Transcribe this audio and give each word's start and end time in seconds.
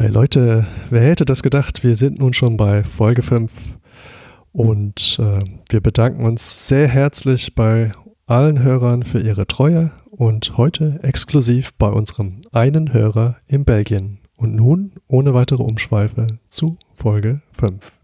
Hey 0.00 0.08
Leute, 0.08 0.66
wer 0.88 1.02
hätte 1.02 1.26
das 1.26 1.42
gedacht? 1.42 1.84
Wir 1.84 1.94
sind 1.94 2.20
nun 2.20 2.32
schon 2.32 2.56
bei 2.56 2.84
Folge 2.84 3.20
5 3.20 3.52
und 4.50 5.18
äh, 5.20 5.44
wir 5.68 5.82
bedanken 5.82 6.24
uns 6.24 6.68
sehr 6.68 6.88
herzlich 6.88 7.54
bei 7.54 7.92
allen 8.24 8.62
Hörern 8.62 9.02
für 9.02 9.20
ihre 9.20 9.46
Treue 9.46 9.90
und 10.10 10.56
heute 10.56 11.00
exklusiv 11.02 11.74
bei 11.74 11.90
unserem 11.90 12.40
einen 12.50 12.94
Hörer 12.94 13.36
in 13.46 13.66
Belgien. 13.66 14.20
Und 14.38 14.54
nun, 14.54 14.92
ohne 15.06 15.34
weitere 15.34 15.62
Umschweife, 15.62 16.28
zu 16.48 16.78
Folge 16.94 17.42
5. 17.52 17.99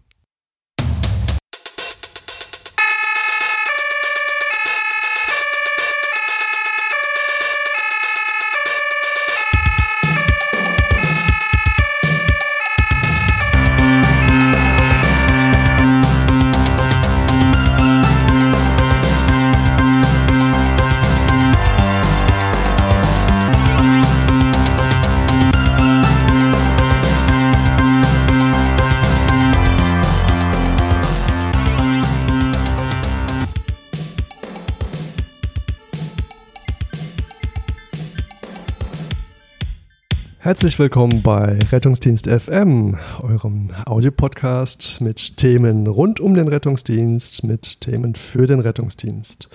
Herzlich 40.57 40.79
willkommen 40.79 41.21
bei 41.21 41.59
Rettungsdienst 41.71 42.27
FM, 42.27 42.97
eurem 43.21 43.69
Audiopodcast 43.85 45.01
mit 45.01 45.37
Themen 45.37 45.85
rund 45.85 46.19
um 46.19 46.33
den 46.33 46.47
Rettungsdienst, 46.47 47.43
mit 47.43 47.79
Themen 47.81 48.15
für 48.15 48.47
den 48.47 48.59
Rettungsdienst. 48.59 49.49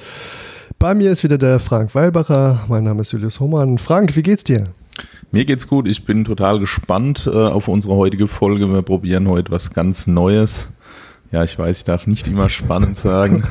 Bei 0.79 0.95
mir 0.95 1.11
ist 1.11 1.25
wieder 1.25 1.39
der 1.39 1.59
Frank 1.59 1.97
Weilbacher. 1.97 2.67
Mein 2.69 2.85
Name 2.85 3.01
ist 3.01 3.11
Julius 3.11 3.41
Hohmann. 3.41 3.79
Frank, 3.79 4.15
wie 4.15 4.23
geht's 4.23 4.45
dir? 4.45 4.63
Mir 5.33 5.45
geht's 5.45 5.67
gut. 5.67 5.89
Ich 5.89 6.05
bin 6.05 6.25
total 6.25 6.61
gespannt 6.61 7.27
äh, 7.27 7.37
auf 7.37 7.67
unsere 7.67 7.97
heutige 7.97 8.29
Folge. 8.29 8.73
Wir 8.73 8.83
probieren 8.83 9.27
heute 9.27 9.51
was 9.51 9.73
ganz 9.73 10.07
Neues. 10.07 10.69
Ja, 11.33 11.43
ich 11.43 11.59
weiß, 11.59 11.79
ich 11.79 11.85
darf 11.85 12.07
nicht 12.07 12.29
immer 12.29 12.49
spannend 12.49 12.97
sagen. 12.97 13.43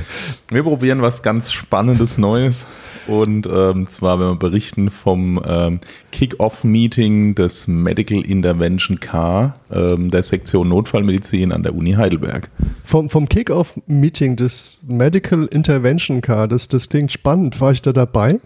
Wir 0.48 0.62
probieren 0.62 1.02
was 1.02 1.22
ganz 1.22 1.50
Spannendes 1.50 2.18
Neues. 2.18 2.66
Und 3.10 3.48
ähm, 3.52 3.88
zwar, 3.88 4.20
wenn 4.20 4.28
wir 4.28 4.36
berichten 4.36 4.88
vom 4.88 5.42
ähm, 5.44 5.80
Kick-Off-Meeting 6.12 7.34
des 7.34 7.66
Medical 7.66 8.20
Intervention 8.20 9.00
Car 9.00 9.56
ähm, 9.72 10.12
der 10.12 10.22
Sektion 10.22 10.68
Notfallmedizin 10.68 11.50
an 11.50 11.64
der 11.64 11.74
Uni 11.74 11.94
Heidelberg. 11.94 12.50
Vom, 12.84 13.10
vom 13.10 13.28
Kick-Off-Meeting 13.28 14.36
des 14.36 14.82
Medical 14.86 15.46
Intervention 15.46 16.20
Car, 16.20 16.46
das, 16.46 16.68
das 16.68 16.88
klingt 16.88 17.10
spannend. 17.10 17.60
War 17.60 17.72
ich 17.72 17.82
da 17.82 17.92
dabei? 17.92 18.38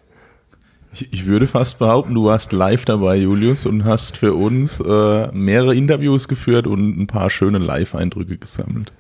Ich, 0.95 1.13
ich 1.13 1.27
würde 1.27 1.47
fast 1.47 1.79
behaupten, 1.79 2.15
du 2.15 2.25
warst 2.25 2.53
live 2.53 2.87
dabei, 2.87 3.17
Julius, 3.17 3.67
und 3.67 3.85
hast 3.85 4.17
für 4.17 4.33
uns 4.33 4.81
äh, 4.81 5.29
mehrere 5.33 5.75
Interviews 5.75 6.27
geführt 6.27 6.67
und 6.67 6.99
ein 6.99 7.07
paar 7.07 7.29
schöne 7.29 7.59
Live-Eindrücke 7.59 8.39
gesammelt. 8.39 8.95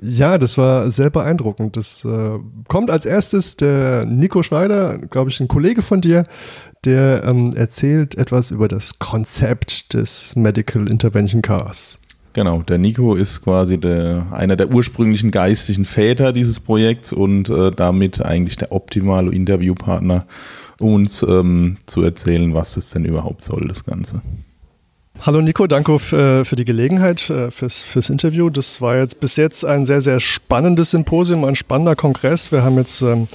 Ja, 0.00 0.38
das 0.38 0.58
war 0.58 0.90
sehr 0.90 1.10
beeindruckend. 1.10 1.76
Das 1.76 2.04
äh, 2.04 2.38
kommt 2.68 2.90
als 2.90 3.04
erstes 3.04 3.56
der 3.56 4.04
Nico 4.04 4.42
Schneider, 4.42 4.98
glaube 4.98 5.30
ich, 5.30 5.40
ein 5.40 5.48
Kollege 5.48 5.82
von 5.82 6.00
dir, 6.00 6.24
der 6.84 7.24
ähm, 7.24 7.52
erzählt 7.54 8.16
etwas 8.16 8.50
über 8.50 8.68
das 8.68 8.98
Konzept 8.98 9.94
des 9.94 10.36
Medical 10.36 10.88
Intervention 10.88 11.42
Cars. 11.42 11.98
Genau, 12.32 12.62
der 12.62 12.78
Nico 12.78 13.14
ist 13.14 13.42
quasi 13.42 13.78
der, 13.78 14.28
einer 14.30 14.54
der 14.54 14.70
ursprünglichen 14.70 15.32
geistigen 15.32 15.84
Väter 15.84 16.32
dieses 16.32 16.60
Projekts 16.60 17.12
und 17.12 17.50
äh, 17.50 17.72
damit 17.72 18.24
eigentlich 18.24 18.56
der 18.56 18.70
optimale 18.70 19.32
Interviewpartner, 19.32 20.26
um 20.78 20.94
uns 20.94 21.24
ähm, 21.24 21.78
zu 21.86 22.02
erzählen, 22.02 22.54
was 22.54 22.76
es 22.76 22.90
denn 22.90 23.04
überhaupt 23.04 23.42
soll, 23.42 23.66
das 23.66 23.84
Ganze. 23.84 24.22
Hallo 25.20 25.40
Nico, 25.40 25.66
danke 25.66 25.98
für, 25.98 26.44
für 26.44 26.54
die 26.54 26.64
Gelegenheit, 26.64 27.28
äh, 27.28 27.50
fürs, 27.50 27.82
fürs 27.82 28.08
Interview. 28.08 28.50
Das 28.50 28.80
war 28.80 28.96
jetzt 28.96 29.18
bis 29.18 29.34
jetzt 29.34 29.64
ein 29.64 29.84
sehr, 29.84 30.00
sehr 30.00 30.20
spannendes 30.20 30.92
Symposium, 30.92 31.44
ein 31.44 31.56
spannender 31.56 31.96
Kongress. 31.96 32.52
Wir 32.52 32.62
haben 32.62 32.76
jetzt 32.76 33.02
ähm, 33.02 33.26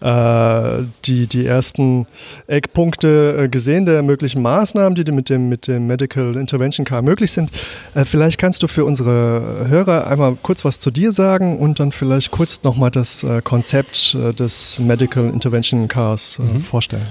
äh, 0.00 0.82
die, 1.06 1.26
die 1.26 1.46
ersten 1.46 2.06
Eckpunkte 2.46 3.44
äh, 3.44 3.48
gesehen 3.48 3.86
der 3.86 4.02
möglichen 4.02 4.42
Maßnahmen, 4.42 4.94
die 4.94 5.10
mit 5.12 5.30
dem, 5.30 5.48
mit 5.48 5.66
dem 5.66 5.86
Medical 5.86 6.36
Intervention 6.36 6.84
Car 6.84 7.00
möglich 7.00 7.32
sind. 7.32 7.50
Äh, 7.94 8.04
vielleicht 8.04 8.38
kannst 8.38 8.62
du 8.62 8.68
für 8.68 8.84
unsere 8.84 9.66
Hörer 9.66 10.06
einmal 10.06 10.36
kurz 10.42 10.62
was 10.62 10.78
zu 10.78 10.90
dir 10.90 11.10
sagen 11.10 11.58
und 11.58 11.80
dann 11.80 11.90
vielleicht 11.90 12.32
kurz 12.32 12.62
nochmal 12.64 12.90
das 12.90 13.22
äh, 13.22 13.40
Konzept 13.40 14.14
äh, 14.14 14.34
des 14.34 14.78
Medical 14.78 15.30
Intervention 15.30 15.88
Cars 15.88 16.38
mhm. 16.38 16.60
vorstellen. 16.60 17.06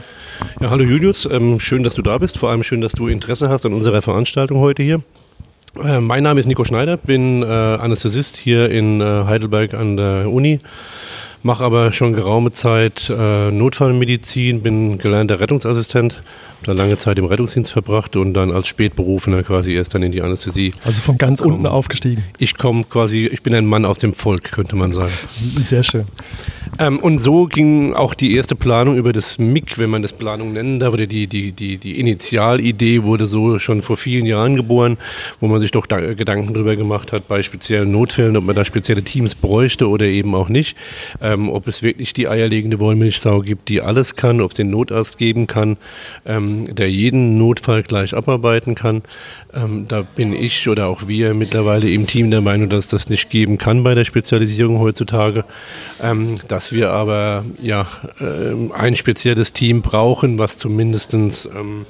Ja, 0.59 0.69
hallo 0.69 0.83
Julius, 0.83 1.27
ähm, 1.29 1.59
schön, 1.59 1.83
dass 1.83 1.95
du 1.95 2.01
da 2.03 2.17
bist. 2.17 2.37
Vor 2.37 2.49
allem 2.49 2.63
schön, 2.63 2.81
dass 2.81 2.91
du 2.93 3.07
Interesse 3.07 3.49
hast 3.49 3.65
an 3.65 3.73
unserer 3.73 4.02
Veranstaltung 4.03 4.59
heute 4.59 4.83
hier. 4.83 5.01
Äh, 5.81 6.01
mein 6.01 6.23
Name 6.23 6.39
ist 6.39 6.45
Nico 6.45 6.65
Schneider, 6.65 6.97
bin 6.97 7.41
äh, 7.41 7.45
Anästhesist 7.45 8.37
hier 8.37 8.69
in 8.69 9.01
äh, 9.01 9.23
Heidelberg 9.25 9.73
an 9.73 9.97
der 9.97 10.29
Uni, 10.29 10.59
mache 11.41 11.63
aber 11.63 11.91
schon 11.93 12.13
geraume 12.13 12.51
Zeit 12.51 13.09
äh, 13.09 13.49
Notfallmedizin, 13.49 14.61
bin 14.61 14.97
gelernter 14.99 15.39
Rettungsassistent 15.39 16.21
da 16.63 16.73
lange 16.73 16.97
Zeit 16.97 17.17
im 17.17 17.25
Rettungsdienst 17.25 17.71
verbracht 17.71 18.15
und 18.15 18.33
dann 18.33 18.51
als 18.51 18.67
Spätberufener 18.67 19.43
quasi 19.43 19.73
erst 19.73 19.93
dann 19.93 20.03
in 20.03 20.11
die 20.11 20.21
Anästhesie. 20.21 20.73
Also 20.83 21.01
von 21.01 21.17
ganz 21.17 21.41
komm. 21.41 21.53
unten 21.53 21.67
aufgestiegen. 21.67 22.23
Ich 22.37 22.57
komme 22.57 22.83
quasi, 22.83 23.25
ich 23.25 23.43
bin 23.43 23.53
ein 23.55 23.65
Mann 23.65 23.85
aus 23.85 23.97
dem 23.97 24.13
Volk, 24.13 24.51
könnte 24.51 24.75
man 24.75 24.93
sagen. 24.93 25.13
Sehr 25.33 25.83
schön. 25.83 26.05
Ähm, 26.79 26.99
und 26.99 27.19
so 27.19 27.45
ging 27.45 27.93
auch 27.93 28.13
die 28.13 28.35
erste 28.35 28.55
Planung 28.55 28.97
über 28.97 29.13
das 29.13 29.37
MIG, 29.37 29.77
wenn 29.77 29.89
man 29.89 30.01
das 30.01 30.13
Planung 30.13 30.53
nennen 30.53 30.79
darf, 30.79 30.93
oder 30.93 31.05
die, 31.05 31.27
die, 31.27 31.51
die, 31.51 31.77
die 31.77 31.99
Initialidee 31.99 33.03
wurde 33.03 33.25
so 33.25 33.59
schon 33.59 33.81
vor 33.81 33.97
vielen 33.97 34.25
Jahren 34.25 34.55
geboren, 34.55 34.97
wo 35.39 35.47
man 35.47 35.59
sich 35.59 35.71
doch 35.71 35.85
da, 35.85 36.13
Gedanken 36.13 36.53
darüber 36.53 36.75
gemacht 36.75 37.11
hat, 37.11 37.27
bei 37.27 37.41
speziellen 37.43 37.91
Notfällen, 37.91 38.35
ob 38.37 38.45
man 38.45 38.55
da 38.55 38.65
spezielle 38.65 39.03
Teams 39.03 39.35
bräuchte 39.35 39.87
oder 39.87 40.05
eben 40.05 40.33
auch 40.35 40.49
nicht. 40.49 40.75
Ähm, 41.21 41.49
ob 41.49 41.67
es 41.67 41.83
wirklich 41.83 42.13
die 42.13 42.27
eierlegende 42.27 42.79
Wollmilchsau 42.79 43.41
gibt, 43.41 43.69
die 43.69 43.81
alles 43.81 44.15
kann, 44.15 44.41
ob 44.41 44.51
es 44.51 44.55
den 44.55 44.69
Notarzt 44.69 45.17
geben 45.17 45.47
kann. 45.47 45.77
Ähm, 46.25 46.52
der 46.75 46.89
jeden 46.89 47.37
Notfall 47.37 47.83
gleich 47.83 48.15
abarbeiten 48.15 48.75
kann. 48.75 49.03
Ähm, 49.53 49.85
da 49.87 50.01
bin 50.01 50.33
ich 50.33 50.67
oder 50.67 50.87
auch 50.87 51.07
wir 51.07 51.33
mittlerweile 51.33 51.89
im 51.89 52.07
Team 52.07 52.31
der 52.31 52.41
Meinung, 52.41 52.69
dass 52.69 52.87
das 52.87 53.09
nicht 53.09 53.29
geben 53.29 53.57
kann 53.57 53.83
bei 53.83 53.95
der 53.95 54.05
Spezialisierung 54.05 54.79
heutzutage. 54.79 55.45
Ähm, 56.01 56.37
dass 56.47 56.71
wir 56.71 56.91
aber 56.91 57.45
ja 57.61 57.87
äh, 58.19 58.53
ein 58.73 58.95
spezielles 58.95 59.53
Team 59.53 59.81
brauchen, 59.81 60.39
was 60.39 60.57
zumindestens 60.57 61.45
ähm, 61.45 61.85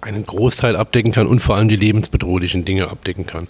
einen 0.00 0.24
Großteil 0.24 0.76
abdecken 0.76 1.12
kann 1.12 1.26
und 1.26 1.40
vor 1.40 1.56
allem 1.56 1.68
die 1.68 1.76
lebensbedrohlichen 1.76 2.64
Dinge 2.64 2.88
abdecken 2.88 3.26
kann. 3.26 3.48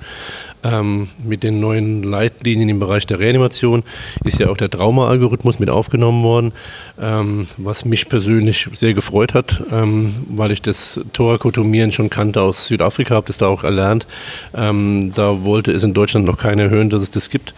Ähm, 0.66 1.08
mit 1.22 1.42
den 1.42 1.60
neuen 1.60 2.02
Leitlinien 2.02 2.68
im 2.68 2.80
Bereich 2.80 3.06
der 3.06 3.20
Reanimation 3.20 3.84
ist 4.24 4.40
ja 4.40 4.48
auch 4.48 4.56
der 4.56 4.70
Trauma-Algorithmus 4.70 5.58
mit 5.60 5.70
aufgenommen 5.70 6.24
worden, 6.24 6.52
ähm, 7.00 7.46
was 7.56 7.84
mich 7.84 8.08
persönlich 8.08 8.66
sehr 8.72 8.94
gefreut 8.94 9.34
hat, 9.34 9.62
ähm, 9.70 10.14
weil 10.28 10.50
ich 10.50 10.62
das 10.62 11.00
Thorakotomieren 11.12 11.92
schon 11.92 12.10
kannte 12.10 12.42
aus 12.42 12.66
Südafrika, 12.66 13.14
habe 13.14 13.28
das 13.28 13.38
da 13.38 13.46
auch 13.46 13.62
erlernt. 13.62 14.06
Ähm, 14.54 15.12
da 15.14 15.44
wollte 15.44 15.70
es 15.70 15.84
in 15.84 15.94
Deutschland 15.94 16.26
noch 16.26 16.38
keiner 16.38 16.68
hören, 16.68 16.90
dass 16.90 17.02
es 17.02 17.10
das 17.10 17.30
gibt. 17.30 17.54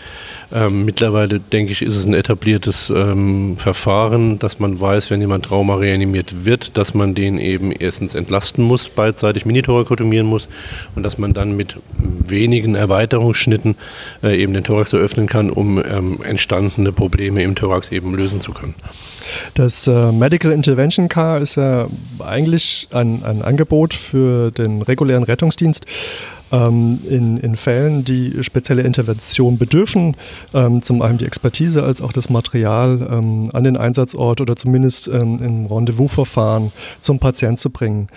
Ähm, 0.51 0.87
mittlerweile, 0.87 1.41
denke 1.41 1.73
ich, 1.73 1.83
ist 1.83 1.95
es 1.95 2.07
ein 2.07 2.15
etabliertes 2.15 2.89
ähm, 2.89 3.57
Verfahren, 3.59 4.39
dass 4.39 4.59
man 4.59 4.81
weiß, 4.81 5.11
wenn 5.11 5.21
jemand 5.21 5.45
Trauma 5.45 5.75
reanimiert 5.75 6.47
wird, 6.47 6.79
dass 6.79 6.95
man 6.95 7.15
den 7.15 7.39
eben 7.39 7.71
erstens 7.71 8.15
entlasten 8.15 8.65
muss, 8.65 8.89
beidseitig 8.89 9.45
minithorakotomieren 9.45 10.27
muss 10.27 10.49
und 10.95 11.03
dass 11.03 11.19
man 11.19 11.35
dann 11.35 11.55
mit 11.55 11.77
wenigen 11.91 12.77
Erweiterungsschnitten 12.99 13.77
äh, 14.23 14.37
eben 14.37 14.53
den 14.53 14.65
Thorax 14.65 14.93
eröffnen 14.93 15.29
kann, 15.29 15.51
um 15.51 15.83
ähm, 15.85 16.21
entstandene 16.23 16.93
Probleme 16.93 17.43
im 17.43 17.55
Thorax 17.55 17.93
eben 17.93 18.15
lösen 18.15 18.41
zu 18.41 18.53
können. 18.53 18.75
Das 19.55 19.87
äh, 19.87 20.13
Medical 20.13 20.53
Intervention 20.53 21.09
Car 21.09 21.41
ist 21.41 21.57
ja 21.57 21.87
eigentlich 22.19 22.89
ein, 22.91 23.23
ein 23.25 23.43
Angebot 23.43 23.95
für 23.95 24.51
den 24.51 24.83
regulären 24.83 25.23
Rettungsdienst 25.23 25.87
ähm, 26.53 27.01
in, 27.09 27.39
in 27.39 27.57
Fällen, 27.57 28.05
die 28.05 28.43
spezielle 28.43 28.83
Intervention 28.83 29.59
bedürfen, 29.59 30.17
ähm, 30.55 30.83
zum 30.83 31.03
einen 31.03 31.19
die 31.19 31.27
Expertise 31.27 31.83
als 31.83 32.01
auch 32.01 32.13
das 32.13 32.31
Material 32.31 33.07
ähm, 33.11 33.51
an 33.53 33.65
den 33.65 33.77
Einsatzort 33.77 34.41
oder 34.41 34.57
zumindest 34.57 35.09
ähm, 35.09 35.41
im 35.43 35.67
Rendezvous-Verfahren 35.67 36.73
zum 37.01 37.19
Patient 37.19 37.59
zu 37.59 37.71
bringen. 37.71 38.09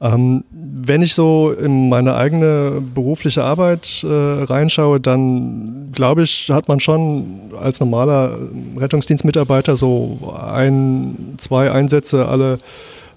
Ähm, 0.00 0.44
wenn 0.50 1.02
ich 1.02 1.14
so 1.14 1.50
in 1.52 1.88
meine 1.88 2.14
eigene 2.14 2.82
berufliche 2.94 3.44
Arbeit 3.44 4.02
äh, 4.02 4.06
reinschaue, 4.08 5.00
dann 5.00 5.90
glaube 5.92 6.22
ich, 6.22 6.50
hat 6.50 6.68
man 6.68 6.80
schon 6.80 7.52
als 7.60 7.80
normaler 7.80 8.38
Rettungsdienstmitarbeiter 8.76 9.76
so 9.76 10.34
ein, 10.40 11.34
zwei 11.36 11.70
Einsätze 11.70 12.26
alle 12.26 12.60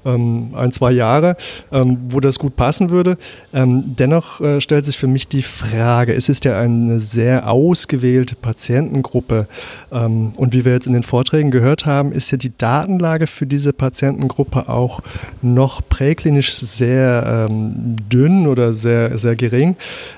ein, 0.05 0.71
zwei 0.71 0.91
Jahre, 0.91 1.37
ähm, 1.71 1.97
wo 2.09 2.19
das 2.19 2.39
gut 2.39 2.55
passen 2.55 2.89
würde. 2.89 3.17
Ähm, 3.53 3.95
dennoch 3.97 4.41
äh, 4.41 4.61
stellt 4.61 4.85
sich 4.85 4.97
für 4.97 5.07
mich 5.07 5.27
die 5.27 5.43
Frage, 5.43 6.13
es 6.13 6.29
ist 6.29 6.45
ja 6.45 6.59
eine 6.59 6.99
sehr 6.99 7.49
ausgewählte 7.49 8.35
Patientengruppe 8.35 9.47
ähm, 9.91 10.33
und 10.35 10.53
wie 10.53 10.65
wir 10.65 10.73
jetzt 10.73 10.87
in 10.87 10.93
den 10.93 11.03
Vorträgen 11.03 11.51
gehört 11.51 11.85
haben, 11.85 12.11
ist 12.11 12.31
ja 12.31 12.37
die 12.37 12.51
Datenlage 12.57 13.27
für 13.27 13.45
diese 13.45 13.73
Patientengruppe 13.73 14.69
auch 14.69 15.01
noch 15.41 15.81
präklinisch 15.87 16.53
sehr 16.53 17.47
ähm, 17.49 17.95
dünn 18.11 18.47
oder 18.47 18.73
sehr, 18.73 19.17
sehr 19.17 19.35
gering. 19.35 19.75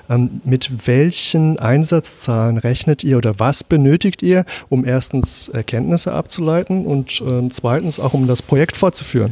Ähm, 0.10 0.42
mit 0.44 0.88
welchen 0.88 1.60
Einsatzzahlen 1.60 2.58
rechnet 2.58 3.04
ihr 3.04 3.18
oder 3.18 3.40
was 3.40 3.64
benötigt 3.64 4.24
ihr, 4.24 4.46
um 4.70 4.86
erstens 4.86 5.50
Erkenntnisse 5.50 6.14
abzuleiten 6.14 6.86
und 6.86 7.24
zweitens 7.50 8.00
auch 8.00 8.14
um 8.14 8.28
das 8.28 8.42
Projekt 8.42 8.78
fortzuführen? 8.78 9.32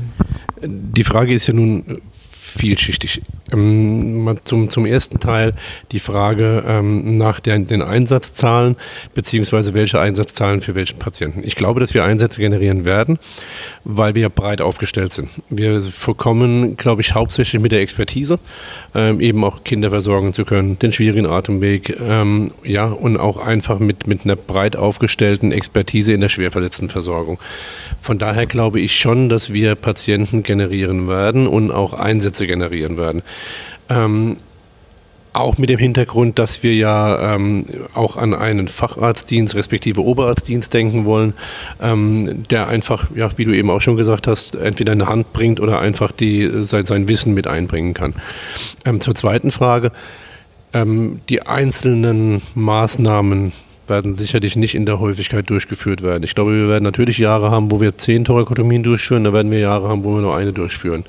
Die 0.61 1.03
Frage 1.03 1.33
ist 1.33 1.47
ja 1.47 1.53
nun 1.53 2.01
vielschichtig. 2.57 3.21
Ähm, 3.51 4.39
zum, 4.43 4.69
zum 4.69 4.85
ersten 4.85 5.19
Teil 5.19 5.53
die 5.91 5.99
Frage 5.99 6.63
ähm, 6.67 7.17
nach 7.17 7.39
der, 7.39 7.59
den 7.59 7.81
Einsatzzahlen 7.81 8.75
beziehungsweise 9.13 9.73
welche 9.73 9.99
Einsatzzahlen 9.99 10.61
für 10.61 10.75
welchen 10.75 10.99
Patienten. 10.99 11.41
Ich 11.43 11.55
glaube, 11.55 11.79
dass 11.79 11.93
wir 11.93 12.03
Einsätze 12.03 12.39
generieren 12.39 12.85
werden, 12.85 13.19
weil 13.83 14.15
wir 14.15 14.29
breit 14.29 14.61
aufgestellt 14.61 15.13
sind. 15.13 15.29
Wir 15.49 15.81
kommen, 16.17 16.77
glaube 16.77 17.01
ich, 17.01 17.13
hauptsächlich 17.13 17.61
mit 17.61 17.71
der 17.71 17.81
Expertise, 17.81 18.39
ähm, 18.95 19.19
eben 19.19 19.43
auch 19.43 19.63
Kinder 19.63 19.89
versorgen 19.89 20.33
zu 20.33 20.45
können, 20.45 20.79
den 20.79 20.91
schwierigen 20.91 21.25
Atemweg, 21.25 21.97
ähm, 21.99 22.51
ja, 22.63 22.85
und 22.85 23.17
auch 23.17 23.37
einfach 23.37 23.79
mit, 23.79 24.07
mit 24.07 24.25
einer 24.25 24.35
breit 24.35 24.75
aufgestellten 24.75 25.51
Expertise 25.51 26.13
in 26.13 26.21
der 26.21 26.29
schwerverletzten 26.29 26.89
Versorgung. 26.89 27.39
Von 27.99 28.19
daher 28.19 28.45
glaube 28.45 28.79
ich 28.79 28.97
schon, 28.97 29.29
dass 29.29 29.53
wir 29.53 29.75
Patienten 29.75 30.43
generieren 30.43 31.07
werden 31.07 31.47
und 31.47 31.71
auch 31.71 31.93
Einsätze 31.93 32.42
generieren 32.47 32.97
werden. 32.97 33.21
Ähm, 33.89 34.37
auch 35.33 35.57
mit 35.57 35.69
dem 35.69 35.79
Hintergrund, 35.79 36.37
dass 36.37 36.61
wir 36.61 36.75
ja 36.75 37.35
ähm, 37.35 37.65
auch 37.95 38.17
an 38.17 38.33
einen 38.35 38.67
Facharztdienst 38.67 39.55
respektive 39.55 40.01
Oberarztdienst 40.01 40.71
denken 40.73 41.05
wollen, 41.05 41.33
ähm, 41.81 42.43
der 42.49 42.67
einfach, 42.67 43.07
ja, 43.15 43.35
wie 43.37 43.45
du 43.45 43.51
eben 43.51 43.71
auch 43.71 43.81
schon 43.81 43.97
gesagt 43.97 44.27
hast, 44.27 44.55
entweder 44.55 44.91
eine 44.91 45.07
Hand 45.07 45.33
bringt 45.33 45.59
oder 45.59 45.79
einfach 45.79 46.11
die, 46.11 46.63
sein, 46.63 46.85
sein 46.85 47.07
Wissen 47.07 47.33
mit 47.33 47.47
einbringen 47.47 47.95
kann. 47.95 48.13
Ähm, 48.85 49.01
zur 49.01 49.15
zweiten 49.15 49.51
Frage. 49.51 49.91
Ähm, 50.71 51.19
die 51.29 51.41
einzelnen 51.41 52.41
Maßnahmen 52.55 53.53
werden 53.87 54.15
sicherlich 54.15 54.55
nicht 54.55 54.75
in 54.75 54.85
der 54.85 54.99
Häufigkeit 54.99 55.49
durchgeführt 55.49 56.03
werden. 56.03 56.23
Ich 56.23 56.35
glaube, 56.35 56.55
wir 56.55 56.69
werden 56.69 56.83
natürlich 56.83 57.17
Jahre 57.17 57.51
haben, 57.51 57.71
wo 57.71 57.81
wir 57.81 57.97
zehn 57.97 58.23
Thorakotomien 58.23 58.83
durchführen, 58.83 59.23
da 59.23 59.33
werden 59.33 59.51
wir 59.51 59.59
Jahre 59.59 59.89
haben, 59.89 60.03
wo 60.03 60.15
wir 60.15 60.21
nur 60.21 60.37
eine 60.37 60.53
durchführen. 60.53 61.03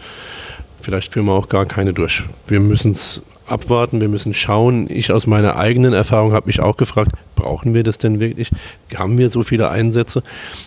Vielleicht 0.84 1.14
führen 1.14 1.24
wir 1.24 1.32
auch 1.32 1.48
gar 1.48 1.64
keine 1.64 1.94
durch. 1.94 2.24
Wir 2.46 2.60
müssen 2.60 2.90
es 2.90 3.22
abwarten, 3.46 4.02
wir 4.02 4.10
müssen 4.10 4.34
schauen. 4.34 4.86
Ich 4.90 5.10
aus 5.12 5.26
meiner 5.26 5.56
eigenen 5.56 5.94
Erfahrung 5.94 6.34
habe 6.34 6.46
mich 6.46 6.60
auch 6.60 6.76
gefragt, 6.76 7.12
brauchen 7.36 7.72
wir 7.72 7.82
das 7.84 7.96
denn 7.96 8.20
wirklich? 8.20 8.50
Haben 8.94 9.16
wir 9.16 9.30
so 9.30 9.44
viele 9.44 9.70
Einsätze? 9.70 10.22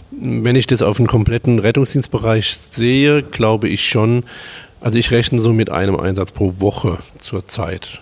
Wenn 0.09 0.55
ich 0.55 0.65
das 0.65 0.81
auf 0.81 0.97
einen 0.97 1.07
kompletten 1.07 1.59
Rettungsdienstbereich 1.59 2.57
sehe, 2.71 3.21
glaube 3.21 3.69
ich 3.69 3.87
schon, 3.87 4.23
also 4.81 4.97
ich 4.97 5.11
rechne 5.11 5.39
so 5.39 5.53
mit 5.53 5.69
einem 5.69 5.95
Einsatz 5.95 6.31
pro 6.31 6.55
Woche 6.57 6.97
zurzeit. 7.19 8.01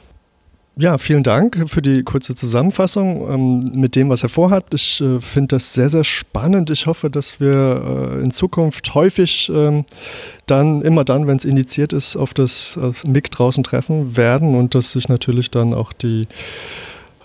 Ja, 0.78 0.98
vielen 0.98 1.24
Dank 1.24 1.70
für 1.70 1.82
die 1.82 2.04
kurze 2.04 2.36
Zusammenfassung 2.36 3.32
ähm, 3.32 3.72
mit 3.80 3.96
dem, 3.96 4.10
was 4.10 4.24
er 4.24 4.30
vorhat. 4.30 4.74
Ich 4.74 5.00
äh, 5.00 5.22
finde 5.22 5.56
das 5.56 5.74
sehr, 5.74 5.88
sehr 5.88 6.04
spannend. 6.04 6.70
Ich 6.70 6.86
hoffe, 6.86 7.10
dass 7.10 7.40
wir 7.40 8.18
äh, 8.18 8.22
in 8.22 8.30
Zukunft 8.32 8.94
häufig 8.94 9.50
ähm, 9.54 9.86
dann, 10.48 10.82
immer 10.82 11.06
dann, 11.06 11.28
wenn 11.28 11.38
es 11.38 11.46
indiziert 11.46 11.94
ist, 11.94 12.18
auf 12.18 12.34
das 12.34 12.78
auf 12.78 13.06
MIG 13.06 13.32
draußen 13.32 13.64
treffen 13.64 14.18
werden 14.18 14.54
und 14.54 14.76
dass 14.76 14.92
sich 14.92 15.08
natürlich 15.08 15.50
dann 15.50 15.74
auch 15.74 15.94
die 15.94 16.28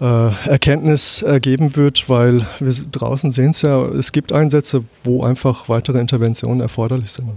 äh, 0.00 0.49
Erkenntnis 0.49 1.23
ergeben 1.23 1.75
wird, 1.75 2.08
weil 2.08 2.47
wir 2.61 2.73
draußen 2.93 3.32
sehen 3.32 3.50
es 3.50 3.62
ja, 3.62 3.85
es 3.85 4.12
gibt 4.12 4.32
Einsätze, 4.32 4.85
wo 5.02 5.25
einfach 5.25 5.69
weitere 5.69 5.99
Interventionen 5.99 6.61
erforderlich 6.61 7.11
sind. 7.11 7.31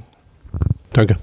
Danke. 0.91 1.17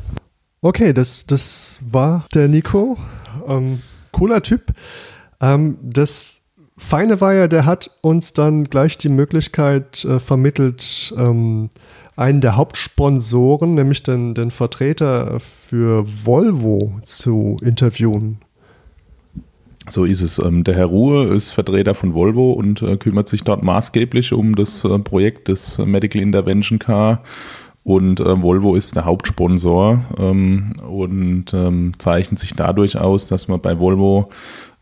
Okay, 0.62 0.92
das, 0.92 1.26
das 1.26 1.78
war 1.88 2.26
der 2.34 2.48
Nico. 2.48 2.98
Ähm, 3.46 3.80
cooler 4.12 4.42
Typ. 4.42 4.72
Ähm, 5.40 5.78
das 5.82 6.42
Feine 6.76 7.20
war 7.20 7.34
ja, 7.34 7.46
der 7.46 7.66
hat 7.66 7.90
uns 8.00 8.32
dann 8.32 8.64
gleich 8.64 8.96
die 8.98 9.10
Möglichkeit 9.10 10.04
äh, 10.04 10.18
vermittelt, 10.18 11.14
ähm, 11.16 11.70
einen 12.16 12.40
der 12.40 12.56
Hauptsponsoren, 12.56 13.74
nämlich 13.74 14.02
den, 14.02 14.34
den 14.34 14.50
Vertreter 14.50 15.40
für 15.40 16.04
Volvo 16.06 16.98
zu 17.02 17.56
interviewen. 17.62 18.38
So 19.88 20.04
ist 20.04 20.20
es. 20.20 20.38
Ähm, 20.38 20.64
der 20.64 20.74
Herr 20.74 20.86
Ruhe 20.86 21.24
ist 21.34 21.50
Vertreter 21.50 21.94
von 21.94 22.14
Volvo 22.14 22.52
und 22.52 22.82
äh, 22.82 22.96
kümmert 22.96 23.28
sich 23.28 23.42
dort 23.42 23.62
maßgeblich 23.62 24.32
um 24.32 24.54
das 24.54 24.84
äh, 24.84 24.98
Projekt 24.98 25.48
des 25.48 25.78
Medical 25.78 26.22
Intervention 26.22 26.78
Car 26.78 27.22
und 27.82 28.20
äh, 28.20 28.42
Volvo 28.42 28.74
ist 28.74 28.94
der 28.94 29.06
Hauptsponsor 29.06 30.04
ähm, 30.18 30.72
und 30.86 31.54
ähm, 31.54 31.92
zeichnet 31.98 32.38
sich 32.38 32.54
dadurch 32.54 32.98
aus, 32.98 33.26
dass 33.26 33.48
man 33.48 33.60
bei 33.60 33.78
Volvo 33.78 34.28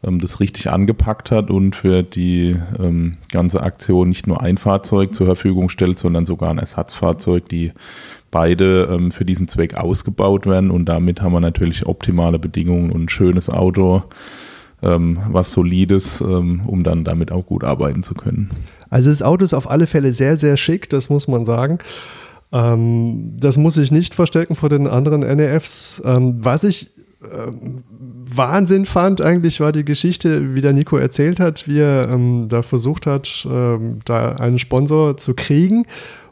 ähm, 0.02 0.20
das 0.20 0.40
richtig 0.40 0.70
angepackt 0.70 1.30
hat 1.30 1.50
und 1.50 1.76
für 1.76 2.02
die 2.02 2.56
ähm, 2.78 3.18
ganze 3.30 3.62
Aktion 3.62 4.08
nicht 4.08 4.26
nur 4.26 4.42
ein 4.42 4.58
Fahrzeug 4.58 5.14
zur 5.14 5.26
Verfügung 5.26 5.68
stellt, 5.68 5.96
sondern 5.96 6.26
sogar 6.26 6.50
ein 6.50 6.58
Ersatzfahrzeug, 6.58 7.48
die 7.48 7.72
beide 8.32 8.88
ähm, 8.90 9.12
für 9.12 9.24
diesen 9.24 9.46
Zweck 9.46 9.76
ausgebaut 9.76 10.46
werden. 10.46 10.72
Und 10.72 10.86
damit 10.86 11.22
haben 11.22 11.32
wir 11.32 11.40
natürlich 11.40 11.86
optimale 11.86 12.40
Bedingungen 12.40 12.90
und 12.90 13.04
ein 13.04 13.08
schönes 13.08 13.48
Auto, 13.48 14.02
ähm, 14.82 15.18
was 15.30 15.52
solides, 15.52 16.20
um 16.20 16.82
dann 16.84 17.04
damit 17.04 17.32
auch 17.32 17.46
gut 17.46 17.64
arbeiten 17.64 18.02
zu 18.02 18.14
können. 18.14 18.50
Also 18.90 19.10
das 19.10 19.22
Auto 19.22 19.44
ist 19.44 19.54
auf 19.54 19.70
alle 19.70 19.86
Fälle 19.86 20.12
sehr, 20.12 20.36
sehr 20.36 20.56
schick, 20.56 20.90
das 20.90 21.10
muss 21.10 21.26
man 21.26 21.44
sagen. 21.44 21.78
Ähm, 22.52 23.36
das 23.38 23.56
muss 23.58 23.76
ich 23.76 23.92
nicht 23.92 24.14
verstecken 24.14 24.54
vor 24.54 24.68
den 24.68 24.86
anderen 24.86 25.20
NEFs. 25.20 26.02
Ähm, 26.04 26.36
was 26.38 26.64
ich 26.64 26.90
äh, 27.22 27.50
Wahnsinn 28.30 28.86
fand 28.86 29.20
eigentlich 29.20 29.60
war 29.60 29.72
die 29.72 29.84
Geschichte, 29.84 30.54
wie 30.54 30.60
der 30.60 30.72
Nico 30.72 30.96
erzählt 30.96 31.40
hat, 31.40 31.66
wie 31.66 31.80
er 31.80 32.10
ähm, 32.10 32.46
da 32.48 32.62
versucht 32.62 33.06
hat, 33.06 33.46
ähm, 33.50 34.00
da 34.04 34.32
einen 34.32 34.58
Sponsor 34.58 35.16
zu 35.16 35.34
kriegen. 35.34 35.86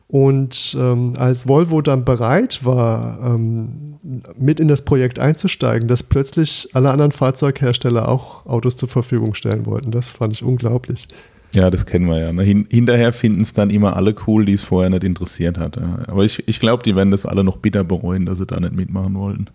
Und 0.08 0.76
ähm, 0.78 1.14
als 1.18 1.48
Volvo 1.48 1.82
dann 1.82 2.04
bereit 2.04 2.64
war, 2.64 3.18
ähm, 3.24 3.96
mit 4.38 4.60
in 4.60 4.68
das 4.68 4.84
Projekt 4.84 5.18
einzusteigen, 5.18 5.88
dass 5.88 6.04
plötzlich 6.04 6.68
alle 6.74 6.92
anderen 6.92 7.10
Fahrzeughersteller 7.10 8.08
auch 8.08 8.46
Autos 8.46 8.76
zur 8.76 8.88
Verfügung 8.88 9.34
stellen 9.34 9.66
wollten. 9.66 9.90
Das 9.90 10.12
fand 10.12 10.32
ich 10.32 10.44
unglaublich. 10.44 11.08
Ja, 11.52 11.70
das 11.70 11.86
kennen 11.86 12.06
wir 12.06 12.18
ja. 12.18 12.32
Ne? 12.32 12.42
Hin, 12.42 12.66
hinterher 12.70 13.12
finden 13.12 13.40
es 13.40 13.54
dann 13.54 13.70
immer 13.70 13.96
alle 13.96 14.14
cool, 14.26 14.44
die 14.44 14.52
es 14.52 14.62
vorher 14.62 14.90
nicht 14.90 15.04
interessiert 15.04 15.58
hat. 15.58 15.76
Ja. 15.76 16.00
Aber 16.06 16.24
ich, 16.24 16.46
ich 16.48 16.60
glaube, 16.60 16.82
die 16.82 16.96
werden 16.96 17.10
das 17.10 17.24
alle 17.24 17.44
noch 17.44 17.56
bitter 17.58 17.84
bereuen, 17.84 18.26
dass 18.26 18.38
sie 18.38 18.46
da 18.46 18.60
nicht 18.60 18.74
mitmachen 18.74 19.14
wollten. 19.14 19.46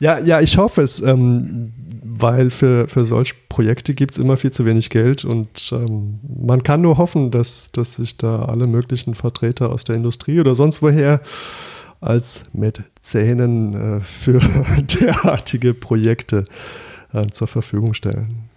Ja, 0.00 0.18
ja, 0.18 0.40
ich 0.40 0.58
hoffe 0.58 0.82
es, 0.82 1.00
ähm, 1.00 1.72
weil 2.02 2.50
für, 2.50 2.88
für 2.88 3.04
solche 3.04 3.34
Projekte 3.48 3.94
gibt 3.94 4.12
es 4.12 4.18
immer 4.18 4.36
viel 4.36 4.50
zu 4.50 4.64
wenig 4.66 4.90
Geld 4.90 5.24
und 5.24 5.72
ähm, 5.72 6.18
man 6.44 6.64
kann 6.64 6.80
nur 6.80 6.98
hoffen, 6.98 7.30
dass, 7.30 7.70
dass 7.70 7.94
sich 7.94 8.16
da 8.16 8.46
alle 8.46 8.66
möglichen 8.66 9.14
Vertreter 9.14 9.70
aus 9.70 9.84
der 9.84 9.94
Industrie 9.94 10.40
oder 10.40 10.56
sonst 10.56 10.82
woher 10.82 11.20
als 12.00 12.42
Mäzenen 12.52 13.74
äh, 13.74 14.00
für 14.00 14.40
derartige 15.00 15.72
Projekte 15.72 16.44
äh, 17.12 17.28
zur 17.28 17.46
Verfügung 17.46 17.94
stellen. 17.94 18.50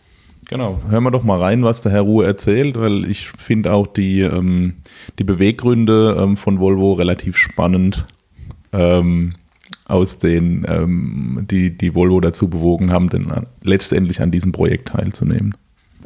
Genau, 0.47 0.79
hören 0.89 1.03
wir 1.03 1.11
doch 1.11 1.23
mal 1.23 1.41
rein, 1.41 1.63
was 1.63 1.81
der 1.81 1.91
Herr 1.91 2.01
Ruhe 2.01 2.25
erzählt, 2.25 2.79
weil 2.79 3.09
ich 3.09 3.29
finde 3.29 3.73
auch 3.73 3.87
die, 3.87 4.21
ähm, 4.21 4.75
die 5.17 5.23
Beweggründe 5.23 6.17
ähm, 6.19 6.37
von 6.37 6.59
Volvo 6.59 6.93
relativ 6.93 7.35
spannend, 7.35 8.05
ähm, 8.71 9.33
aus 9.85 10.19
den, 10.19 10.65
ähm, 10.69 11.45
die, 11.49 11.75
die 11.75 11.95
Volvo 11.95 12.19
dazu 12.19 12.47
bewogen 12.47 12.91
haben, 12.91 13.09
denn 13.09 13.27
letztendlich 13.63 14.21
an 14.21 14.29
diesem 14.29 14.51
Projekt 14.51 14.89
teilzunehmen. 14.89 15.55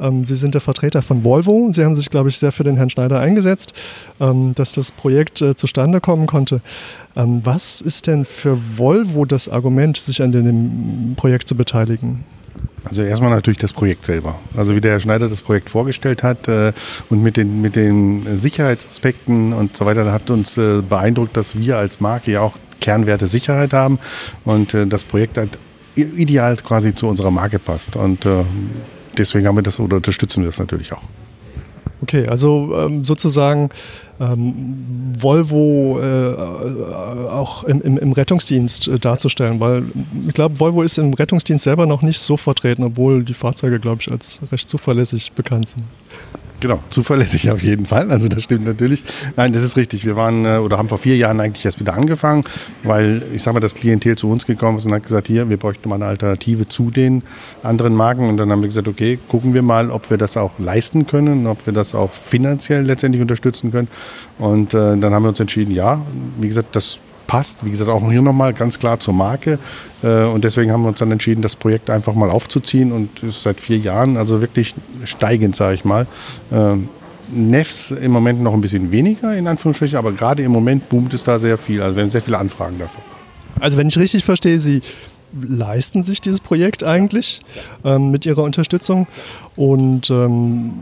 Ähm, 0.00 0.24
Sie 0.24 0.36
sind 0.36 0.54
der 0.54 0.62
Vertreter 0.62 1.02
von 1.02 1.22
Volvo. 1.22 1.68
Sie 1.72 1.84
haben 1.84 1.94
sich, 1.94 2.08
glaube 2.08 2.30
ich, 2.30 2.38
sehr 2.38 2.52
für 2.52 2.64
den 2.64 2.76
Herrn 2.76 2.88
Schneider 2.88 3.20
eingesetzt, 3.20 3.74
ähm, 4.20 4.54
dass 4.54 4.72
das 4.72 4.90
Projekt 4.90 5.42
äh, 5.42 5.54
zustande 5.54 6.00
kommen 6.00 6.26
konnte. 6.26 6.62
was 7.14 7.82
ist 7.82 8.06
denn 8.06 8.24
für 8.24 8.58
Volvo 8.78 9.26
das 9.26 9.50
Argument, 9.50 9.98
sich 9.98 10.22
an 10.22 10.32
dem 10.32 11.14
Projekt 11.16 11.48
zu 11.48 11.56
beteiligen? 11.56 12.24
Also 12.84 13.02
erstmal 13.02 13.30
natürlich 13.30 13.58
das 13.58 13.72
Projekt 13.72 14.04
selber. 14.04 14.38
Also 14.56 14.74
wie 14.74 14.80
der 14.80 14.92
Herr 14.92 15.00
Schneider 15.00 15.28
das 15.28 15.42
Projekt 15.42 15.70
vorgestellt 15.70 16.22
hat 16.22 16.48
äh, 16.48 16.72
und 17.10 17.22
mit 17.22 17.36
den, 17.36 17.60
mit 17.60 17.76
den 17.76 18.38
Sicherheitsaspekten 18.38 19.52
und 19.52 19.76
so 19.76 19.86
weiter, 19.86 20.10
hat 20.12 20.30
uns 20.30 20.56
äh, 20.56 20.80
beeindruckt, 20.80 21.36
dass 21.36 21.58
wir 21.58 21.76
als 21.76 22.00
Marke 22.00 22.32
ja 22.32 22.40
auch 22.40 22.56
Kernwerte 22.80 23.26
Sicherheit 23.26 23.74
haben 23.74 23.98
und 24.44 24.72
äh, 24.72 24.86
das 24.86 25.04
Projekt 25.04 25.36
halt 25.36 25.58
ideal 25.94 26.56
quasi 26.56 26.94
zu 26.94 27.06
unserer 27.06 27.30
Marke 27.30 27.58
passt. 27.58 27.96
Und 27.96 28.24
äh, 28.24 28.44
deswegen 29.18 29.46
haben 29.46 29.56
wir 29.56 29.62
das 29.62 29.78
oder 29.78 29.96
unterstützen 29.96 30.42
wir 30.42 30.46
das 30.46 30.58
natürlich 30.58 30.92
auch. 30.92 31.02
Okay, 32.02 32.26
also 32.26 32.74
ähm, 32.76 33.04
sozusagen 33.04 33.70
ähm, 34.20 35.14
Volvo 35.18 35.98
äh, 36.00 36.32
äh, 36.32 37.28
auch 37.28 37.64
im, 37.64 37.98
im, 37.98 38.12
Rettungsdienst 38.12 38.88
äh, 38.88 38.98
darzustellen, 38.98 39.60
weil 39.60 39.84
ich 40.26 40.34
glaube, 40.34 40.58
Volvo 40.58 40.82
ist 40.82 40.98
im 40.98 41.12
Rettungsdienst 41.12 41.64
selber 41.64 41.86
noch 41.86 42.02
nicht 42.02 42.18
so 42.18 42.36
vertreten, 42.36 42.84
obwohl 42.84 43.22
die 43.22 43.34
Fahrzeuge, 43.34 43.80
glaube 43.80 44.00
ich, 44.00 44.10
als 44.10 44.40
recht 44.50 44.68
zuverlässig 44.68 45.32
bekannt 45.32 45.68
sind. 45.68 45.84
Genau, 46.60 46.82
zuverlässig 46.90 47.50
auf 47.50 47.62
jeden 47.62 47.86
Fall. 47.86 48.10
Also 48.10 48.28
das 48.28 48.42
stimmt 48.42 48.66
natürlich. 48.66 49.02
Nein, 49.36 49.52
das 49.54 49.62
ist 49.62 49.78
richtig. 49.78 50.04
Wir 50.04 50.14
waren 50.14 50.44
äh, 50.44 50.58
oder 50.58 50.76
haben 50.76 50.90
vor 50.90 50.98
vier 50.98 51.16
Jahren 51.16 51.40
eigentlich 51.40 51.64
erst 51.64 51.80
wieder 51.80 51.94
angefangen, 51.94 52.44
weil 52.82 53.22
ich 53.34 53.42
sage 53.42 53.54
mal, 53.54 53.60
das 53.60 53.74
Klientel 53.74 54.16
zu 54.16 54.28
uns 54.28 54.44
gekommen 54.44 54.76
ist 54.76 54.84
und 54.84 54.92
hat 54.92 55.02
gesagt, 55.02 55.26
hier, 55.26 55.48
wir 55.48 55.56
bräuchten 55.56 55.88
mal 55.88 55.94
eine 55.94 56.04
Alternative 56.04 56.66
zu 56.66 56.90
den 56.90 57.22
anderen 57.62 57.94
Marken. 57.94 58.28
Und 58.28 58.36
dann 58.36 58.50
haben 58.50 58.60
wir 58.60 58.68
gesagt, 58.68 58.88
okay, 58.88 59.18
gucken 59.28 59.54
wir 59.54 59.62
mal, 59.62 59.90
ob 59.90 60.10
wir 60.10 60.18
das 60.18 60.36
auch 60.36 60.58
leisten 60.58 61.06
können, 61.06 61.46
ob 61.46 61.64
wir 61.64 61.72
das 61.72 61.94
auch 61.94 62.12
finanziell 62.12 62.82
letztendlich 62.82 63.22
unterstützen 63.22 63.72
können. 63.72 63.88
Und 64.38 64.74
äh, 64.74 64.98
dann 64.98 65.14
haben 65.14 65.22
wir 65.22 65.30
uns 65.30 65.40
entschieden, 65.40 65.74
ja, 65.74 66.04
wie 66.38 66.48
gesagt, 66.48 66.76
das 66.76 67.00
passt. 67.30 67.64
Wie 67.64 67.70
gesagt, 67.70 67.88
auch 67.88 68.10
hier 68.10 68.22
nochmal 68.22 68.52
ganz 68.52 68.80
klar 68.80 68.98
zur 68.98 69.14
Marke. 69.14 69.60
Äh, 70.02 70.24
und 70.24 70.42
deswegen 70.42 70.72
haben 70.72 70.82
wir 70.82 70.88
uns 70.88 70.98
dann 70.98 71.12
entschieden, 71.12 71.42
das 71.42 71.54
Projekt 71.54 71.88
einfach 71.88 72.12
mal 72.14 72.28
aufzuziehen 72.28 72.90
und 72.90 73.22
ist 73.22 73.44
seit 73.44 73.60
vier 73.60 73.78
Jahren, 73.78 74.16
also 74.16 74.40
wirklich 74.40 74.74
steigend, 75.04 75.54
sage 75.54 75.76
ich 75.76 75.84
mal. 75.84 76.08
Ähm, 76.50 76.88
Nefs 77.32 77.92
im 77.92 78.10
Moment 78.10 78.42
noch 78.42 78.52
ein 78.52 78.60
bisschen 78.60 78.90
weniger, 78.90 79.36
in 79.36 79.46
Anführungsstrichen, 79.46 79.96
aber 79.96 80.10
gerade 80.10 80.42
im 80.42 80.50
Moment 80.50 80.88
boomt 80.88 81.14
es 81.14 81.22
da 81.22 81.38
sehr 81.38 81.56
viel. 81.56 81.80
Also 81.80 81.94
wir 81.94 82.02
haben 82.02 82.10
sehr 82.10 82.22
viele 82.22 82.38
Anfragen 82.38 82.80
dafür. 82.80 83.04
Also 83.60 83.76
wenn 83.76 83.86
ich 83.86 83.96
richtig 83.96 84.24
verstehe, 84.24 84.58
Sie 84.58 84.80
leisten 85.32 86.02
sich 86.02 86.20
dieses 86.20 86.40
Projekt 86.40 86.84
eigentlich 86.84 87.40
ähm, 87.84 88.10
mit 88.10 88.26
ihrer 88.26 88.42
Unterstützung 88.42 89.06
und 89.56 90.10
ähm, 90.10 90.72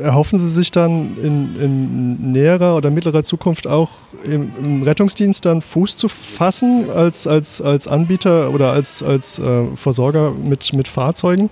erhoffen 0.00 0.38
Sie 0.38 0.48
sich 0.48 0.70
dann 0.70 1.16
in, 1.22 1.60
in, 1.60 2.32
näherer 2.32 2.76
oder 2.76 2.90
mittlerer 2.90 3.22
Zukunft 3.22 3.66
auch 3.66 3.90
im, 4.24 4.52
im, 4.62 4.82
Rettungsdienst 4.82 5.44
dann 5.44 5.62
Fuß 5.62 5.96
zu 5.96 6.08
fassen 6.08 6.90
als, 6.90 7.26
als, 7.26 7.60
als 7.60 7.88
Anbieter 7.88 8.52
oder 8.52 8.72
als, 8.72 9.02
als 9.02 9.38
äh, 9.38 9.64
Versorger 9.74 10.32
mit, 10.32 10.72
mit 10.72 10.88
Fahrzeugen? 10.88 11.50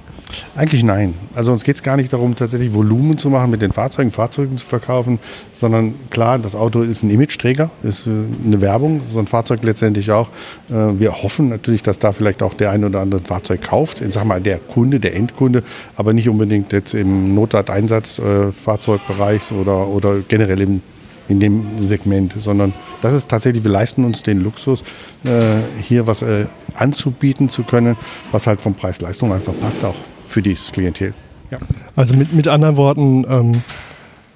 Eigentlich 0.55 0.85
nein. 0.85 1.15
Also 1.35 1.53
uns 1.53 1.65
geht 1.65 1.77
es 1.77 1.83
gar 1.83 1.97
nicht 1.97 2.13
darum, 2.13 2.35
tatsächlich 2.35 2.75
Volumen 2.75 3.17
zu 3.17 3.31
machen 3.31 3.51
mit 3.51 3.63
den 3.63 3.73
Fahrzeugen, 3.73 4.13
Fahrzeugen 4.13 4.57
zu 4.57 4.67
verkaufen, 4.67 5.19
sondern 5.53 5.95
klar, 6.11 6.39
das 6.39 6.55
Auto 6.55 6.83
ist 6.83 7.03
ein 7.03 7.11
Imageträger, 7.11 7.71
ist 7.83 8.07
äh, 8.07 8.11
eine 8.45 8.61
Werbung, 8.61 9.01
so 9.11 9.19
ein 9.19 9.27
Fahrzeug 9.27 9.65
letztendlich 9.65 10.11
auch. 10.11 10.29
Äh, 10.69 10.75
wir 10.99 11.23
hoffen 11.23 11.49
natürlich, 11.49 11.83
dass 11.83 11.99
da 11.99 12.13
vielleicht 12.13 12.38
auch 12.43 12.55
der 12.55 12.71
ein 12.71 12.85
oder 12.85 13.01
andere 13.01 13.21
Fahrzeug 13.21 13.63
kauft. 13.63 14.01
Ich 14.01 14.13
sag 14.13 14.25
mal, 14.25 14.41
der 14.41 14.59
Kunde, 14.59 15.01
der 15.01 15.15
Endkunde, 15.15 15.65
aber 15.97 16.13
nicht 16.13 16.29
unbedingt 16.29 16.73
jetzt 16.73 16.95
im 16.95 17.35
Notrat-Einsatzfahrzeugbereich 17.35 19.51
oder, 19.53 19.89
oder 19.89 20.21
generell 20.27 20.61
im 20.61 20.83
in 21.29 21.41
dem 21.41 21.79
Segment, 21.79 22.35
sondern 22.39 22.73
das 23.03 23.13
ist 23.13 23.29
tatsächlich, 23.29 23.63
wir 23.63 23.71
leisten 23.71 24.05
uns 24.05 24.23
den 24.23 24.43
Luxus, 24.43 24.83
äh, 25.25 25.61
hier 25.81 26.07
was 26.07 26.23
äh, 26.23 26.47
anzubieten 26.75 27.49
zu 27.49 27.65
können, 27.65 27.97
was 28.33 28.47
halt 28.47 28.61
vom 28.61 28.75
Preis-Leistung 28.75 29.33
einfach 29.33 29.53
passt 29.61 29.85
auch 29.85 29.97
für 30.27 30.43
dieses 30.43 30.73
Klientel. 30.73 31.15
Ja. 31.51 31.59
Also 31.97 32.17
mit, 32.17 32.33
mit 32.33 32.49
anderen 32.49 32.77
Worten, 32.77 33.25
ähm, 33.29 33.63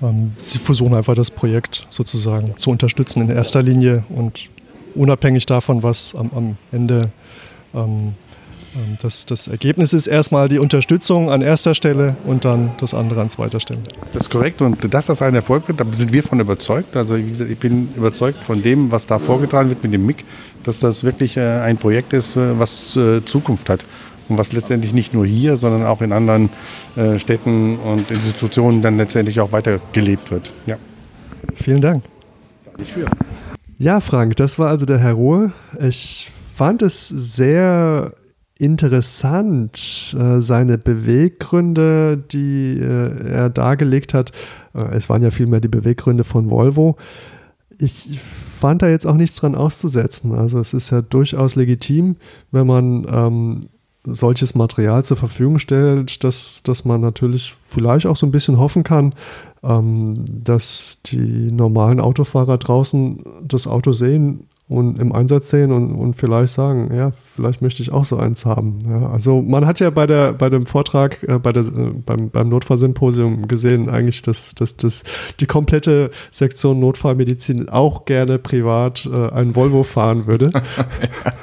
ähm, 0.03 0.33
Sie 0.39 0.59
versuchen 0.59 0.95
einfach 0.95 1.15
das 1.15 1.31
Projekt 1.31 1.87
sozusagen 1.91 2.57
zu 2.57 2.71
unterstützen 2.71 3.23
in 3.23 3.31
erster 3.31 3.63
Linie 3.63 4.05
und 4.11 4.49
unabhängig 4.95 5.47
davon, 5.47 5.83
was 5.83 6.15
am, 6.15 6.31
am 6.35 6.57
Ende 6.73 7.11
ähm, 7.75 8.15
ähm, 8.75 8.97
das, 9.01 9.27
das 9.27 9.49
Ergebnis 9.49 9.93
ist 9.93 10.07
erstmal 10.07 10.49
die 10.49 10.59
Unterstützung 10.59 11.31
an 11.31 11.43
erster 11.43 11.75
Stelle 11.75 12.17
und 12.25 12.45
dann 12.45 12.73
das 12.79 12.95
andere 12.95 13.21
an 13.21 13.29
zweiter 13.29 13.61
Stelle. 13.61 13.81
Das 14.13 14.25
ist 14.25 14.31
korrekt 14.31 14.63
und 14.63 14.93
dass 14.93 15.07
das 15.07 15.23
ein 15.23 15.35
Erfolg 15.35 15.69
wird, 15.69 15.81
da 15.81 15.85
sind 15.93 16.13
wir 16.13 16.23
von 16.23 16.41
überzeugt. 16.41 16.97
Also 16.97 17.17
wie 17.17 17.25
gesagt, 17.25 17.51
ich 17.51 17.59
bin 17.59 17.91
überzeugt 17.97 18.43
von 18.45 18.63
dem, 18.63 18.91
was 18.91 19.07
da 19.07 19.19
vorgetragen 19.19 19.69
wird 19.69 19.83
mit 19.83 19.93
dem 19.93 20.07
MIG, 20.07 20.25
dass 20.65 20.79
das 20.79 21.05
wirklich 21.05 21.37
äh, 21.37 21.61
ein 21.61 21.77
Projekt 21.77 22.13
ist, 22.13 22.37
äh, 22.37 22.59
was 22.59 22.97
äh, 22.97 23.25
Zukunft 23.25 23.69
hat 23.69 23.85
und 24.29 24.39
was 24.39 24.53
letztendlich 24.53 24.95
nicht 24.95 25.13
nur 25.13 25.27
hier, 25.27 25.57
sondern 25.57 25.85
auch 25.85 26.01
in 26.01 26.13
anderen 26.13 26.49
Städten 27.19 27.79
und 27.79 28.11
Institutionen 28.11 28.81
dann 28.81 28.97
letztendlich 28.97 29.41
auch 29.41 29.51
weitergelebt 29.51 30.31
wird. 30.31 30.53
Ja. 30.65 30.77
Vielen 31.55 31.81
Dank. 31.81 32.05
Ja, 33.79 34.01
Frank, 34.01 34.37
das 34.37 34.59
war 34.59 34.69
also 34.69 34.87
der 34.87 34.99
Herr 34.99 35.15
Ruhe. 35.15 35.53
Ich 35.81 36.31
fand 36.63 36.83
es 36.83 37.09
sehr 37.09 38.15
interessant, 38.57 40.15
äh, 40.17 40.41
seine 40.41 40.79
Beweggründe, 40.79 42.17
die 42.17 42.79
äh, 42.79 43.31
er 43.31 43.51
dargelegt 43.51 44.15
hat. 44.15 44.31
Äh, 44.73 44.95
es 44.95 45.11
waren 45.11 45.25
ja 45.25 45.33
vielmehr 45.33 45.59
die 45.59 45.67
Beweggründe 45.67 46.23
von 46.23 46.51
Volvo. 46.51 46.99
Ich 47.79 48.21
fand 48.61 48.83
da 48.83 48.89
jetzt 48.89 49.07
auch 49.07 49.17
nichts 49.17 49.39
dran 49.39 49.57
auszusetzen. 49.57 50.37
Also 50.37 50.61
es 50.61 50.73
ist 50.73 50.91
ja 50.91 51.03
durchaus 51.03 51.57
legitim, 51.57 52.15
wenn 52.53 52.69
man 52.69 53.09
ähm, 53.11 53.61
solches 54.05 54.55
Material 54.55 55.03
zur 55.03 55.17
Verfügung 55.17 55.59
stellt, 55.59 56.23
dass, 56.23 56.63
dass 56.63 56.85
man 56.85 57.01
natürlich 57.01 57.57
vielleicht 57.61 58.07
auch 58.07 58.15
so 58.15 58.25
ein 58.25 58.31
bisschen 58.31 58.61
hoffen 58.61 58.85
kann, 58.85 59.17
ähm, 59.65 60.25
dass 60.31 61.03
die 61.07 61.49
normalen 61.51 61.99
Autofahrer 61.99 62.57
draußen 62.57 63.25
das 63.43 63.67
Auto 63.67 63.93
sehen 63.93 64.47
und 64.73 64.99
im 64.99 65.13
Einsatz 65.13 65.51
sehen 65.51 65.73
und, 65.73 65.93
und 65.93 66.15
vielleicht 66.15 66.53
sagen, 66.53 66.93
ja, 66.95 67.13
vielleicht 67.35 67.63
möchte 67.63 67.83
ich 67.83 67.93
auch 67.93 68.05
so 68.05 68.17
eins 68.17 68.45
haben. 68.45 68.79
Ja, 68.89 69.11
also 69.11 69.43
man 69.43 69.67
hat 69.67 69.81
ja 69.81 69.91
bei 69.91 70.07
der 70.07 70.33
bei 70.33 70.49
dem 70.49 70.67
Vortrag, 70.67 71.23
äh, 71.23 71.39
bei 71.39 71.53
der, 71.53 71.65
äh, 71.65 71.93
beim, 72.05 72.31
beim 72.31 72.49
Notfallsymposium 72.49 73.49
gesehen, 73.49 73.89
eigentlich, 73.89 74.23
dass, 74.23 74.55
dass, 74.55 74.77
dass 74.77 75.05
die 75.41 75.47
komplette 75.47 76.11
Sektion 76.31 76.81
Notfallmedizin 76.81 77.69
auch 77.69 78.05
gerne 78.05 78.39
privat 78.39 79.07
äh, 79.07 79.31
einen 79.31 79.55
Volvo 79.55 79.83
fahren 79.83 80.27
würde. 80.27 80.51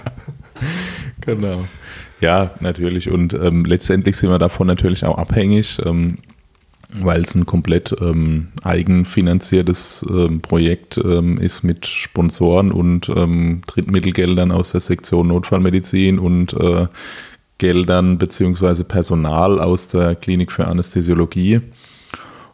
genau. 1.21 1.63
Ja, 2.21 2.51
natürlich. 2.59 3.09
Und 3.09 3.33
ähm, 3.33 3.63
letztendlich 3.65 4.17
sind 4.17 4.29
wir 4.29 4.39
davon 4.39 4.67
natürlich 4.67 5.05
auch 5.05 5.17
abhängig. 5.17 5.77
Ähm, 5.86 6.15
weil 6.93 7.22
es 7.22 7.36
ein 7.36 7.46
komplett 7.46 7.96
ähm, 8.01 8.48
eigenfinanziertes 8.63 10.05
ähm, 10.10 10.41
Projekt 10.41 10.98
ähm, 10.98 11.38
ist 11.38 11.63
mit 11.63 11.86
Sponsoren 11.86 12.72
und 12.72 13.10
ähm, 13.15 13.62
Drittmittelgeldern 13.67 14.51
aus 14.51 14.72
der 14.72 14.81
Sektion 14.81 15.27
Notfallmedizin 15.27 16.17
und 16.17 16.53
äh, 16.53 16.88
Geldern 17.60 18.17
beziehungsweise 18.17 18.86
Personal 18.86 19.60
aus 19.60 19.89
der 19.89 20.15
Klinik 20.15 20.51
für 20.51 20.67
Anästhesiologie. 20.67 21.62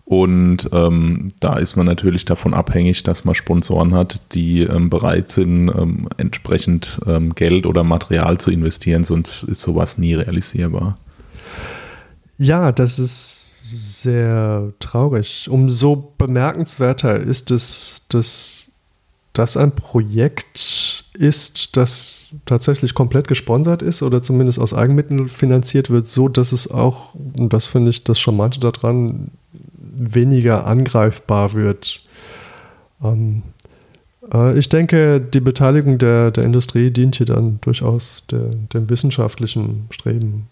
Und 0.04 0.70
ähm, 0.72 1.32
da 1.40 1.58
ist 1.58 1.78
man 1.78 1.86
natürlich 1.86 2.26
davon 2.26 2.54
abhängig, 2.54 3.04
dass 3.04 3.24
man 3.26 3.36
Sponsoren 3.36 3.94
hat, 3.94 4.22
die 4.34 4.62
ähm, 4.62 4.90
bereit 4.90 5.30
sind, 5.30 5.72
entsprechend 6.18 7.00
Geld 7.36 7.66
oder 7.66 7.84
Material 7.84 8.38
zu 8.38 8.52
investieren, 8.52 9.04
sonst 9.04 9.44
ist 9.44 9.62
sowas 9.62 9.98
nie 9.98 10.14
realisierbar. 10.14 10.98
Ja, 12.38 12.72
das 12.72 13.00
ist 13.00 13.46
sehr 13.74 14.74
traurig. 14.80 15.50
Umso 15.50 16.14
bemerkenswerter 16.18 17.20
ist 17.20 17.52
es, 17.52 18.06
dass 18.10 18.72
das 19.34 19.58
ein 19.58 19.72
Projekt 19.74 21.04
ist, 21.14 21.76
das 21.76 22.30
tatsächlich 22.46 22.94
komplett 22.94 23.28
gesponsert 23.28 23.82
ist 23.82 24.02
oder 24.02 24.22
zumindest 24.22 24.60
aus 24.60 24.74
Eigenmitteln 24.74 25.30
finanziert 25.30 25.90
wird, 25.90 26.08
so 26.08 26.30
dass 26.30 26.52
es 26.52 26.70
auch, 26.70 27.14
und 27.16 27.52
das 27.52 27.66
finde 27.66 27.90
ich 27.90 28.04
das 28.04 28.20
Charmante 28.20 28.60
daran, 28.60 29.32
weniger 29.78 30.66
angreifbar 30.68 31.54
wird. 31.54 31.98
Ähm, 33.04 33.44
äh, 34.34 34.58
ich 34.58 34.70
denke, 34.70 35.20
die 35.20 35.40
Beteiligung 35.40 35.98
der, 35.98 36.32
der 36.32 36.44
Industrie 36.44 36.92
dient 36.92 37.18
hier 37.18 37.26
dann 37.26 37.60
durchaus 37.62 38.24
der, 38.32 38.50
dem 38.74 38.90
wissenschaftlichen 38.90 39.88
Streben. 39.90 40.48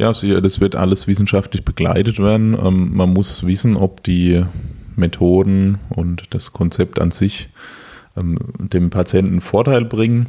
Ja, 0.00 0.12
das 0.12 0.60
wird 0.60 0.76
alles 0.76 1.06
wissenschaftlich 1.08 1.62
begleitet 1.62 2.18
werden. 2.18 2.56
Ähm, 2.58 2.96
man 2.96 3.12
muss 3.12 3.44
wissen, 3.44 3.76
ob 3.76 4.02
die 4.02 4.42
Methoden 4.96 5.78
und 5.90 6.22
das 6.30 6.54
Konzept 6.54 6.98
an 6.98 7.10
sich 7.10 7.50
ähm, 8.16 8.38
dem 8.58 8.88
Patienten 8.88 9.42
Vorteil 9.42 9.84
bringen. 9.84 10.24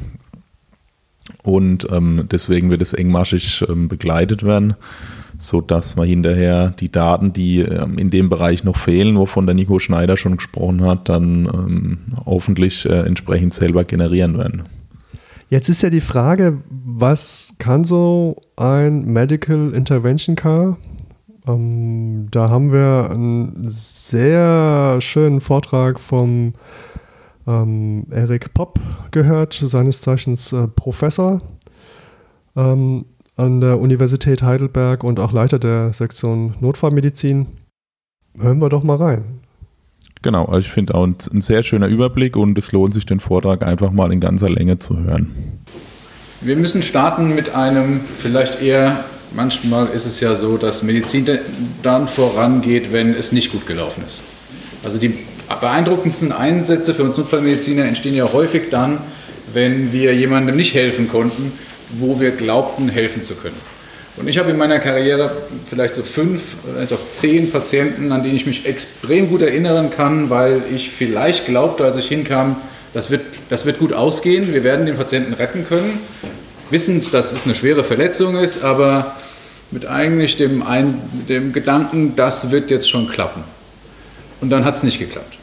Und 1.42 1.86
ähm, 1.90 2.28
deswegen 2.30 2.68
wird 2.68 2.82
es 2.82 2.92
engmaschig 2.92 3.64
begleitet 3.66 4.42
werden, 4.42 4.74
sodass 5.38 5.96
man 5.96 6.06
hinterher 6.06 6.74
die 6.78 6.92
Daten, 6.92 7.32
die 7.32 7.60
in 7.60 8.10
dem 8.10 8.28
Bereich 8.28 8.64
noch 8.64 8.76
fehlen, 8.76 9.16
wovon 9.16 9.46
der 9.46 9.54
Nico 9.54 9.78
Schneider 9.78 10.18
schon 10.18 10.36
gesprochen 10.36 10.82
hat, 10.82 11.08
dann 11.08 11.98
hoffentlich 12.26 12.84
äh, 12.84 13.06
entsprechend 13.06 13.54
selber 13.54 13.84
generieren 13.84 14.36
werden. 14.36 14.64
Jetzt 15.52 15.68
ist 15.68 15.82
ja 15.82 15.90
die 15.90 16.00
Frage, 16.00 16.62
was 16.70 17.56
kann 17.58 17.84
so 17.84 18.40
ein 18.56 19.04
Medical 19.04 19.74
Intervention 19.74 20.34
Car? 20.34 20.78
Ähm, 21.46 22.28
da 22.30 22.48
haben 22.48 22.72
wir 22.72 23.10
einen 23.10 23.68
sehr 23.68 24.98
schönen 25.02 25.42
Vortrag 25.42 26.00
vom 26.00 26.54
ähm, 27.46 28.06
Eric 28.10 28.54
Popp 28.54 28.80
gehört, 29.10 29.52
seines 29.52 30.00
Zeichens 30.00 30.54
äh, 30.54 30.68
Professor 30.68 31.42
ähm, 32.56 33.04
an 33.36 33.60
der 33.60 33.78
Universität 33.78 34.42
Heidelberg 34.42 35.04
und 35.04 35.20
auch 35.20 35.32
Leiter 35.32 35.58
der 35.58 35.92
Sektion 35.92 36.54
Notfallmedizin. 36.60 37.46
hören 38.38 38.62
wir 38.62 38.70
doch 38.70 38.84
mal 38.84 38.96
rein. 38.96 39.41
Genau, 40.22 40.44
also 40.44 40.60
ich 40.60 40.70
finde 40.70 40.94
auch 40.94 41.04
ein, 41.04 41.16
ein, 41.32 41.40
sehr 41.40 41.62
schöner 41.62 41.88
Überblick 41.88 42.36
und 42.36 42.56
es 42.56 42.70
lohnt 42.72 42.94
sich, 42.94 43.04
den 43.04 43.20
Vortrag 43.20 43.64
einfach 43.64 43.90
mal 43.90 44.12
in 44.12 44.20
ganzer 44.20 44.48
Länge 44.48 44.78
zu 44.78 44.98
hören. 44.98 45.60
Wir 46.40 46.56
müssen 46.56 46.82
starten 46.82 47.34
mit 47.34 47.54
einem, 47.54 48.00
vielleicht 48.18 48.62
eher, 48.62 49.04
manchmal 49.34 49.88
ist 49.88 50.06
es 50.06 50.20
ja 50.20 50.34
so, 50.34 50.56
dass 50.56 50.82
Medizin 50.82 51.28
dann 51.82 52.08
vorangeht, 52.08 52.92
wenn 52.92 53.14
es 53.14 53.32
nicht 53.32 53.52
gut 53.52 53.66
gelaufen 53.66 54.04
ist. 54.06 54.20
Also 54.84 54.98
die 54.98 55.14
beeindruckendsten 55.60 56.32
Einsätze 56.32 56.94
für 56.94 57.04
uns 57.04 57.16
Notfallmediziner 57.18 57.84
entstehen 57.84 58.14
ja 58.14 58.32
häufig 58.32 58.70
dann, 58.70 58.98
wenn 59.52 59.92
wir 59.92 60.14
jemandem 60.14 60.56
nicht 60.56 60.74
helfen 60.74 61.08
konnten, 61.08 61.52
wo 61.90 62.20
wir 62.20 62.30
glaubten, 62.30 62.88
helfen 62.88 63.22
zu 63.22 63.34
können. 63.34 63.56
Und 64.16 64.28
ich 64.28 64.36
habe 64.38 64.50
in 64.50 64.58
meiner 64.58 64.78
Karriere 64.78 65.30
vielleicht 65.68 65.94
so 65.94 66.02
fünf, 66.02 66.42
vielleicht 66.74 66.92
auch 66.92 67.02
zehn 67.02 67.50
Patienten, 67.50 68.12
an 68.12 68.22
denen 68.22 68.36
ich 68.36 68.44
mich 68.44 68.66
extrem 68.66 69.28
gut 69.28 69.40
erinnern 69.40 69.90
kann, 69.90 70.28
weil 70.28 70.62
ich 70.74 70.90
vielleicht 70.90 71.46
glaubte, 71.46 71.84
als 71.84 71.96
ich 71.96 72.08
hinkam, 72.08 72.56
das 72.92 73.10
wird, 73.10 73.22
das 73.48 73.64
wird 73.64 73.78
gut 73.78 73.94
ausgehen, 73.94 74.52
wir 74.52 74.64
werden 74.64 74.84
den 74.84 74.96
Patienten 74.96 75.32
retten 75.32 75.66
können, 75.66 76.00
wissend, 76.68 77.14
dass 77.14 77.32
es 77.32 77.44
eine 77.44 77.54
schwere 77.54 77.84
Verletzung 77.84 78.36
ist, 78.36 78.62
aber 78.62 79.16
mit 79.70 79.86
eigentlich 79.86 80.36
dem, 80.36 80.62
Ein 80.62 81.00
dem 81.28 81.54
Gedanken, 81.54 82.14
das 82.14 82.50
wird 82.50 82.70
jetzt 82.70 82.90
schon 82.90 83.08
klappen. 83.08 83.42
Und 84.42 84.50
dann 84.50 84.66
hat 84.66 84.76
es 84.76 84.82
nicht 84.82 84.98
geklappt. 84.98 85.38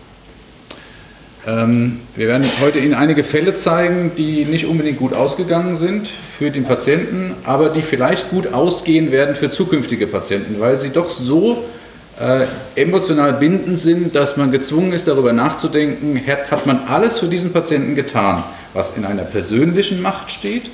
Ähm, 1.50 2.00
wir 2.15 2.27
werden 2.27 2.46
heute 2.62 2.79
Ihnen 2.79 2.94
einige 2.94 3.24
Fälle 3.24 3.56
zeigen, 3.56 4.12
die 4.18 4.46
nicht 4.46 4.65
unbedingt 4.65 5.00
gut 5.00 5.13
ausgegangen 5.13 5.75
sind 5.75 6.08
für 6.08 6.51
den 6.51 6.65
Patienten, 6.65 7.34
aber 7.44 7.70
die 7.70 7.82
vielleicht 7.82 8.29
gut 8.29 8.53
ausgehen 8.53 9.12
werden 9.12 9.36
für 9.36 9.50
zukünftige 9.50 10.06
Patienten, 10.06 10.60
weil 10.60 10.77
sie 10.77 10.91
doch 10.91 11.10
so 11.10 11.63
äh, 12.20 12.46
emotional 12.79 13.34
bindend 13.34 13.79
sind, 13.79 14.15
dass 14.15 14.38
man 14.38 14.51
gezwungen 14.51 14.94
ist, 14.94 15.08
darüber 15.08 15.34
nachzudenken, 15.34 16.22
hat, 16.27 16.51
hat 16.51 16.65
man 16.68 16.82
alles 16.88 17.20
für 17.20 17.27
diesen 17.27 17.51
Patienten 17.51 17.96
getan, 17.96 18.44
was 18.74 18.96
in 18.96 19.06
einer 19.06 19.24
persönlichen 19.24 20.01
Macht 20.01 20.32
steht, 20.32 20.70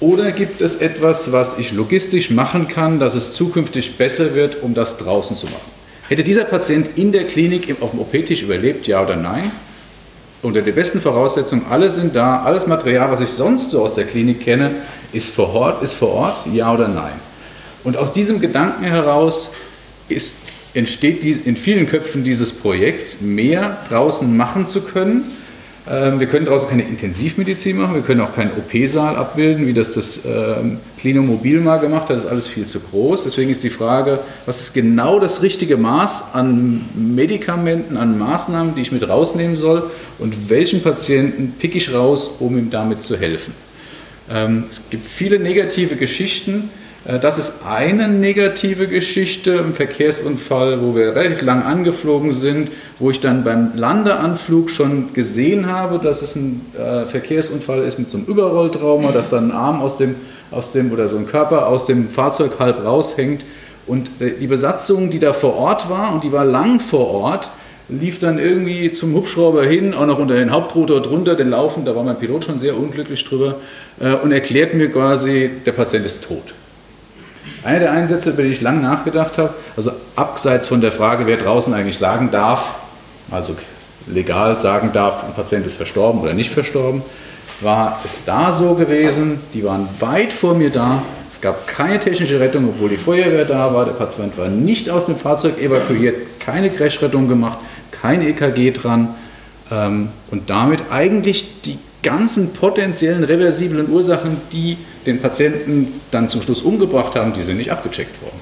oder 0.00 0.30
gibt 0.30 0.62
es 0.62 0.76
etwas, 0.76 1.32
was 1.32 1.58
ich 1.58 1.72
logistisch 1.72 2.30
machen 2.30 2.68
kann, 2.68 3.00
dass 3.00 3.16
es 3.16 3.32
zukünftig 3.32 3.98
besser 3.98 4.36
wird, 4.36 4.62
um 4.62 4.72
das 4.72 4.96
draußen 4.96 5.34
zu 5.34 5.46
machen? 5.46 5.72
Hätte 6.08 6.22
dieser 6.22 6.44
Patient 6.44 6.90
in 6.94 7.10
der 7.10 7.26
Klinik 7.26 7.74
auf 7.80 7.90
dem 7.90 7.98
OP-Tisch 7.98 8.42
überlebt, 8.42 8.86
ja 8.86 9.02
oder 9.02 9.16
nein? 9.16 9.50
Unter 10.42 10.62
den 10.62 10.74
besten 10.74 11.00
Voraussetzungen, 11.00 11.66
alle 11.68 11.90
sind 11.90 12.14
da, 12.14 12.42
alles 12.42 12.66
Material, 12.66 13.10
was 13.10 13.20
ich 13.20 13.30
sonst 13.30 13.70
so 13.70 13.82
aus 13.82 13.94
der 13.94 14.04
Klinik 14.04 14.40
kenne, 14.40 14.70
ist 15.12 15.34
vor 15.34 15.52
Ort, 15.54 15.82
ist 15.82 15.94
vor 15.94 16.10
Ort, 16.10 16.38
ja 16.52 16.72
oder 16.72 16.88
nein. 16.88 17.14
Und 17.84 17.96
aus 17.96 18.12
diesem 18.12 18.40
Gedanken 18.40 18.84
heraus 18.84 19.50
ist, 20.08 20.36
entsteht 20.74 21.22
die, 21.22 21.32
in 21.32 21.56
vielen 21.56 21.86
Köpfen 21.86 22.24
dieses 22.24 22.52
Projekt, 22.52 23.20
mehr 23.20 23.78
draußen 23.88 24.36
machen 24.36 24.66
zu 24.66 24.82
können, 24.82 25.32
wir 25.90 26.26
können 26.26 26.44
draußen 26.44 26.68
keine 26.68 26.82
Intensivmedizin 26.82 27.76
machen, 27.76 27.94
wir 27.94 28.02
können 28.02 28.20
auch 28.20 28.34
keinen 28.34 28.50
OP-Saal 28.50 29.16
abbilden, 29.16 29.66
wie 29.66 29.72
das 29.72 29.94
das 29.94 30.22
ähm, 30.26 30.78
Klinomobil 30.98 31.60
mal 31.60 31.78
gemacht 31.78 32.02
hat, 32.02 32.10
das 32.10 32.24
ist 32.24 32.30
alles 32.30 32.46
viel 32.46 32.66
zu 32.66 32.80
groß. 32.80 33.24
Deswegen 33.24 33.50
ist 33.50 33.64
die 33.64 33.70
Frage, 33.70 34.18
was 34.44 34.60
ist 34.60 34.74
genau 34.74 35.18
das 35.18 35.40
richtige 35.40 35.78
Maß 35.78 36.34
an 36.34 36.84
Medikamenten, 36.94 37.96
an 37.96 38.18
Maßnahmen, 38.18 38.74
die 38.74 38.82
ich 38.82 38.92
mit 38.92 39.08
rausnehmen 39.08 39.56
soll 39.56 39.90
und 40.18 40.50
welchen 40.50 40.82
Patienten 40.82 41.54
pick 41.58 41.74
ich 41.74 41.94
raus, 41.94 42.36
um 42.38 42.58
ihm 42.58 42.68
damit 42.68 43.02
zu 43.02 43.16
helfen. 43.16 43.54
Ähm, 44.30 44.64
es 44.68 44.82
gibt 44.90 45.06
viele 45.06 45.38
negative 45.38 45.96
Geschichten, 45.96 46.70
das 47.08 47.38
ist 47.38 47.62
eine 47.66 48.06
negative 48.06 48.86
Geschichte 48.86 49.52
im 49.52 49.72
Verkehrsunfall, 49.72 50.82
wo 50.82 50.94
wir 50.94 51.16
relativ 51.16 51.40
lang 51.40 51.62
angeflogen 51.62 52.34
sind, 52.34 52.70
wo 52.98 53.10
ich 53.10 53.20
dann 53.20 53.44
beim 53.44 53.70
Landeanflug 53.74 54.68
schon 54.68 55.14
gesehen 55.14 55.72
habe, 55.72 56.00
dass 56.00 56.20
es 56.20 56.36
ein 56.36 56.60
äh, 56.76 57.06
Verkehrsunfall 57.06 57.84
ist 57.84 57.98
mit 57.98 58.10
so 58.10 58.18
einem 58.18 58.26
Überrolltrauma, 58.26 59.10
dass 59.10 59.30
dann 59.30 59.50
ein 59.50 59.56
Arm 59.56 59.80
aus 59.80 59.96
dem, 59.96 60.16
aus 60.50 60.72
dem 60.72 60.92
oder 60.92 61.08
so 61.08 61.16
ein 61.16 61.24
Körper 61.26 61.68
aus 61.68 61.86
dem 61.86 62.10
Fahrzeug 62.10 62.58
halb 62.58 62.84
raushängt. 62.84 63.42
Und 63.86 64.10
die 64.20 64.46
Besatzung, 64.46 65.08
die 65.08 65.18
da 65.18 65.32
vor 65.32 65.56
Ort 65.56 65.88
war, 65.88 66.12
und 66.12 66.24
die 66.24 66.30
war 66.30 66.44
lang 66.44 66.78
vor 66.78 67.08
Ort, 67.08 67.48
lief 67.88 68.18
dann 68.18 68.38
irgendwie 68.38 68.92
zum 68.92 69.14
Hubschrauber 69.14 69.64
hin, 69.64 69.94
auch 69.94 70.04
noch 70.04 70.18
unter 70.18 70.34
den 70.34 70.50
Hauptrotor 70.50 71.00
drunter, 71.00 71.36
den 71.36 71.48
Laufen, 71.48 71.86
da 71.86 71.96
war 71.96 72.02
mein 72.02 72.18
Pilot 72.18 72.44
schon 72.44 72.58
sehr 72.58 72.76
unglücklich 72.76 73.24
drüber, 73.24 73.56
äh, 73.98 74.12
und 74.12 74.30
erklärt 74.30 74.74
mir 74.74 74.92
quasi, 74.92 75.50
der 75.64 75.72
Patient 75.72 76.04
ist 76.04 76.22
tot. 76.22 76.52
Einer 77.68 77.80
der 77.80 77.92
Einsätze, 77.92 78.30
über 78.30 78.44
die 78.44 78.48
ich 78.48 78.62
lange 78.62 78.80
nachgedacht 78.80 79.36
habe, 79.36 79.52
also 79.76 79.92
abseits 80.16 80.66
von 80.66 80.80
der 80.80 80.90
Frage, 80.90 81.26
wer 81.26 81.36
draußen 81.36 81.74
eigentlich 81.74 81.98
sagen 81.98 82.30
darf, 82.32 82.76
also 83.30 83.54
legal 84.06 84.58
sagen 84.58 84.88
darf, 84.94 85.22
ein 85.22 85.34
Patient 85.34 85.66
ist 85.66 85.74
verstorben 85.74 86.22
oder 86.22 86.32
nicht 86.32 86.50
verstorben, 86.50 87.02
war 87.60 88.00
es 88.06 88.24
da 88.24 88.52
so 88.52 88.72
gewesen, 88.72 89.40
die 89.52 89.64
waren 89.64 89.86
weit 90.00 90.32
vor 90.32 90.54
mir 90.54 90.70
da, 90.70 91.02
es 91.30 91.42
gab 91.42 91.66
keine 91.66 92.00
technische 92.00 92.40
Rettung, 92.40 92.70
obwohl 92.70 92.88
die 92.88 92.96
Feuerwehr 92.96 93.44
da 93.44 93.74
war, 93.74 93.84
der 93.84 93.92
Patient 93.92 94.38
war 94.38 94.48
nicht 94.48 94.88
aus 94.88 95.04
dem 95.04 95.16
Fahrzeug 95.16 95.60
evakuiert, 95.60 96.40
keine 96.40 96.70
Crashrettung 96.70 97.28
gemacht, 97.28 97.58
kein 97.90 98.26
EKG 98.26 98.70
dran 98.70 99.14
ähm, 99.70 100.08
und 100.30 100.48
damit 100.48 100.84
eigentlich 100.90 101.60
die 101.60 101.78
ganzen 102.02 102.52
potenziellen 102.52 103.24
reversiblen 103.24 103.90
Ursachen, 103.90 104.36
die 104.52 104.78
den 105.06 105.20
Patienten 105.20 106.00
dann 106.10 106.28
zum 106.28 106.42
Schluss 106.42 106.62
umgebracht 106.62 107.16
haben, 107.16 107.32
die 107.32 107.42
sind 107.42 107.56
nicht 107.56 107.72
abgecheckt 107.72 108.22
worden. 108.22 108.38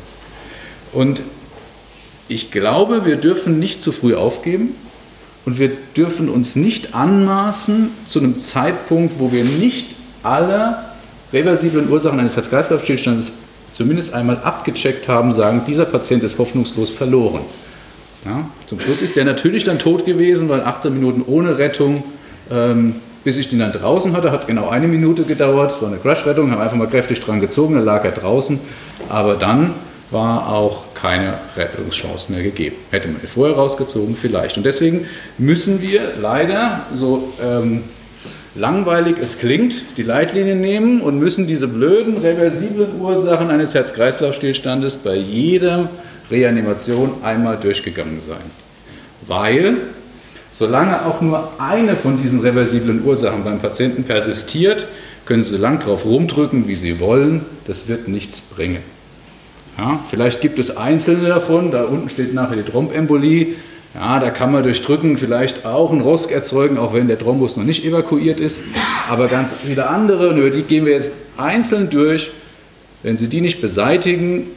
Und 0.93 1.23
ich 2.29 2.51
glaube, 2.51 3.05
wir 3.05 3.17
dürfen 3.17 3.59
nicht 3.59 3.81
zu 3.81 3.93
früh 3.93 4.15
aufgeben 4.15 4.75
und 5.45 5.59
wir 5.59 5.71
dürfen 5.97 6.29
uns 6.29 6.57
nicht 6.57 6.95
anmaßen, 6.95 7.91
zu 8.05 8.19
einem 8.19 8.37
Zeitpunkt, 8.37 9.15
wo 9.19 9.33
wir 9.33 9.45
nicht 9.45 9.95
alle 10.23 10.79
reversiblen 11.33 11.89
Ursachen 11.89 12.19
eines 12.19 12.37
Herz-Kreislauf-Stillstandes 12.37 13.33
zumindest 13.73 14.15
einmal 14.15 14.39
abgecheckt 14.39 15.07
haben, 15.07 15.33
sagen, 15.33 15.63
dieser 15.67 15.85
Patient 15.85 16.23
ist 16.25 16.39
hoffnungslos 16.39 16.91
verloren. 16.91 17.43
Ja, 18.25 18.49
zum 18.67 18.81
Schluss 18.81 19.03
ist 19.03 19.15
der 19.15 19.25
natürlich 19.25 19.65
dann 19.65 19.79
tot 19.79 20.05
gewesen, 20.05 20.49
weil 20.49 20.63
18 20.63 20.93
Minuten 20.93 21.23
ohne 21.27 21.59
Rettung 21.59 22.03
ähm, 22.51 22.97
bis 23.27 23.39
ich 23.39 23.49
den 23.49 23.59
dann 23.59 23.73
draußen 23.73 24.13
hatte, 24.17 24.31
hat 24.31 24.47
genau 24.47 24.69
eine 24.69 24.87
Minute 24.87 25.25
gedauert, 25.25 25.75
so 25.81 25.87
eine 25.87 25.97
Crash-Rettung, 25.97 26.53
haben 26.53 26.61
einfach 26.61 26.77
mal 26.77 26.87
kräftig 26.87 27.19
dran 27.19 27.41
gezogen, 27.41 27.75
dann 27.75 27.85
lag 27.85 28.05
er 28.05 28.13
draußen, 28.13 28.61
aber 29.09 29.35
dann 29.35 29.75
war 30.13 30.49
auch 30.49 30.95
keine 30.95 31.35
Rettungschance 31.57 32.31
mehr 32.31 32.45
gegeben. 32.45 32.77
Hätte 32.93 33.09
man 33.09 33.21
ihn 33.21 33.27
vorher 33.27 33.57
rausgezogen, 33.57 34.17
vielleicht. 34.17 34.57
Und 34.57 34.65
deswegen 34.65 35.07
müssen 35.39 35.83
wir 35.83 36.13
leider, 36.23 36.87
so 36.95 37.33
ähm, 37.43 37.83
langweilig 38.55 39.17
es 39.21 39.41
klingt, 39.41 39.83
die 39.97 40.05
Leitlinie 40.05 40.55
nehmen 40.55 41.01
und 41.01 41.19
müssen 41.19 41.49
diese 41.49 41.67
blöden, 41.67 42.19
reversiblen 42.19 43.01
Ursachen 43.01 43.51
eines 43.51 43.75
Herz-Kreislauf-Stillstandes 43.75 44.99
bei 44.99 45.17
jeder 45.17 45.89
Reanimation 46.31 47.15
einmal 47.25 47.57
durchgegangen 47.57 48.21
sein. 48.21 48.53
Weil 49.27 49.79
Solange 50.59 51.05
auch 51.05 51.21
nur 51.21 51.53
eine 51.59 51.97
von 51.97 52.23
diesen 52.23 52.41
reversiblen 52.41 53.05
Ursachen 53.05 53.45
beim 53.45 53.59
Patienten 53.59 54.05
persistiert, 54.05 54.87
können 55.27 55.43
Sie 55.43 55.51
so 55.51 55.59
lang 55.59 55.81
drauf 55.81 56.07
rumdrücken, 56.07 56.67
wie 56.67 56.77
Sie 56.77 56.99
wollen, 56.99 57.45
das 57.67 57.89
wird 57.89 58.09
nichts 58.09 58.41
bringen. 58.41 58.79
Ja, 59.77 60.01
vielleicht 60.09 60.41
gibt 60.41 60.59
es 60.59 60.75
einzelne 60.75 61.29
davon, 61.29 61.73
da 61.73 61.85
unten 61.85 62.09
steht 62.09 62.33
nachher 62.33 62.57
die 62.57 62.63
Thrombembolie, 62.63 63.49
ja, 63.95 64.19
da 64.19 64.31
kann 64.31 64.51
man 64.51 64.63
durch 64.63 64.81
Drücken 64.81 65.19
vielleicht 65.19 65.67
auch 65.67 65.93
einen 65.93 66.01
Rosk 66.01 66.31
erzeugen, 66.31 66.79
auch 66.79 66.95
wenn 66.95 67.09
der 67.09 67.19
Thrombus 67.19 67.59
noch 67.59 67.65
nicht 67.65 67.85
evakuiert 67.85 68.41
ist. 68.41 68.63
Aber 69.11 69.29
ganz 69.29 69.51
viele 69.63 69.89
andere, 69.89 70.31
und 70.31 70.55
die 70.55 70.63
gehen 70.63 70.87
wir 70.87 70.93
jetzt 70.93 71.13
einzeln 71.37 71.91
durch. 71.91 72.31
Wenn 73.03 73.19
Sie 73.19 73.29
die 73.29 73.43
nicht 73.43 73.61
beseitigen, 73.61 74.49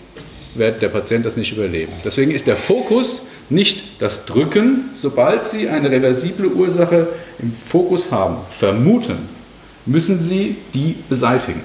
wird 0.56 0.82
der 0.82 0.90
Patient 0.90 1.26
das 1.26 1.36
nicht 1.36 1.52
überleben. 1.52 1.92
Deswegen 2.06 2.32
ist 2.32 2.48
der 2.48 2.56
Fokus 2.56 3.26
nicht 3.50 4.02
das 4.02 4.26
Drücken, 4.26 4.90
sobald 4.94 5.46
Sie 5.46 5.70
eine 5.70 5.90
reversible 5.90 6.48
Ursache 6.48 7.08
im 7.40 7.52
Fokus 7.52 8.12
haben, 8.12 8.38
vermuten, 8.50 9.18
müssen 9.86 10.18
Sie 10.18 10.58
die 10.74 10.96
beseitigen. 11.10 11.62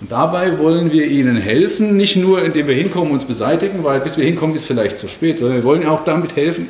Und 0.00 0.10
dabei 0.10 0.58
wollen 0.58 0.90
wir 0.92 1.06
Ihnen 1.06 1.36
helfen, 1.36 1.96
nicht 1.96 2.16
nur 2.16 2.42
indem 2.42 2.68
wir 2.68 2.74
hinkommen 2.74 3.08
und 3.08 3.14
uns 3.14 3.26
beseitigen, 3.26 3.84
weil 3.84 4.00
bis 4.00 4.16
wir 4.16 4.24
hinkommen 4.24 4.56
ist 4.56 4.64
vielleicht 4.64 4.98
zu 4.98 5.08
spät, 5.08 5.38
sondern 5.38 5.58
wir 5.58 5.64
wollen 5.64 5.86
auch 5.86 6.04
damit 6.04 6.36
helfen, 6.36 6.66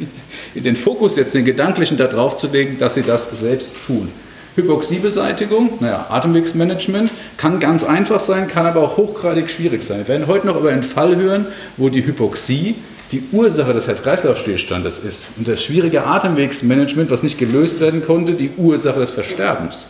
den 0.55 0.77
Fokus 0.77 1.15
jetzt, 1.15 1.35
den 1.35 1.45
gedanklichen 1.45 1.97
darauf 1.97 2.37
zu 2.37 2.49
legen, 2.49 2.77
dass 2.79 2.95
Sie 2.95 3.03
das 3.03 3.27
selbst 3.27 3.75
tun. 3.87 4.09
Hypoxiebeseitigung, 4.57 5.75
naja, 5.79 6.07
Atemwegsmanagement 6.11 7.11
kann 7.37 7.61
ganz 7.61 7.85
einfach 7.85 8.19
sein, 8.19 8.49
kann 8.49 8.67
aber 8.67 8.83
auch 8.83 8.97
hochgradig 8.97 9.49
schwierig 9.49 9.85
sein. 9.85 9.99
Wir 10.01 10.09
werden 10.09 10.27
heute 10.27 10.49
noch 10.49 10.59
über 10.59 10.71
einen 10.71 10.83
Fall 10.83 11.15
hören, 11.15 11.47
wo 11.77 11.89
die 11.89 12.05
Hypoxie 12.05 12.75
die 13.13 13.23
Ursache 13.33 13.73
des 13.73 13.89
Herz-Kreislauf-Stillstandes 13.89 15.01
ist 15.01 15.27
und 15.37 15.49
das 15.49 15.63
schwierige 15.63 16.05
Atemwegsmanagement, 16.05 17.11
was 17.11 17.23
nicht 17.23 17.39
gelöst 17.39 17.81
werden 17.81 18.05
konnte, 18.05 18.35
die 18.35 18.51
Ursache 18.57 19.01
des 19.01 19.11
Versterbens. 19.11 19.89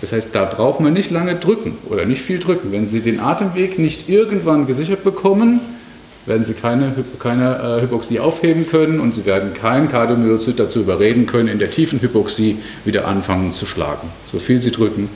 Das 0.00 0.12
heißt, 0.12 0.34
da 0.34 0.44
braucht 0.44 0.80
man 0.80 0.92
nicht 0.92 1.10
lange 1.10 1.36
drücken 1.36 1.78
oder 1.88 2.04
nicht 2.04 2.22
viel 2.22 2.38
drücken. 2.38 2.72
Wenn 2.72 2.86
Sie 2.86 3.00
den 3.00 3.20
Atemweg 3.20 3.78
nicht 3.78 4.08
irgendwann 4.08 4.66
gesichert 4.66 5.04
bekommen, 5.04 5.60
werden 6.26 6.44
Sie 6.44 6.54
keine, 6.54 6.92
keine 7.18 7.78
äh, 7.78 7.82
Hypoxie 7.82 8.18
aufheben 8.18 8.68
können 8.68 8.98
und 8.98 9.14
Sie 9.14 9.24
werden 9.24 9.54
kein 9.54 9.90
Kardiomyozyt 9.90 10.58
dazu 10.58 10.80
überreden 10.80 11.26
können, 11.26 11.48
in 11.48 11.58
der 11.58 11.70
tiefen 11.70 12.00
Hypoxie 12.00 12.58
wieder 12.84 13.06
anfangen 13.06 13.52
zu 13.52 13.66
schlagen. 13.66 14.08
So 14.32 14.38
viel 14.40 14.60
Sie 14.60 14.72
drücken 14.72 15.08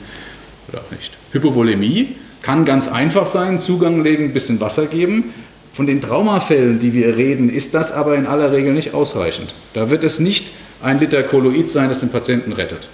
oder 0.69 0.79
auch 0.79 0.91
nicht. 0.91 1.11
Hypovolemie 1.33 2.15
kann 2.41 2.65
ganz 2.65 2.87
einfach 2.87 3.27
sein, 3.27 3.59
Zugang 3.59 4.03
legen, 4.03 4.25
ein 4.25 4.33
bisschen 4.33 4.59
Wasser 4.59 4.85
geben. 4.85 5.33
Von 5.73 5.87
den 5.87 6.01
Traumafällen, 6.01 6.79
die 6.79 6.93
wir 6.93 7.15
reden, 7.15 7.49
ist 7.49 7.73
das 7.73 7.91
aber 7.91 8.15
in 8.15 8.25
aller 8.25 8.51
Regel 8.51 8.73
nicht 8.73 8.93
ausreichend. 8.93 9.53
Da 9.73 9.89
wird 9.89 10.03
es 10.03 10.19
nicht 10.19 10.51
ein 10.81 10.99
Liter 10.99 11.23
Koloid 11.23 11.69
sein, 11.69 11.89
das 11.89 11.99
den 11.99 12.09
Patienten 12.09 12.53
rettet. 12.53 12.89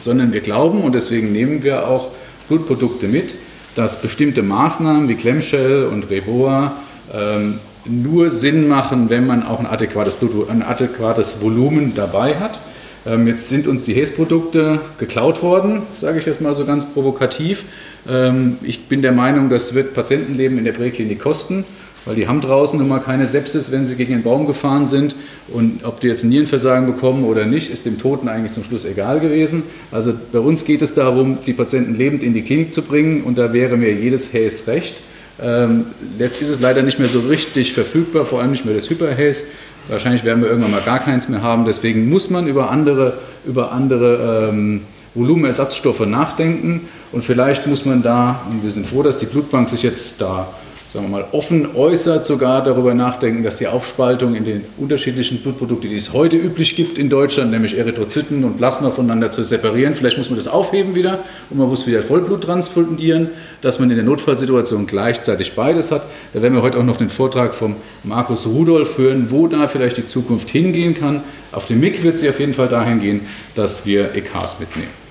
Sondern 0.00 0.32
wir 0.32 0.40
glauben, 0.40 0.82
und 0.82 0.94
deswegen 0.94 1.32
nehmen 1.32 1.62
wir 1.62 1.88
auch 1.88 2.10
Blutprodukte 2.48 3.06
mit, 3.08 3.34
dass 3.74 4.02
bestimmte 4.02 4.42
Maßnahmen 4.42 5.08
wie 5.08 5.14
Klemmshell 5.14 5.84
und 5.84 6.10
Reboa 6.10 6.72
ähm, 7.14 7.60
nur 7.84 8.30
Sinn 8.30 8.68
machen, 8.68 9.08
wenn 9.10 9.26
man 9.26 9.42
auch 9.42 9.60
ein 9.60 9.66
adäquates, 9.66 10.16
Blut, 10.16 10.50
ein 10.50 10.62
adäquates 10.62 11.40
Volumen 11.40 11.94
dabei 11.94 12.36
hat. 12.36 12.58
Ähm, 13.06 13.26
jetzt 13.26 13.48
sind 13.48 13.66
uns 13.66 13.84
die 13.84 13.94
HES-Produkte 13.94 14.80
geklaut 14.98 15.42
worden, 15.42 15.82
sage 15.98 16.18
ich 16.18 16.26
jetzt 16.26 16.40
mal 16.40 16.54
so 16.54 16.64
ganz 16.64 16.84
provokativ. 16.84 17.64
Ähm, 18.08 18.58
ich 18.62 18.86
bin 18.86 19.02
der 19.02 19.12
Meinung, 19.12 19.48
das 19.48 19.74
wird 19.74 19.94
Patientenleben 19.94 20.58
in 20.58 20.64
der 20.64 20.72
Präklinik 20.72 21.18
kosten, 21.18 21.64
weil 22.04 22.14
die 22.14 22.28
haben 22.28 22.40
draußen 22.40 22.80
immer 22.80 23.00
keine 23.00 23.26
Sepsis, 23.26 23.70
wenn 23.70 23.86
sie 23.86 23.96
gegen 23.96 24.12
den 24.12 24.22
Baum 24.22 24.46
gefahren 24.46 24.86
sind. 24.86 25.14
Und 25.48 25.84
ob 25.84 26.00
die 26.00 26.08
jetzt 26.08 26.24
ein 26.24 26.30
Nierenversagen 26.30 26.86
bekommen 26.86 27.24
oder 27.24 27.44
nicht, 27.44 27.70
ist 27.70 27.84
dem 27.84 27.98
Toten 27.98 28.28
eigentlich 28.28 28.52
zum 28.52 28.64
Schluss 28.64 28.84
egal 28.84 29.20
gewesen. 29.20 29.62
Also 29.90 30.12
bei 30.32 30.38
uns 30.38 30.64
geht 30.64 30.82
es 30.82 30.94
darum, 30.94 31.38
die 31.46 31.52
Patienten 31.52 31.96
lebend 31.96 32.22
in 32.22 32.34
die 32.34 32.42
Klinik 32.42 32.72
zu 32.72 32.82
bringen 32.82 33.22
und 33.24 33.38
da 33.38 33.52
wäre 33.52 33.76
mir 33.76 33.92
jedes 33.92 34.32
Haze 34.32 34.66
recht. 34.66 34.96
Ähm, 35.40 35.86
jetzt 36.18 36.42
ist 36.42 36.48
es 36.48 36.60
leider 36.60 36.82
nicht 36.82 36.98
mehr 36.98 37.08
so 37.08 37.20
richtig 37.20 37.72
verfügbar, 37.72 38.24
vor 38.24 38.40
allem 38.40 38.50
nicht 38.50 38.64
mehr 38.64 38.74
das 38.74 38.90
Hyperhaze. 38.90 39.44
Wahrscheinlich 39.88 40.24
werden 40.24 40.42
wir 40.42 40.50
irgendwann 40.50 40.72
mal 40.72 40.82
gar 40.82 40.98
keins 40.98 41.28
mehr 41.28 41.42
haben. 41.42 41.64
Deswegen 41.64 42.08
muss 42.10 42.28
man 42.28 42.46
über 42.46 42.70
andere, 42.70 43.18
über 43.46 43.72
andere 43.72 44.50
ähm, 44.50 44.82
Volumenersatzstoffe 45.14 46.04
nachdenken. 46.06 46.88
Und 47.12 47.22
vielleicht 47.22 47.66
muss 47.66 47.84
man 47.84 48.02
da, 48.02 48.42
und 48.50 48.62
wir 48.62 48.70
sind 48.70 48.86
froh, 48.86 49.02
dass 49.02 49.18
die 49.18 49.26
Blutbank 49.26 49.68
sich 49.68 49.82
jetzt 49.82 50.20
da 50.20 50.48
sagen 50.92 51.04
wir 51.04 51.18
mal, 51.18 51.26
offen 51.32 51.76
äußert, 51.76 52.24
sogar 52.24 52.62
darüber 52.62 52.94
nachdenken, 52.94 53.42
dass 53.42 53.56
die 53.56 53.66
Aufspaltung 53.66 54.34
in 54.34 54.44
den 54.44 54.64
unterschiedlichen 54.78 55.42
Blutprodukten, 55.42 55.90
die 55.90 55.96
es 55.96 56.14
heute 56.14 56.36
üblich 56.36 56.76
gibt 56.76 56.96
in 56.96 57.10
Deutschland, 57.10 57.50
nämlich 57.50 57.76
Erythrozyten 57.76 58.42
und 58.42 58.56
Plasma 58.56 58.90
voneinander 58.90 59.30
zu 59.30 59.44
separieren, 59.44 59.94
vielleicht 59.94 60.16
muss 60.16 60.30
man 60.30 60.38
das 60.38 60.48
aufheben 60.48 60.94
wieder 60.94 61.18
und 61.50 61.58
man 61.58 61.68
muss 61.68 61.86
wieder 61.86 62.02
Vollblut 62.02 62.44
transfundieren, 62.44 63.28
dass 63.60 63.78
man 63.78 63.90
in 63.90 63.96
der 63.96 64.04
Notfallsituation 64.04 64.86
gleichzeitig 64.86 65.54
beides 65.54 65.90
hat. 65.90 66.06
Da 66.32 66.40
werden 66.40 66.54
wir 66.54 66.62
heute 66.62 66.78
auch 66.78 66.84
noch 66.84 66.96
den 66.96 67.10
Vortrag 67.10 67.54
vom 67.54 67.76
Markus 68.02 68.46
Rudolf 68.46 68.96
hören, 68.96 69.26
wo 69.30 69.46
da 69.46 69.68
vielleicht 69.68 69.98
die 69.98 70.06
Zukunft 70.06 70.48
hingehen 70.48 70.94
kann. 70.94 71.22
Auf 71.52 71.66
dem 71.66 71.80
MIG 71.80 72.02
wird 72.02 72.18
sie 72.18 72.30
auf 72.30 72.40
jeden 72.40 72.54
Fall 72.54 72.68
dahin 72.68 73.00
gehen, 73.00 73.20
dass 73.54 73.84
wir 73.84 74.14
EKs 74.14 74.58
mitnehmen. 74.58 75.07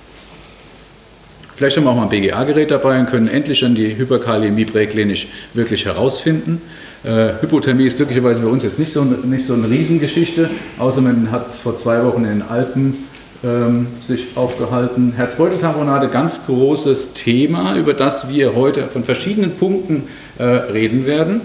Vielleicht 1.57 1.75
haben 1.75 1.85
wir 1.85 1.89
auch 1.89 1.95
mal 1.95 2.03
ein 2.03 2.09
BGA-Gerät 2.09 2.69
dabei 2.69 2.99
und 2.99 3.09
können 3.09 3.27
endlich 3.27 3.61
dann 3.61 3.73
die 3.73 3.97
Hyperkaliämie 3.97 4.65
präklinisch 4.65 5.27
wirklich 5.55 5.85
herausfinden. 5.85 6.61
Äh, 7.03 7.41
Hypothermie 7.41 7.87
ist 7.87 7.97
glücklicherweise 7.97 8.43
bei 8.43 8.47
uns 8.47 8.61
jetzt 8.61 8.77
nicht 8.77 8.93
so, 8.93 9.03
nicht 9.03 9.47
so 9.47 9.55
eine 9.55 9.67
Riesengeschichte, 9.67 10.51
außer 10.77 11.01
man 11.01 11.31
hat 11.31 11.55
vor 11.55 11.75
zwei 11.75 12.05
Wochen 12.05 12.25
in 12.25 12.29
den 12.29 12.41
Alpen 12.43 13.07
ähm, 13.43 13.87
sich 14.01 14.27
aufgehalten. 14.35 15.13
Herzbeuteltamponade, 15.15 16.09
ganz 16.09 16.45
großes 16.45 17.13
Thema, 17.13 17.75
über 17.75 17.95
das 17.95 18.29
wir 18.29 18.53
heute 18.53 18.83
von 18.83 19.03
verschiedenen 19.03 19.55
Punkten 19.55 20.03
äh, 20.37 20.43
reden 20.43 21.07
werden. 21.07 21.41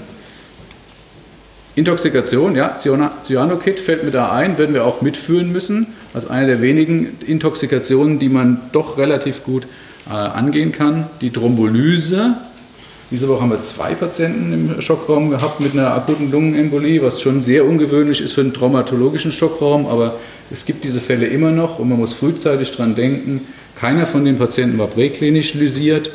Intoxikation, 1.75 2.55
ja, 2.55 2.77
Cyanokit 2.77 3.81
fällt 3.81 4.05
mir 4.05 4.11
da 4.11 4.31
ein, 4.31 4.59
werden 4.59 4.75
wir 4.75 4.85
auch 4.85 5.01
mitführen 5.01 5.51
müssen, 5.53 5.87
als 6.13 6.29
eine 6.29 6.49
der 6.49 6.61
wenigen 6.61 7.17
Intoxikationen, 7.27 8.19
die 8.19 8.29
man 8.29 8.61
doch 8.73 8.99
relativ 8.99 9.43
gut 9.43 9.67
äh, 10.09 10.13
angehen 10.13 10.73
kann. 10.73 11.07
Die 11.21 11.31
Thrombolyse. 11.31 12.35
Diese 13.11 13.29
Woche 13.29 13.43
haben 13.43 13.51
wir 13.51 13.61
zwei 13.61 13.95
Patienten 13.95 14.53
im 14.55 14.81
Schockraum 14.81 15.29
gehabt 15.29 15.61
mit 15.61 15.73
einer 15.75 15.93
akuten 15.93 16.31
Lungenembolie, 16.31 17.03
was 17.03 17.21
schon 17.21 17.43
sehr 17.43 17.67
ungewöhnlich 17.67 18.23
ist 18.23 18.33
für 18.33 18.41
einen 18.41 18.55
traumatologischen 18.55 19.33
Schockraum, 19.33 19.87
aber 19.87 20.15
es 20.51 20.65
gibt 20.65 20.83
diese 20.83 21.01
Fälle 21.01 21.27
immer 21.27 21.51
noch 21.51 21.79
und 21.79 21.91
man 21.91 21.99
muss 21.99 22.15
frühzeitig 22.15 22.73
dran 22.73 22.95
denken. 22.95 23.43
Keiner 23.79 24.07
von 24.07 24.25
den 24.25 24.39
Patienten 24.39 24.79
war 24.79 24.87
präklinisch 24.87 25.53
lysiert. 25.53 26.11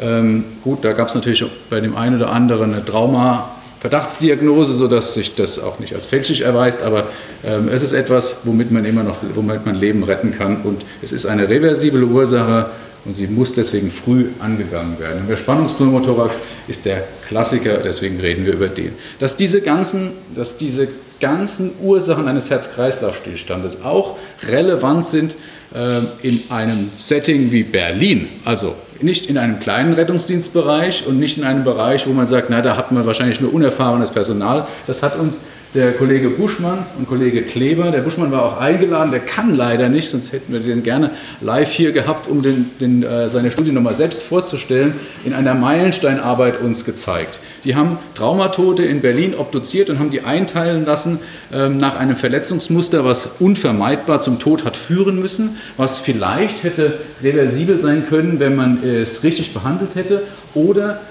Ähm, 0.00 0.44
gut, 0.62 0.84
da 0.84 0.92
gab 0.92 1.08
es 1.08 1.16
natürlich 1.16 1.44
bei 1.68 1.80
dem 1.80 1.96
einen 1.96 2.16
oder 2.16 2.30
anderen 2.30 2.74
eine 2.74 2.84
Trauma, 2.84 3.50
Verdachtsdiagnose, 3.80 4.72
sodass 4.74 5.14
sich 5.14 5.34
das 5.34 5.58
auch 5.58 5.78
nicht 5.78 5.94
als 5.94 6.06
fälschlich 6.06 6.42
erweist, 6.42 6.82
aber 6.82 7.08
ähm, 7.44 7.68
es 7.68 7.82
ist 7.82 7.92
etwas, 7.92 8.36
womit 8.44 8.70
man 8.70 8.84
immer 8.84 9.02
noch, 9.02 9.16
womit 9.34 9.66
man 9.66 9.74
Leben 9.74 10.02
retten 10.02 10.32
kann 10.32 10.62
und 10.62 10.84
es 11.02 11.12
ist 11.12 11.26
eine 11.26 11.48
reversible 11.48 12.04
Ursache 12.04 12.70
und 13.06 13.14
sie 13.14 13.26
muss 13.26 13.54
deswegen 13.54 13.90
früh 13.90 14.26
angegangen 14.40 14.98
werden. 14.98 15.22
Und 15.22 15.28
der 15.28 15.36
Spannungspneumothorax 15.36 16.38
ist 16.68 16.84
der 16.84 17.04
Klassiker, 17.28 17.78
deswegen 17.78 18.20
reden 18.20 18.44
wir 18.44 18.54
über 18.54 18.68
den. 18.68 18.92
Dass 19.18 19.36
diese 19.36 19.60
ganzen, 19.60 20.10
dass 20.34 20.58
diese 20.58 20.88
ganzen 21.20 21.70
Ursachen 21.82 22.28
eines 22.28 22.50
Herz-Kreislauf-Stillstandes 22.50 23.82
auch 23.82 24.16
relevant 24.46 25.04
sind 25.04 25.36
äh, 25.74 26.26
in 26.26 26.40
einem 26.50 26.90
Setting 26.98 27.50
wie 27.52 27.62
Berlin, 27.62 28.28
also 28.44 28.74
nicht 29.00 29.26
in 29.26 29.38
einem 29.38 29.60
kleinen 29.60 29.94
Rettungsdienstbereich 29.94 31.06
und 31.06 31.18
nicht 31.18 31.38
in 31.38 31.44
einem 31.44 31.64
Bereich, 31.64 32.06
wo 32.06 32.12
man 32.12 32.26
sagt, 32.26 32.48
na, 32.50 32.62
da 32.62 32.76
hat 32.76 32.92
man 32.92 33.06
wahrscheinlich 33.06 33.40
nur 33.40 33.52
unerfahrenes 33.52 34.10
Personal. 34.10 34.66
Das 34.86 35.02
hat 35.02 35.18
uns 35.18 35.40
der 35.76 35.92
Kollege 35.92 36.30
Buschmann 36.30 36.86
und 36.98 37.06
Kollege 37.06 37.42
Kleber. 37.42 37.90
Der 37.90 38.00
Buschmann 38.00 38.32
war 38.32 38.44
auch 38.44 38.58
eingeladen, 38.58 39.10
der 39.10 39.20
kann 39.20 39.54
leider 39.54 39.90
nicht, 39.90 40.08
sonst 40.10 40.32
hätten 40.32 40.52
wir 40.52 40.60
den 40.60 40.82
gerne 40.82 41.10
live 41.42 41.70
hier 41.70 41.92
gehabt, 41.92 42.28
um 42.28 42.42
den, 42.42 42.70
den, 42.80 43.02
äh, 43.02 43.28
seine 43.28 43.50
Studie 43.50 43.72
nochmal 43.72 43.94
selbst 43.94 44.22
vorzustellen, 44.22 44.94
in 45.24 45.34
einer 45.34 45.54
Meilensteinarbeit 45.54 46.60
uns 46.62 46.86
gezeigt. 46.86 47.40
Die 47.64 47.76
haben 47.76 47.98
Traumatote 48.14 48.84
in 48.84 49.02
Berlin 49.02 49.34
obduziert 49.34 49.90
und 49.90 49.98
haben 49.98 50.10
die 50.10 50.22
einteilen 50.22 50.86
lassen 50.86 51.18
ähm, 51.52 51.76
nach 51.76 51.96
einem 51.96 52.16
Verletzungsmuster, 52.16 53.04
was 53.04 53.32
unvermeidbar 53.38 54.20
zum 54.20 54.38
Tod 54.38 54.64
hat 54.64 54.76
führen 54.76 55.20
müssen, 55.20 55.58
was 55.76 55.98
vielleicht 55.98 56.62
hätte 56.62 56.94
reversibel 57.22 57.80
sein 57.80 58.06
können, 58.08 58.40
wenn 58.40 58.56
man 58.56 58.82
es 58.82 59.22
richtig 59.22 59.52
behandelt 59.52 59.90
hätte, 59.94 60.22
oder 60.54 61.02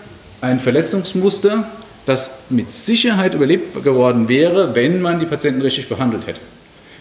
ein 0.41 0.60
Verletzungsmuster, 0.60 1.67
das 2.05 2.39
mit 2.49 2.73
Sicherheit 2.73 3.33
überlebt 3.33 3.83
geworden 3.83 4.29
wäre, 4.29 4.75
wenn 4.75 5.01
man 5.01 5.19
die 5.19 5.25
Patienten 5.25 5.61
richtig 5.61 5.89
behandelt 5.89 6.27
hätte. 6.27 6.39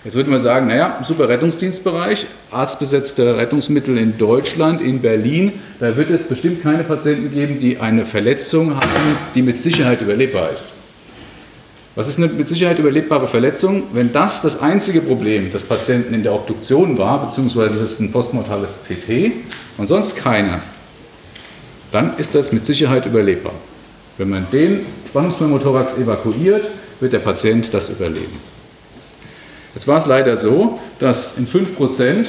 Jetzt 0.05 0.17
würde 0.17 0.29
man 0.29 0.39
sagen, 0.39 0.67
naja, 0.67 0.99
super 1.03 1.31
Rettungsdienstbereich, 1.31 2.27
arztbesetzte 2.51 3.39
Rettungsmittel 3.39 3.97
in 3.97 4.19
Deutschland, 4.19 4.83
in 4.83 5.01
Berlin, 5.01 5.53
da 5.81 5.97
wird 5.97 6.11
es 6.11 6.25
bestimmt 6.25 6.63
keine 6.63 6.85
Patienten 6.85 7.33
geben, 7.33 7.59
die 7.59 7.79
eine 7.79 8.05
Verletzung 8.05 8.75
haben, 8.75 9.17
die 9.35 9.41
mit 9.41 9.61
Sicherheit 9.61 10.03
überlebbar 10.03 10.51
ist. 10.51 10.69
Was 11.95 12.09
ist 12.09 12.19
eine 12.19 12.27
mit 12.27 12.49
Sicherheit 12.49 12.79
überlebbare 12.79 13.29
Verletzung? 13.29 13.85
Wenn 13.93 14.13
das 14.13 14.43
das 14.43 14.61
einzige 14.61 15.01
Problem 15.01 15.51
des 15.51 15.63
Patienten 15.63 16.13
in 16.13 16.23
der 16.23 16.35
Obduktion 16.35 16.99
war, 16.99 17.25
beziehungsweise 17.25 17.77
es 17.77 17.93
ist 17.93 18.01
ein 18.01 18.11
postmortales 18.11 18.81
CT 18.87 19.33
und 19.79 19.87
sonst 19.87 20.17
keiner, 20.17 20.61
dann 21.93 22.19
ist 22.19 22.35
das 22.35 22.53
mit 22.53 22.67
Sicherheit 22.67 23.07
überlebbar. 23.07 23.53
Wenn 24.19 24.31
man 24.31 24.47
den 24.53 24.87
Spannungspneumothorax 25.09 25.99
evakuiert, 25.99 26.69
wird 27.01 27.13
der 27.13 27.19
Patient 27.19 27.73
das 27.73 27.91
überleben. 27.91 28.39
Jetzt 29.75 29.89
war 29.89 29.99
es 29.99 30.07
leider 30.07 30.37
so, 30.37 30.79
dass 31.01 31.37
in 31.37 31.49
5% 31.49 32.27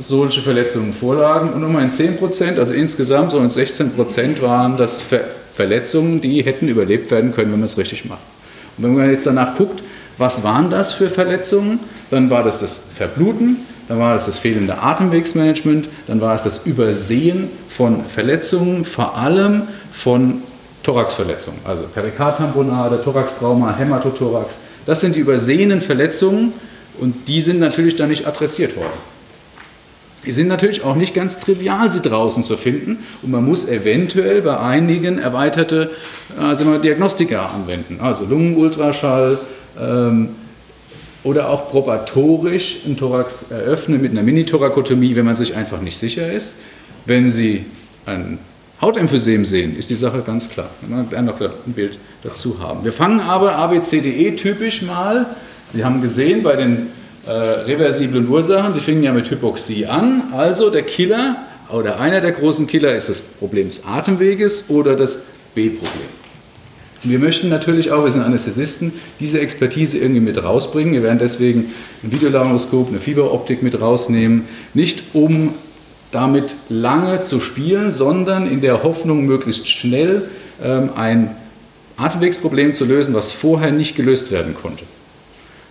solche 0.00 0.40
Verletzungen 0.40 0.92
vorlagen 0.92 1.52
und 1.52 1.60
nur 1.60 1.80
in 1.80 1.90
10%, 1.90 2.58
also 2.58 2.74
insgesamt 2.74 3.30
so 3.30 3.38
in 3.38 3.50
16% 3.50 4.42
waren 4.42 4.76
das 4.76 5.04
Verletzungen, 5.54 6.20
die 6.20 6.42
hätten 6.42 6.68
überlebt 6.68 7.10
werden 7.10 7.32
können, 7.32 7.52
wenn 7.52 7.60
man 7.60 7.66
es 7.66 7.78
richtig 7.78 8.06
macht. 8.06 8.20
Und 8.76 8.84
wenn 8.84 8.94
man 8.94 9.10
jetzt 9.10 9.26
danach 9.26 9.56
guckt, 9.56 9.82
was 10.18 10.42
waren 10.42 10.70
das 10.70 10.92
für 10.92 11.10
Verletzungen, 11.10 11.80
dann 12.10 12.28
war 12.30 12.42
das 12.42 12.58
das 12.58 12.80
Verbluten, 12.96 13.58
dann 13.88 13.98
war 13.98 14.14
das 14.14 14.26
das 14.26 14.38
fehlende 14.38 14.78
Atemwegsmanagement, 14.78 15.88
dann 16.06 16.20
war 16.20 16.34
es 16.34 16.42
das 16.42 16.66
Übersehen 16.66 17.48
von 17.68 18.04
Verletzungen, 18.04 18.84
vor 18.84 19.16
allem 19.16 19.62
von 19.92 20.42
Thoraxverletzungen, 20.82 21.60
also 21.64 21.84
Perikardtamponade, 21.84 23.02
Thoraxtrauma, 23.02 23.76
Hämatothorax. 23.76 24.56
Das 24.86 25.00
sind 25.00 25.14
die 25.14 25.20
übersehenen 25.20 25.80
Verletzungen 25.80 26.52
und 26.98 27.28
die 27.28 27.40
sind 27.40 27.60
natürlich 27.60 27.96
dann 27.96 28.08
nicht 28.08 28.26
adressiert 28.26 28.76
worden. 28.76 28.98
Die 30.24 30.32
sind 30.32 30.48
natürlich 30.48 30.84
auch 30.84 30.96
nicht 30.96 31.14
ganz 31.14 31.40
trivial, 31.40 31.90
sie 31.90 32.00
draußen 32.00 32.42
zu 32.42 32.56
finden 32.56 32.98
und 33.22 33.30
man 33.30 33.44
muss 33.44 33.66
eventuell 33.66 34.42
bei 34.42 34.58
einigen 34.58 35.18
erweiterte 35.18 35.90
also 36.38 36.76
Diagnostika 36.76 37.46
anwenden, 37.46 38.00
also 38.00 38.24
Lungenultraschall 38.26 39.38
ähm, 39.80 40.30
oder 41.22 41.48
auch 41.48 41.68
probatorisch 41.68 42.78
einen 42.84 42.96
Thorax 42.96 43.50
eröffnen 43.50 44.00
mit 44.00 44.10
einer 44.10 44.22
Minithorakotomie, 44.22 45.16
wenn 45.16 45.24
man 45.24 45.36
sich 45.36 45.54
einfach 45.54 45.80
nicht 45.80 45.98
sicher 45.98 46.30
ist. 46.30 46.56
Wenn 47.06 47.30
Sie 47.30 47.64
einen 48.06 48.38
Hautemphysem 48.80 49.44
sehen, 49.44 49.76
ist 49.76 49.90
die 49.90 49.94
Sache 49.94 50.22
ganz 50.24 50.48
klar. 50.48 50.70
Wir 50.80 51.10
werden 51.10 51.26
noch 51.26 51.40
ein 51.40 51.72
Bild 51.74 51.98
dazu 52.22 52.58
haben. 52.60 52.84
Wir 52.84 52.92
fangen 52.92 53.20
aber 53.20 53.56
ABCDE 53.56 54.36
typisch 54.36 54.82
mal, 54.82 55.26
Sie 55.72 55.84
haben 55.84 56.02
gesehen, 56.02 56.42
bei 56.42 56.56
den 56.56 56.88
äh, 57.26 57.30
reversiblen 57.30 58.28
Ursachen, 58.28 58.74
die 58.74 58.80
fingen 58.80 59.04
ja 59.04 59.12
mit 59.12 59.30
Hypoxie 59.30 59.86
an. 59.86 60.32
Also 60.32 60.70
der 60.70 60.82
Killer 60.82 61.36
oder 61.72 62.00
einer 62.00 62.20
der 62.20 62.32
großen 62.32 62.66
Killer 62.66 62.94
ist 62.96 63.08
das 63.08 63.20
Problem 63.20 63.68
des 63.68 63.84
Atemweges 63.84 64.64
oder 64.68 64.96
das 64.96 65.18
B-Problem. 65.54 66.20
Wir 67.02 67.18
möchten 67.18 67.48
natürlich 67.48 67.92
auch, 67.92 68.04
wir 68.04 68.10
sind 68.10 68.22
Anästhesisten, 68.22 68.92
diese 69.20 69.40
Expertise 69.40 69.96
irgendwie 69.96 70.20
mit 70.20 70.42
rausbringen. 70.42 70.92
Wir 70.92 71.02
werden 71.02 71.18
deswegen 71.18 71.72
ein 72.02 72.12
Videolaryngskop, 72.12 72.88
eine 72.88 72.98
Fieberoptik 72.98 73.62
mit 73.62 73.80
rausnehmen. 73.80 74.44
Nicht 74.74 75.02
um 75.14 75.54
damit 76.10 76.54
lange 76.68 77.22
zu 77.22 77.40
spielen, 77.40 77.90
sondern 77.90 78.50
in 78.50 78.60
der 78.60 78.82
Hoffnung, 78.82 79.26
möglichst 79.26 79.68
schnell 79.68 80.28
ähm, 80.62 80.90
ein 80.96 81.36
Atemwegsproblem 81.96 82.72
zu 82.74 82.84
lösen, 82.84 83.14
was 83.14 83.32
vorher 83.32 83.72
nicht 83.72 83.96
gelöst 83.96 84.30
werden 84.30 84.54
konnte. 84.54 84.84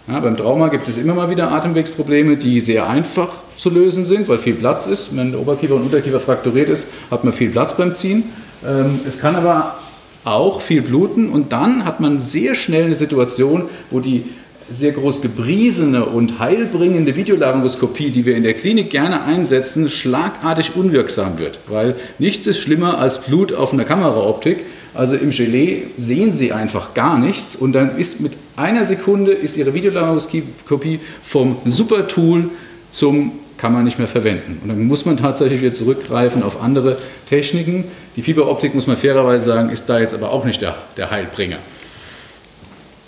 Ja, 0.08 0.20
beim 0.20 0.38
Trauma 0.38 0.70
gibt 0.70 0.88
es 0.88 0.98
immer 0.98 1.14
mal 1.14 1.30
wieder 1.30 1.52
Atemwegsprobleme, 1.52 2.38
die 2.38 2.60
sehr 2.62 2.90
einfach 2.90 3.30
zu 3.58 3.70
lösen 3.70 4.06
sind, 4.06 4.28
weil 4.28 4.40
viel 4.40 4.56
Platz 4.56 4.88
ist. 4.88 5.16
Wenn 5.16 5.32
der 5.32 5.42
Oberkiefer 5.42 5.76
und 5.76 5.84
Unterkiefer 5.84 6.20
frakturiert 6.20 6.70
ist, 6.70 6.88
hat 7.12 7.24
man 7.24 7.34
viel 7.34 7.50
Platz 7.50 7.76
beim 7.76 7.94
Ziehen. 7.94 8.24
Ähm, 8.66 9.02
es 9.08 9.20
kann 9.20 9.36
aber 9.36 9.76
auch 10.24 10.62
viel 10.62 10.82
bluten 10.82 11.30
und 11.30 11.52
dann 11.52 11.86
hat 11.86 12.00
man 12.00 12.22
sehr 12.22 12.56
schnell 12.56 12.86
eine 12.86 12.96
Situation, 12.96 13.70
wo 13.92 14.00
die 14.00 14.26
sehr 14.72 14.92
groß 14.92 15.22
gepriesene 15.22 16.06
und 16.06 16.40
heilbringende 16.40 17.16
Videolaryngoskopie, 17.16 18.12
die 18.12 18.26
wir 18.26 18.36
in 18.36 18.44
der 18.44 18.54
Klinik 18.54 18.90
gerne 18.90 19.24
einsetzen, 19.24 19.90
schlagartig 19.90 20.76
unwirksam 20.76 21.40
wird. 21.40 21.60
Weil 21.68 21.96
nichts 22.18 22.48
ist 22.48 22.60
schlimmer 22.60 22.98
als 22.98 23.22
Blut 23.22 23.54
auf 23.54 23.74
einer 23.74 23.86
Kameraoptik. 23.86 24.60
Also 24.94 25.16
im 25.16 25.30
Gelee 25.30 25.84
sehen 25.98 26.34
Sie 26.34 26.52
einfach 26.52 26.94
gar 26.94 27.20
nichts 27.20 27.56
und 27.56 27.74
dann 27.74 27.98
ist 27.98 28.22
mit 28.22 28.34
einer 28.56 28.86
Sekunde 28.86 29.32
ist 29.32 29.58
Ihre 29.58 29.74
Videolaryngoskopie 29.74 31.00
vom 31.24 31.58
Supertool 31.66 32.50
zum 32.90 33.32
kann 33.60 33.74
man 33.74 33.84
nicht 33.84 34.00
mehr 34.00 34.08
verwenden. 34.08 34.60
Und 34.64 34.70
dann 34.70 34.88
muss 34.88 35.06
man 35.06 35.18
tatsächlich 35.18 35.62
wieder 35.62 35.74
zurückgreifen 35.74 36.44
auf 36.44 36.64
andere 36.64 36.98
Techniken. 37.28 37.84
Die 38.16 38.22
Fieberoptik, 38.22 38.74
muss 38.74 38.88
man 38.88 38.96
fairerweise 38.96 39.50
sagen, 39.50 39.70
ist 39.70 39.90
da 39.90 40.00
jetzt 40.00 40.14
aber 40.14 40.32
auch 40.32 40.46
nicht 40.46 40.62
der, 40.62 40.76
der 40.96 41.12
Heilbringer. 41.12 41.58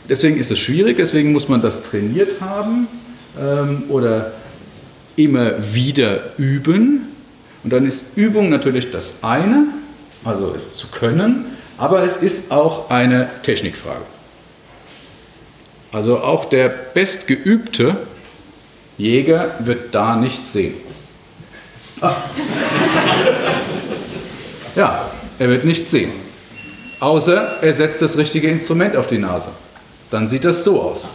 Deswegen 0.10 0.38
ist 0.38 0.52
es 0.52 0.60
schwierig, 0.60 0.98
deswegen 0.98 1.32
muss 1.32 1.48
man 1.48 1.62
das 1.62 1.84
trainiert 1.84 2.42
haben 2.42 2.88
ähm, 3.40 3.84
oder 3.90 4.34
immer 5.16 5.54
wieder 5.74 6.38
üben. 6.38 7.08
Und 7.64 7.72
dann 7.72 7.86
ist 7.86 8.18
Übung 8.18 8.50
natürlich 8.50 8.92
das 8.92 9.24
eine, 9.24 9.68
also 10.24 10.54
es 10.56 10.76
zu 10.78 10.88
können, 10.88 11.46
aber 11.78 12.04
es 12.04 12.18
ist 12.18 12.52
auch 12.52 12.90
eine 12.90 13.30
Technikfrage. 13.44 14.02
Also 15.92 16.20
auch 16.20 16.46
der 16.46 16.70
bestgeübte 16.70 17.98
Jäger 18.98 19.56
wird 19.60 19.94
da 19.94 20.16
nichts 20.16 20.54
sehen. 20.54 20.76
Ah. 22.00 22.16
Ja, 24.76 25.12
er 25.38 25.50
wird 25.50 25.66
nichts 25.66 25.92
sehen. 25.92 26.12
Außer 27.00 27.62
er 27.62 27.74
setzt 27.74 28.02
das 28.02 28.18
richtige 28.18 28.50
Instrument 28.50 28.96
auf 28.96 29.08
die 29.08 29.18
Nase. 29.18 29.50
Dann 30.12 30.28
sieht 30.28 30.46
das 30.46 30.64
so 30.64 30.82
aus. 30.82 31.10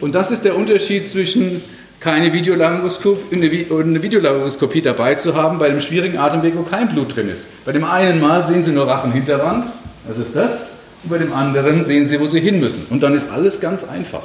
Und 0.00 0.14
das 0.14 0.30
ist 0.30 0.44
der 0.44 0.56
Unterschied 0.56 1.08
zwischen 1.08 1.62
keine 1.98 2.32
Videolaryngoscopie, 2.32 3.34
eine 3.34 4.02
Videolaryngoscopie 4.02 4.80
dabei 4.80 5.16
zu 5.16 5.34
haben 5.34 5.58
bei 5.58 5.66
einem 5.66 5.80
schwierigen 5.80 6.16
Atemweg, 6.16 6.56
wo 6.56 6.62
kein 6.62 6.88
Blut 6.88 7.14
drin 7.14 7.28
ist. 7.28 7.48
Bei 7.64 7.72
dem 7.72 7.84
einen 7.84 8.20
Mal 8.20 8.46
sehen 8.46 8.64
Sie 8.64 8.72
nur 8.72 8.86
Rachenhinterrand, 8.86 9.66
das 10.08 10.18
ist 10.18 10.34
das, 10.34 10.70
und 11.02 11.10
bei 11.10 11.18
dem 11.18 11.32
anderen 11.32 11.84
sehen 11.84 12.06
Sie, 12.06 12.18
wo 12.20 12.26
Sie 12.26 12.40
hin 12.40 12.60
müssen. 12.60 12.86
Und 12.88 13.02
dann 13.02 13.14
ist 13.14 13.30
alles 13.30 13.60
ganz 13.60 13.84
einfach. 13.84 14.22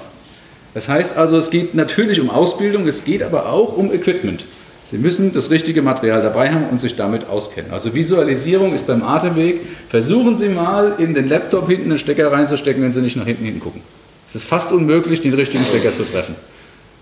Das 0.73 0.87
heißt 0.87 1.17
also, 1.17 1.37
es 1.37 1.49
geht 1.49 1.75
natürlich 1.75 2.21
um 2.21 2.29
Ausbildung, 2.29 2.87
es 2.87 3.03
geht 3.03 3.23
aber 3.23 3.47
auch 3.47 3.75
um 3.75 3.93
Equipment. 3.93 4.45
Sie 4.85 4.99
müssen 4.99 5.33
das 5.33 5.49
richtige 5.49 5.81
Material 5.81 6.21
dabei 6.21 6.51
haben 6.51 6.65
und 6.69 6.79
sich 6.79 6.95
damit 6.95 7.27
auskennen. 7.27 7.71
Also 7.71 7.95
Visualisierung 7.95 8.71
ist 8.73 8.85
beim 8.85 9.01
Atemweg. 9.01 9.61
Versuchen 9.89 10.37
Sie 10.37 10.47
mal 10.47 10.93
in 10.99 11.15
den 11.15 11.27
Laptop 11.27 11.67
hinten 11.67 11.89
einen 11.89 11.97
Stecker 11.97 12.31
reinzustecken, 12.31 12.83
wenn 12.83 12.91
Sie 12.91 13.01
nicht 13.01 13.17
nach 13.17 13.25
hinten 13.25 13.45
hingucken. 13.45 13.81
Es 14.29 14.35
ist 14.35 14.45
fast 14.45 14.71
unmöglich, 14.71 15.21
den 15.21 15.33
richtigen 15.33 15.65
Stecker 15.65 15.93
zu 15.93 16.03
treffen. 16.03 16.35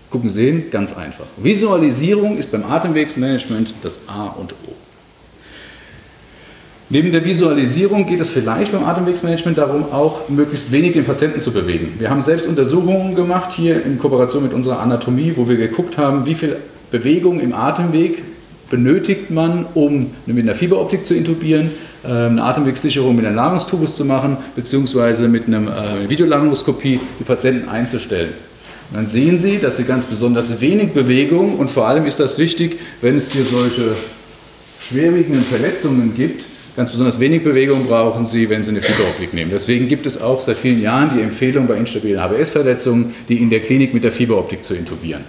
Gucken 0.08 0.30
Sie 0.30 0.46
hin, 0.46 0.64
ganz 0.70 0.96
einfach. 0.96 1.26
Visualisierung 1.36 2.38
ist 2.38 2.50
beim 2.50 2.64
Atemwegsmanagement 2.64 3.74
das 3.82 4.00
A 4.06 4.28
und 4.28 4.52
O. 4.52 4.72
Neben 6.88 7.12
der 7.12 7.24
Visualisierung 7.24 8.06
geht 8.06 8.20
es 8.20 8.30
vielleicht 8.30 8.72
beim 8.72 8.84
Atemwegsmanagement 8.84 9.58
darum, 9.58 9.92
auch 9.92 10.28
möglichst 10.28 10.72
wenig 10.72 10.92
den 10.92 11.04
Patienten 11.04 11.40
zu 11.40 11.50
bewegen. 11.50 11.94
Wir 11.98 12.08
haben 12.08 12.20
selbst 12.22 12.46
Untersuchungen 12.46 13.14
gemacht 13.14 13.52
hier 13.52 13.84
in 13.84 13.98
Kooperation 13.98 14.42
mit 14.42 14.54
unserer 14.54 14.80
Anatomie, 14.80 15.32
wo 15.36 15.48
wir 15.48 15.56
geguckt 15.56 15.98
haben, 15.98 16.24
wie 16.24 16.34
viel 16.34 16.56
Bewegung 16.94 17.40
im 17.40 17.52
Atemweg 17.52 18.22
benötigt 18.70 19.28
man, 19.28 19.66
um 19.74 20.12
mit 20.26 20.44
einer 20.44 20.54
Fieberoptik 20.54 21.04
zu 21.04 21.14
intubieren, 21.14 21.72
äh, 22.04 22.08
eine 22.08 22.40
Atemwegssicherung 22.40 23.16
mit 23.16 23.26
einem 23.26 23.34
Larynxtubus 23.34 23.96
zu 23.96 24.04
machen, 24.04 24.36
beziehungsweise 24.54 25.26
mit 25.26 25.48
einer 25.48 25.58
äh, 25.58 26.08
Videolaryngoskopie 26.08 27.00
die 27.18 27.24
Patienten 27.24 27.68
einzustellen. 27.68 28.30
Und 28.90 28.96
dann 28.96 29.06
sehen 29.08 29.40
Sie, 29.40 29.58
dass 29.58 29.76
Sie 29.76 29.82
ganz 29.82 30.06
besonders 30.06 30.60
wenig 30.60 30.92
Bewegung 30.92 31.58
und 31.58 31.68
vor 31.68 31.88
allem 31.88 32.06
ist 32.06 32.20
das 32.20 32.38
wichtig, 32.38 32.78
wenn 33.00 33.18
es 33.18 33.32
hier 33.32 33.44
solche 33.44 33.96
schwerwiegenden 34.88 35.42
Verletzungen 35.42 36.14
gibt, 36.14 36.44
Ganz 36.76 36.90
besonders 36.90 37.20
wenig 37.20 37.44
Bewegung 37.44 37.86
brauchen 37.86 38.26
Sie, 38.26 38.50
wenn 38.50 38.64
Sie 38.64 38.70
eine 38.70 38.82
Fieberoptik 38.82 39.32
nehmen. 39.32 39.52
Deswegen 39.52 39.86
gibt 39.86 40.06
es 40.06 40.20
auch 40.20 40.42
seit 40.42 40.58
vielen 40.58 40.82
Jahren 40.82 41.16
die 41.16 41.22
Empfehlung 41.22 41.68
bei 41.68 41.76
instabilen 41.76 42.20
HBS-Verletzungen, 42.20 43.14
die 43.28 43.36
in 43.36 43.48
der 43.48 43.60
Klinik 43.60 43.94
mit 43.94 44.02
der 44.02 44.10
Fieberoptik 44.10 44.64
zu 44.64 44.74
intubieren. 44.74 45.22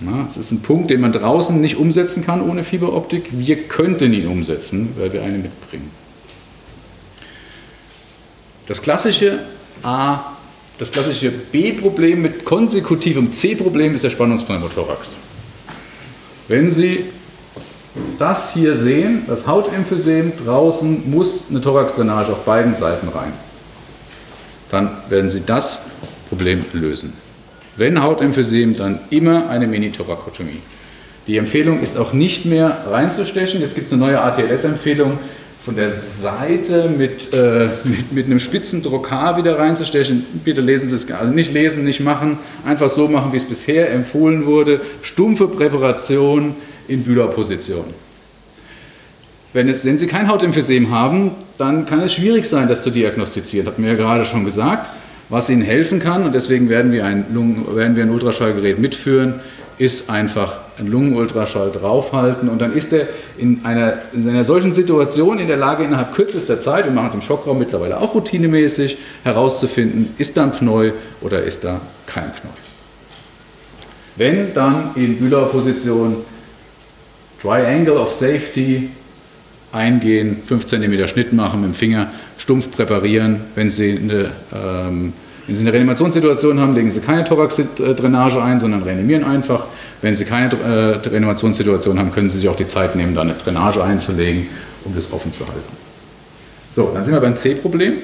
Das 0.00 0.36
ist 0.36 0.52
ein 0.52 0.60
Punkt, 0.60 0.90
den 0.90 1.00
man 1.00 1.12
draußen 1.12 1.58
nicht 1.60 1.76
umsetzen 1.76 2.24
kann 2.24 2.42
ohne 2.42 2.64
Fieberoptik. 2.64 3.30
Wir 3.32 3.56
könnten 3.64 4.12
ihn 4.12 4.26
umsetzen, 4.26 4.90
weil 4.98 5.12
wir 5.12 5.22
eine 5.22 5.38
mitbringen. 5.38 5.90
Das 8.66 8.82
klassische 8.82 9.40
A, 9.82 10.36
das 10.78 10.90
klassische 10.90 11.30
B-Problem 11.30 12.20
mit 12.20 12.44
konsekutivem 12.44 13.32
C-Problem 13.32 13.94
ist 13.94 14.04
der 14.04 14.10
Spannungspneumothorax. 14.10 15.14
Wenn 16.48 16.70
Sie 16.70 17.04
das 18.18 18.52
hier 18.52 18.76
sehen, 18.76 19.22
das 19.26 19.46
Hautemphysem, 19.46 20.32
draußen 20.44 21.10
muss 21.10 21.44
eine 21.48 21.60
Thoraxdrainage 21.60 22.32
auf 22.32 22.44
beiden 22.44 22.74
Seiten 22.74 23.08
rein. 23.08 23.32
Dann 24.70 24.90
werden 25.08 25.30
Sie 25.30 25.42
das 25.46 25.80
Problem 26.28 26.64
lösen. 26.72 27.14
Wenn 27.76 28.02
Hautemphysem, 28.02 28.76
dann 28.76 29.00
immer 29.10 29.48
eine 29.48 29.66
Mini-Thorakotomie. 29.66 30.60
Die 31.26 31.36
Empfehlung 31.36 31.80
ist 31.80 31.98
auch 31.98 32.12
nicht 32.12 32.46
mehr 32.46 32.84
reinzustechen. 32.90 33.60
Jetzt 33.60 33.74
gibt 33.74 33.88
es 33.88 33.92
eine 33.92 34.02
neue 34.02 34.20
ATLS-Empfehlung, 34.20 35.18
von 35.66 35.74
der 35.74 35.90
Seite 35.90 36.88
mit, 36.96 37.32
äh, 37.32 37.68
mit, 37.82 38.12
mit, 38.12 38.26
einem 38.26 38.38
spitzen 38.38 38.84
Drokar 38.84 39.36
wieder 39.36 39.58
reinzustechen. 39.58 40.24
Bitte 40.44 40.60
lesen 40.60 40.86
Sie 40.88 40.94
es, 40.94 41.10
also 41.10 41.32
nicht 41.32 41.52
lesen, 41.52 41.82
nicht 41.82 41.98
machen, 41.98 42.38
einfach 42.64 42.88
so 42.88 43.08
machen, 43.08 43.32
wie 43.32 43.38
es 43.38 43.44
bisher 43.44 43.90
empfohlen 43.90 44.46
wurde. 44.46 44.80
Stumpfe 45.02 45.48
Präparation 45.48 46.54
in 46.86 47.02
Bühlerposition. 47.02 47.86
Wenn, 49.52 49.68
es, 49.68 49.84
wenn 49.84 49.98
Sie 49.98 50.06
kein 50.06 50.28
Hautemphysem 50.28 50.92
haben, 50.92 51.32
dann 51.58 51.84
kann 51.84 52.00
es 52.00 52.14
schwierig 52.14 52.46
sein, 52.46 52.68
das 52.68 52.84
zu 52.84 52.90
diagnostizieren, 52.90 53.66
hatten 53.66 53.82
wir 53.82 53.90
ja 53.90 53.96
gerade 53.96 54.24
schon 54.24 54.44
gesagt. 54.44 54.88
Was 55.28 55.50
Ihnen 55.50 55.62
helfen 55.62 55.98
kann, 55.98 56.24
und 56.24 56.34
deswegen 56.34 56.68
werden 56.68 56.92
wir 56.92 57.04
ein, 57.04 57.26
Lungen, 57.32 57.74
werden 57.74 57.96
wir 57.96 58.04
ein 58.04 58.10
Ultraschallgerät 58.10 58.78
mitführen, 58.78 59.40
ist 59.78 60.08
einfach 60.08 60.58
ein 60.78 60.86
Lungenultraschall 60.86 61.70
draufhalten 61.70 62.48
und 62.48 62.60
dann 62.60 62.74
ist 62.74 62.92
er 62.92 63.08
in 63.36 63.64
einer, 63.64 63.98
in 64.12 64.28
einer 64.28 64.44
solchen 64.44 64.72
Situation 64.72 65.38
in 65.38 65.48
der 65.48 65.56
Lage, 65.56 65.84
innerhalb 65.84 66.14
kürzester 66.14 66.60
Zeit, 66.60 66.84
wir 66.84 66.92
machen 66.92 67.08
es 67.10 67.14
im 67.14 67.22
Schockraum 67.22 67.58
mittlerweile 67.58 68.00
auch 68.00 68.14
routinemäßig, 68.14 68.98
herauszufinden, 69.22 70.14
ist 70.18 70.36
da 70.36 70.44
ein 70.44 70.52
Pneu 70.52 70.92
oder 71.20 71.42
ist 71.42 71.64
da 71.64 71.80
kein 72.06 72.32
Pneu. 72.32 72.50
Wenn 74.16 74.54
dann 74.54 74.90
in 74.94 75.18
Bühler-Position 75.18 76.16
Triangle 77.40 77.98
of 77.98 78.12
Safety 78.12 78.90
eingehen, 79.72 80.38
5 80.46 80.66
cm 80.66 81.08
Schnitt 81.08 81.32
machen 81.32 81.60
mit 81.60 81.72
dem 81.72 81.74
Finger, 81.74 82.10
stumpf 82.38 82.70
präparieren. 82.70 83.40
Wenn 83.54 83.70
Sie 83.70 83.98
eine, 83.98 84.30
ähm, 84.54 85.12
wenn 85.46 85.54
Sie 85.54 85.62
eine 85.62 85.72
Reanimationssituation 85.72 86.60
haben, 86.60 86.74
legen 86.74 86.90
Sie 86.90 87.00
keine 87.00 87.24
Thorax-Drainage 87.24 88.42
ein, 88.42 88.58
sondern 88.58 88.82
reanimieren 88.82 89.24
einfach. 89.24 89.64
Wenn 90.02 90.16
Sie 90.16 90.24
keine 90.24 90.52
äh, 90.52 91.08
Reanimationssituation 91.08 91.98
haben, 91.98 92.12
können 92.12 92.28
Sie 92.28 92.38
sich 92.38 92.48
auch 92.48 92.56
die 92.56 92.66
Zeit 92.66 92.96
nehmen, 92.96 93.14
da 93.14 93.22
eine 93.22 93.34
Drainage 93.34 93.82
einzulegen, 93.82 94.48
um 94.84 94.94
das 94.94 95.12
offen 95.12 95.32
zu 95.32 95.46
halten. 95.46 95.76
So, 96.70 96.90
dann 96.92 97.04
sind 97.04 97.14
wir 97.14 97.20
beim 97.20 97.34
C-Problem. 97.34 97.94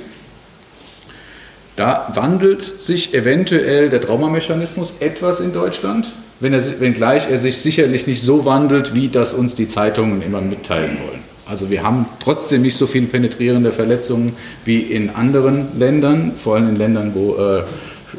Da 1.77 2.13
wandelt 2.15 2.63
sich 2.63 3.15
eventuell 3.15 3.89
der 3.89 4.01
Traumamechanismus 4.01 4.95
etwas 5.01 5.41
in 5.41 5.53
Deutschland. 5.53 6.13
wenn 6.43 6.53
er, 6.53 6.81
wenngleich 6.81 7.31
er 7.31 7.39
sich 7.39 7.59
sicherlich 7.59 8.07
nicht 8.07 8.21
so 8.21 8.45
wandelt, 8.45 8.95
wie 8.95 9.09
das 9.09 9.33
uns 9.33 9.55
die 9.55 9.69
Zeitungen 9.69 10.23
immer 10.23 10.41
mitteilen 10.41 10.99
wollen. 11.07 11.32
Also 11.47 11.71
wir 11.71 11.83
haben 11.83 12.07
trotzdem 12.23 12.63
nicht 12.63 12.77
so 12.77 12.87
viele 12.87 13.07
penetrierende 13.07 13.73
Verletzungen 13.73 14.35
wie 14.65 14.81
in 14.81 15.11
anderen 15.11 15.79
Ländern, 15.79 16.33
vor 16.39 16.55
allem 16.55 16.69
in 16.69 16.77
Ländern, 16.77 17.13
wo, 17.15 17.35
äh, 17.37 17.63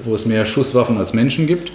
wo 0.03 0.13
es 0.13 0.25
mehr 0.25 0.45
Schusswaffen 0.45 0.97
als 0.97 1.13
Menschen 1.13 1.47
gibt. 1.47 1.71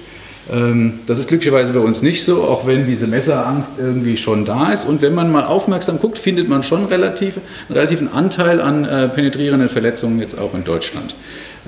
Ähm, 0.50 1.00
das 1.06 1.18
ist 1.18 1.28
glücklicherweise 1.28 1.72
bei 1.72 1.80
uns 1.80 2.02
nicht 2.02 2.24
so, 2.24 2.42
auch 2.42 2.66
wenn 2.66 2.87
diese 2.87 3.06
Messerangst 3.06 3.78
irgendwie 3.78 4.16
schon 4.16 4.44
da 4.44 4.72
ist. 4.72 4.84
Und 4.84 5.02
wenn 5.02 5.14
man 5.14 5.30
mal 5.32 5.44
aufmerksam 5.44 5.98
guckt, 5.98 6.18
findet 6.18 6.48
man 6.48 6.62
schon 6.62 6.84
relativ, 6.87 7.37
einen 7.37 7.76
relativen 7.76 8.12
Anteil 8.12 8.61
an 8.61 8.84
äh, 8.84 9.08
penetrierenden 9.08 9.68
Verletzungen 9.68 10.20
jetzt 10.20 10.38
auch 10.38 10.54
in 10.54 10.64
Deutschland. 10.64 11.14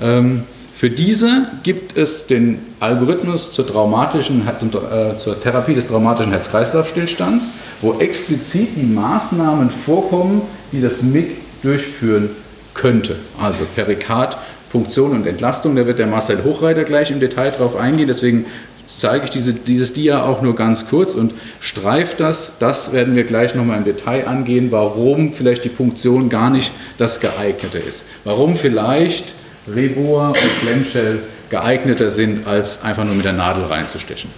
Ähm, 0.01 0.43
für 0.81 0.89
diese 0.89 1.45
gibt 1.61 1.95
es 1.95 2.25
den 2.25 2.57
Algorithmus 2.79 3.53
zur, 3.53 3.67
traumatischen, 3.67 4.41
zum, 4.57 4.69
äh, 4.69 5.15
zur 5.15 5.39
Therapie 5.39 5.75
des 5.75 5.85
traumatischen 5.85 6.31
Herz-Kreislauf-Stillstands, 6.31 7.49
wo 7.81 7.99
explizit 7.99 8.69
die 8.75 8.91
Maßnahmen 8.91 9.69
vorkommen, 9.69 10.41
die 10.71 10.81
das 10.81 11.03
MIG 11.03 11.37
durchführen 11.61 12.31
könnte. 12.73 13.17
Also 13.39 13.65
Perikard, 13.75 14.37
Punktion 14.71 15.11
und 15.11 15.27
Entlastung. 15.27 15.75
Da 15.75 15.85
wird 15.85 15.99
der 15.99 16.07
Marcel 16.07 16.43
Hochreiter 16.43 16.83
gleich 16.83 17.11
im 17.11 17.19
Detail 17.19 17.51
drauf 17.51 17.75
eingehen. 17.75 18.07
Deswegen 18.07 18.47
zeige 18.87 19.25
ich 19.25 19.29
diese, 19.29 19.53
dieses 19.53 19.93
Dia 19.93 20.23
auch 20.23 20.41
nur 20.41 20.55
ganz 20.55 20.89
kurz 20.89 21.13
und 21.13 21.33
streife 21.59 22.15
das. 22.17 22.53
Das 22.57 22.91
werden 22.91 23.15
wir 23.15 23.25
gleich 23.25 23.53
nochmal 23.53 23.77
im 23.77 23.85
Detail 23.85 24.27
angehen, 24.27 24.71
warum 24.71 25.33
vielleicht 25.33 25.63
die 25.63 25.69
Punktion 25.69 26.29
gar 26.29 26.49
nicht 26.49 26.71
das 26.97 27.19
geeignete 27.19 27.77
ist. 27.77 28.07
Warum 28.23 28.55
vielleicht 28.55 29.25
Rebohr 29.67 30.29
und 30.29 30.61
Clamshell 30.61 31.19
geeigneter 31.49 32.09
sind, 32.09 32.47
als 32.47 32.83
einfach 32.83 33.03
nur 33.03 33.15
mit 33.15 33.25
der 33.25 33.33
Nadel 33.33 33.65
reinzustechen. 33.65 34.29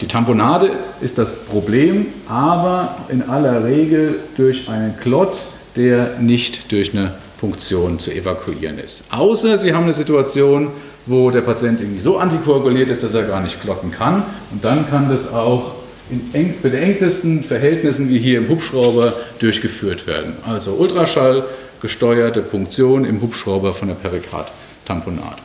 Die 0.00 0.08
Tamponade 0.08 0.72
ist 1.00 1.18
das 1.18 1.44
Problem, 1.44 2.06
aber 2.28 2.96
in 3.08 3.22
aller 3.28 3.64
Regel 3.64 4.16
durch 4.36 4.68
einen 4.68 4.98
Klott, 4.98 5.42
der 5.76 6.18
nicht 6.18 6.72
durch 6.72 6.92
eine 6.92 7.14
Punktion 7.38 7.98
zu 7.98 8.10
evakuieren 8.10 8.78
ist. 8.78 9.04
Außer 9.10 9.58
Sie 9.58 9.72
haben 9.72 9.84
eine 9.84 9.92
Situation, 9.92 10.68
wo 11.06 11.30
der 11.30 11.42
Patient 11.42 11.80
irgendwie 11.80 12.00
so 12.00 12.18
antikoaguliert 12.18 12.88
ist, 12.88 13.02
dass 13.02 13.14
er 13.14 13.24
gar 13.24 13.40
nicht 13.40 13.60
klotten 13.60 13.90
kann. 13.90 14.24
Und 14.50 14.64
dann 14.64 14.88
kann 14.88 15.08
das 15.08 15.32
auch 15.32 15.72
in 16.10 16.30
eng, 16.32 16.54
beengtesten 16.62 17.44
Verhältnissen 17.44 18.08
wie 18.08 18.18
hier 18.18 18.38
im 18.38 18.48
Hubschrauber 18.48 19.14
durchgeführt 19.38 20.06
werden. 20.06 20.34
Also 20.46 20.72
Ultraschall 20.72 21.44
gesteuerte 21.82 22.40
Punktion 22.40 23.04
im 23.04 23.20
Hubschrauber 23.20 23.74
von 23.74 23.88
der 23.88 23.96
Perikard-Tamponade. 23.96 25.42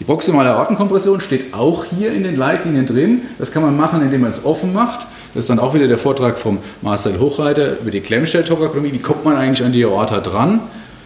Die 0.00 0.04
proximale 0.04 0.50
Aortenkompression 0.50 1.20
steht 1.20 1.54
auch 1.54 1.84
hier 1.84 2.12
in 2.12 2.24
den 2.24 2.36
Leitlinien 2.36 2.86
drin. 2.86 3.22
Das 3.38 3.52
kann 3.52 3.62
man 3.62 3.76
machen, 3.76 4.02
indem 4.02 4.22
man 4.22 4.30
es 4.30 4.44
offen 4.44 4.72
macht. 4.72 5.06
Das 5.34 5.44
ist 5.44 5.50
dann 5.50 5.58
auch 5.58 5.74
wieder 5.74 5.86
der 5.86 5.98
Vortrag 5.98 6.38
vom 6.38 6.58
Marcel 6.82 7.20
Hochreiter 7.20 7.78
über 7.80 7.90
die 7.90 8.00
Klemmstelltographie. 8.00 8.92
Wie 8.92 8.98
kommt 8.98 9.24
man 9.24 9.36
eigentlich 9.36 9.64
an 9.64 9.72
die 9.72 9.84
Aorta 9.84 10.20
dran? 10.20 10.60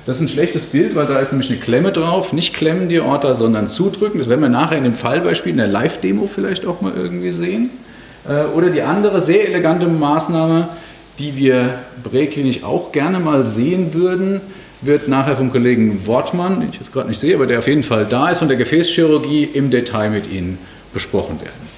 Das 0.07 0.17
ist 0.17 0.23
ein 0.23 0.29
schlechtes 0.29 0.67
Bild, 0.67 0.95
weil 0.95 1.07
da 1.07 1.19
ist 1.19 1.33
nämlich 1.33 1.51
eine 1.51 1.59
Klemme 1.59 1.91
drauf. 1.91 2.33
Nicht 2.33 2.55
klemmen 2.55 2.89
die 2.89 3.01
Aorta, 3.01 3.35
sondern 3.35 3.69
zudrücken. 3.69 4.19
Das 4.19 4.29
werden 4.29 4.41
wir 4.41 4.49
nachher 4.49 4.79
in 4.79 4.85
dem 4.85 4.95
Fallbeispiel, 4.95 5.53
in 5.53 5.59
der 5.59 5.67
Live-Demo 5.67 6.27
vielleicht 6.33 6.67
auch 6.67 6.81
mal 6.81 6.93
irgendwie 6.97 7.31
sehen. 7.31 7.71
Äh, 8.29 8.45
oder 8.55 8.71
die 8.71 8.83
andere 8.83 9.21
sehr 9.21 9.49
elegante 9.49 9.87
Maßnahme, 9.87 10.69
die 11.19 11.37
wir 11.37 11.81
präklinisch 12.03 12.63
auch 12.65 12.93
gerne 12.93 13.21
mal 13.21 13.47
sehen 13.47 13.95
würden, 13.95 14.41
wird 14.81 15.09
nachher 15.09 15.37
vom 15.37 15.51
Kollegen 15.51 16.07
Wortmann, 16.07 16.61
den 16.61 16.71
ich 16.71 16.77
jetzt 16.77 16.93
gerade 16.93 17.09
nicht 17.09 17.19
sehe, 17.19 17.35
aber 17.35 17.47
der 17.47 17.61
auf 17.61 17.69
jeden 17.69 17.83
Fall 17.83 18.07
da 18.07 18.31
ist, 18.31 18.41
von 18.41 18.49
der 18.49 18.57
Gefäßchirurgie 18.57 19.45
im 19.45 19.71
Detail 19.71 20.11
mit 20.11 20.31
Ihnen 20.31 20.59
besprochen 20.93 21.41
werden. 21.41 21.74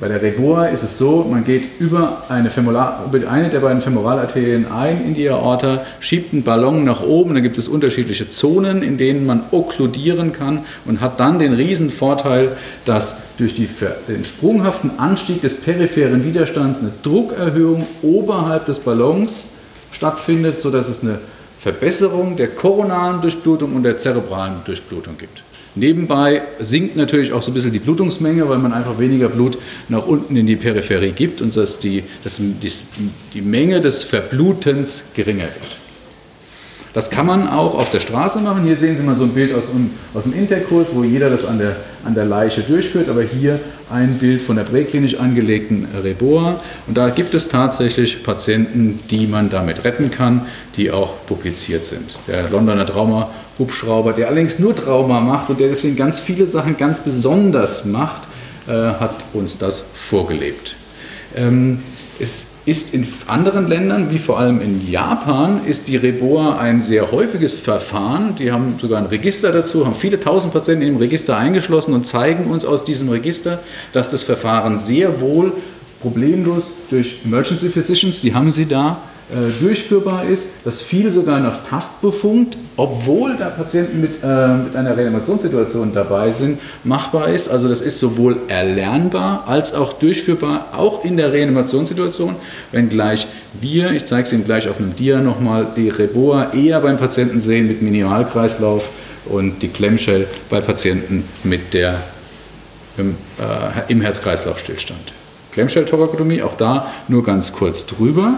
Bei 0.00 0.08
der 0.08 0.22
Regua 0.22 0.68
ist 0.68 0.82
es 0.82 0.96
so, 0.96 1.26
man 1.30 1.44
geht 1.44 1.78
über 1.78 2.24
eine, 2.30 2.48
Femoral, 2.48 3.00
über 3.12 3.30
eine 3.30 3.50
der 3.50 3.60
beiden 3.60 3.82
Femoralarterien 3.82 4.72
ein 4.72 5.04
in 5.04 5.12
die 5.12 5.28
Aorta, 5.28 5.84
schiebt 6.00 6.32
einen 6.32 6.42
Ballon 6.42 6.84
nach 6.84 7.02
oben, 7.02 7.34
da 7.34 7.40
gibt 7.40 7.58
es 7.58 7.68
unterschiedliche 7.68 8.26
Zonen, 8.30 8.82
in 8.82 8.96
denen 8.96 9.26
man 9.26 9.42
okkludieren 9.50 10.32
kann 10.32 10.64
und 10.86 11.02
hat 11.02 11.20
dann 11.20 11.38
den 11.38 11.52
riesen 11.52 11.90
Vorteil, 11.90 12.56
dass 12.86 13.18
durch 13.36 13.54
die, 13.54 13.68
den 14.08 14.24
sprunghaften 14.24 14.98
Anstieg 14.98 15.42
des 15.42 15.60
peripheren 15.60 16.24
Widerstands 16.24 16.80
eine 16.80 16.92
Druckerhöhung 17.02 17.86
oberhalb 18.00 18.64
des 18.64 18.78
Ballons 18.78 19.40
stattfindet, 19.92 20.58
sodass 20.58 20.88
es 20.88 21.02
eine 21.02 21.18
Verbesserung 21.58 22.38
der 22.38 22.48
koronalen 22.48 23.20
Durchblutung 23.20 23.76
und 23.76 23.82
der 23.82 23.98
zerebralen 23.98 24.62
Durchblutung 24.64 25.18
gibt. 25.18 25.42
Nebenbei 25.74 26.42
sinkt 26.58 26.96
natürlich 26.96 27.32
auch 27.32 27.42
so 27.42 27.52
ein 27.52 27.54
bisschen 27.54 27.72
die 27.72 27.78
Blutungsmenge, 27.78 28.48
weil 28.48 28.58
man 28.58 28.72
einfach 28.72 28.98
weniger 28.98 29.28
Blut 29.28 29.56
nach 29.88 30.04
unten 30.04 30.36
in 30.36 30.46
die 30.46 30.56
Peripherie 30.56 31.12
gibt 31.12 31.40
und 31.42 31.56
dass 31.56 31.78
die, 31.78 32.02
dass 32.24 32.40
die, 32.40 33.40
Menge 33.40 33.80
des 33.80 34.02
Verblutens 34.02 35.04
geringer 35.14 35.44
wird. 35.44 35.76
Das 36.92 37.08
kann 37.08 37.24
man 37.24 37.48
auch 37.48 37.78
auf 37.78 37.90
der 37.90 38.00
Straße 38.00 38.40
machen. 38.40 38.64
Hier 38.64 38.76
sehen 38.76 38.96
Sie 38.96 39.04
mal 39.04 39.14
so 39.14 39.22
ein 39.22 39.30
Bild 39.30 39.54
aus, 39.54 39.70
aus 40.12 40.24
dem 40.24 40.32
Interkurs, 40.32 40.88
wo 40.92 41.04
jeder 41.04 41.30
das 41.30 41.44
an 41.44 41.58
der, 41.58 41.76
an 42.04 42.14
der 42.14 42.24
Leiche 42.24 42.62
durchführt, 42.62 43.08
aber 43.08 43.22
hier 43.22 43.60
ein 43.92 44.14
Bild 44.18 44.42
von 44.42 44.56
der 44.56 44.64
präklinisch 44.64 45.14
angelegten 45.14 45.86
Reboa. 46.02 46.60
Und 46.88 46.96
da 46.96 47.10
gibt 47.10 47.32
es 47.34 47.46
tatsächlich 47.46 48.24
Patienten, 48.24 48.98
die 49.08 49.28
man 49.28 49.50
damit 49.50 49.84
retten 49.84 50.10
kann, 50.10 50.46
die 50.76 50.90
auch 50.90 51.14
publiziert 51.26 51.84
sind. 51.84 52.16
Der 52.26 52.50
Londoner 52.50 52.86
Trauma 52.86 53.30
Hubschrauber, 53.60 54.12
der 54.12 54.26
allerdings 54.26 54.58
nur 54.58 54.74
Trauma 54.74 55.20
macht 55.20 55.50
und 55.50 55.60
der 55.60 55.68
deswegen 55.68 55.94
ganz 55.94 56.18
viele 56.18 56.48
Sachen 56.48 56.76
ganz 56.76 56.98
besonders 57.00 57.84
macht, 57.84 58.22
äh, 58.66 58.72
hat 58.72 59.14
uns 59.32 59.58
das 59.58 59.90
vorgelebt. 59.94 60.74
Ähm, 61.36 61.80
es 62.18 62.48
ist 62.66 62.92
in 62.92 63.06
anderen 63.26 63.66
Ländern, 63.66 64.10
wie 64.10 64.18
vor 64.18 64.38
allem 64.38 64.60
in 64.60 64.90
Japan, 64.90 65.62
ist 65.66 65.88
die 65.88 65.96
Reboa 65.96 66.58
ein 66.58 66.82
sehr 66.82 67.10
häufiges 67.10 67.54
Verfahren. 67.54 68.34
Die 68.36 68.52
haben 68.52 68.74
sogar 68.80 68.98
ein 68.98 69.06
Register 69.06 69.52
dazu, 69.52 69.86
haben 69.86 69.94
viele 69.94 70.20
tausend 70.20 70.52
Patienten 70.52 70.86
im 70.86 70.96
Register 70.96 71.36
eingeschlossen 71.36 71.94
und 71.94 72.06
zeigen 72.06 72.50
uns 72.50 72.64
aus 72.64 72.84
diesem 72.84 73.08
Register, 73.08 73.60
dass 73.92 74.10
das 74.10 74.22
Verfahren 74.22 74.76
sehr 74.76 75.20
wohl 75.20 75.52
problemlos 76.02 76.74
durch 76.90 77.20
Emergency 77.24 77.70
Physicians, 77.70 78.20
die 78.20 78.34
haben 78.34 78.50
sie 78.50 78.66
da, 78.66 78.98
durchführbar 79.60 80.24
ist, 80.24 80.48
dass 80.64 80.82
viel 80.82 81.12
sogar 81.12 81.38
noch 81.38 81.64
tastbefunkt, 81.68 82.56
obwohl 82.76 83.36
da 83.36 83.48
Patienten 83.48 84.00
mit, 84.00 84.16
äh, 84.22 84.48
mit 84.54 84.74
einer 84.74 84.96
Reanimationssituation 84.96 85.94
dabei 85.94 86.32
sind, 86.32 86.58
machbar 86.82 87.28
ist. 87.28 87.48
Also 87.48 87.68
das 87.68 87.80
ist 87.80 87.98
sowohl 87.98 88.38
erlernbar 88.48 89.44
als 89.46 89.72
auch 89.72 89.92
durchführbar, 89.92 90.68
auch 90.72 91.04
in 91.04 91.16
der 91.16 91.32
Reanimationssituation, 91.32 92.36
wenngleich 92.72 93.26
wir, 93.60 93.92
ich 93.92 94.04
zeige 94.04 94.22
es 94.24 94.32
Ihnen 94.32 94.44
gleich 94.44 94.68
auf 94.68 94.78
einem 94.78 94.96
Dia 94.96 95.20
nochmal, 95.20 95.66
die 95.76 95.88
Reboa 95.88 96.52
eher 96.52 96.80
beim 96.80 96.98
Patienten 96.98 97.40
sehen 97.40 97.68
mit 97.68 97.82
Minimalkreislauf 97.82 98.88
und 99.26 99.62
die 99.62 99.68
Klemmshell 99.68 100.26
bei 100.48 100.60
Patienten 100.60 101.24
mit 101.44 101.74
der, 101.74 102.00
im, 102.96 103.16
äh, 103.38 103.92
im 103.92 104.00
Herz-Kreislauf-Stillstand. 104.00 105.12
Klemmshell-Thorakotomie, 105.52 106.42
auch 106.42 106.56
da 106.56 106.90
nur 107.08 107.24
ganz 107.24 107.52
kurz 107.52 107.86
drüber. 107.86 108.34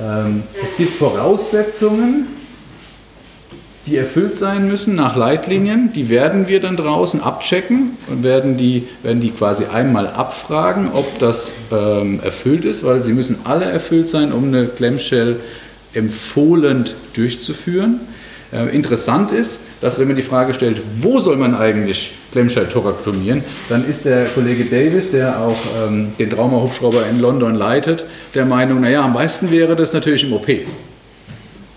Ähm, 0.00 0.42
es 0.64 0.76
gibt 0.76 0.96
Voraussetzungen, 0.96 2.26
die 3.86 3.96
erfüllt 3.96 4.36
sein 4.36 4.68
müssen 4.68 4.94
nach 4.94 5.16
Leitlinien. 5.16 5.92
Die 5.92 6.08
werden 6.08 6.48
wir 6.48 6.60
dann 6.60 6.76
draußen 6.76 7.22
abchecken 7.22 7.96
und 8.08 8.22
werden 8.22 8.56
die, 8.56 8.88
werden 9.02 9.20
die 9.20 9.30
quasi 9.30 9.64
einmal 9.64 10.06
abfragen, 10.06 10.90
ob 10.92 11.18
das 11.18 11.52
ähm, 11.72 12.20
erfüllt 12.22 12.64
ist, 12.64 12.84
weil 12.84 13.02
sie 13.02 13.12
müssen 13.12 13.40
alle 13.44 13.66
erfüllt 13.66 14.08
sein, 14.08 14.32
um 14.32 14.44
eine 14.44 14.68
Clamshell 14.68 15.40
empfohlen 15.92 16.84
durchzuführen. 17.14 18.00
Äh, 18.52 18.74
interessant 18.74 19.32
ist, 19.32 19.60
dass 19.80 19.98
wenn 19.98 20.06
man 20.06 20.16
die 20.16 20.22
Frage 20.22 20.54
stellt, 20.54 20.82
wo 20.98 21.18
soll 21.18 21.36
man 21.36 21.54
eigentlich 21.54 22.12
Klemmschalltoraktomieren, 22.32 23.42
dann 23.68 23.88
ist 23.88 24.04
der 24.04 24.26
Kollege 24.26 24.64
Davis, 24.64 25.10
der 25.10 25.40
auch 25.40 25.58
ähm, 25.86 26.12
den 26.18 26.28
Traumahubschrauber 26.28 27.06
in 27.06 27.18
London 27.18 27.54
leitet, 27.54 28.04
der 28.34 28.44
Meinung, 28.44 28.80
naja, 28.80 29.04
am 29.04 29.14
meisten 29.14 29.50
wäre 29.50 29.76
das 29.76 29.92
natürlich 29.92 30.24
im 30.24 30.32
OP. 30.32 30.46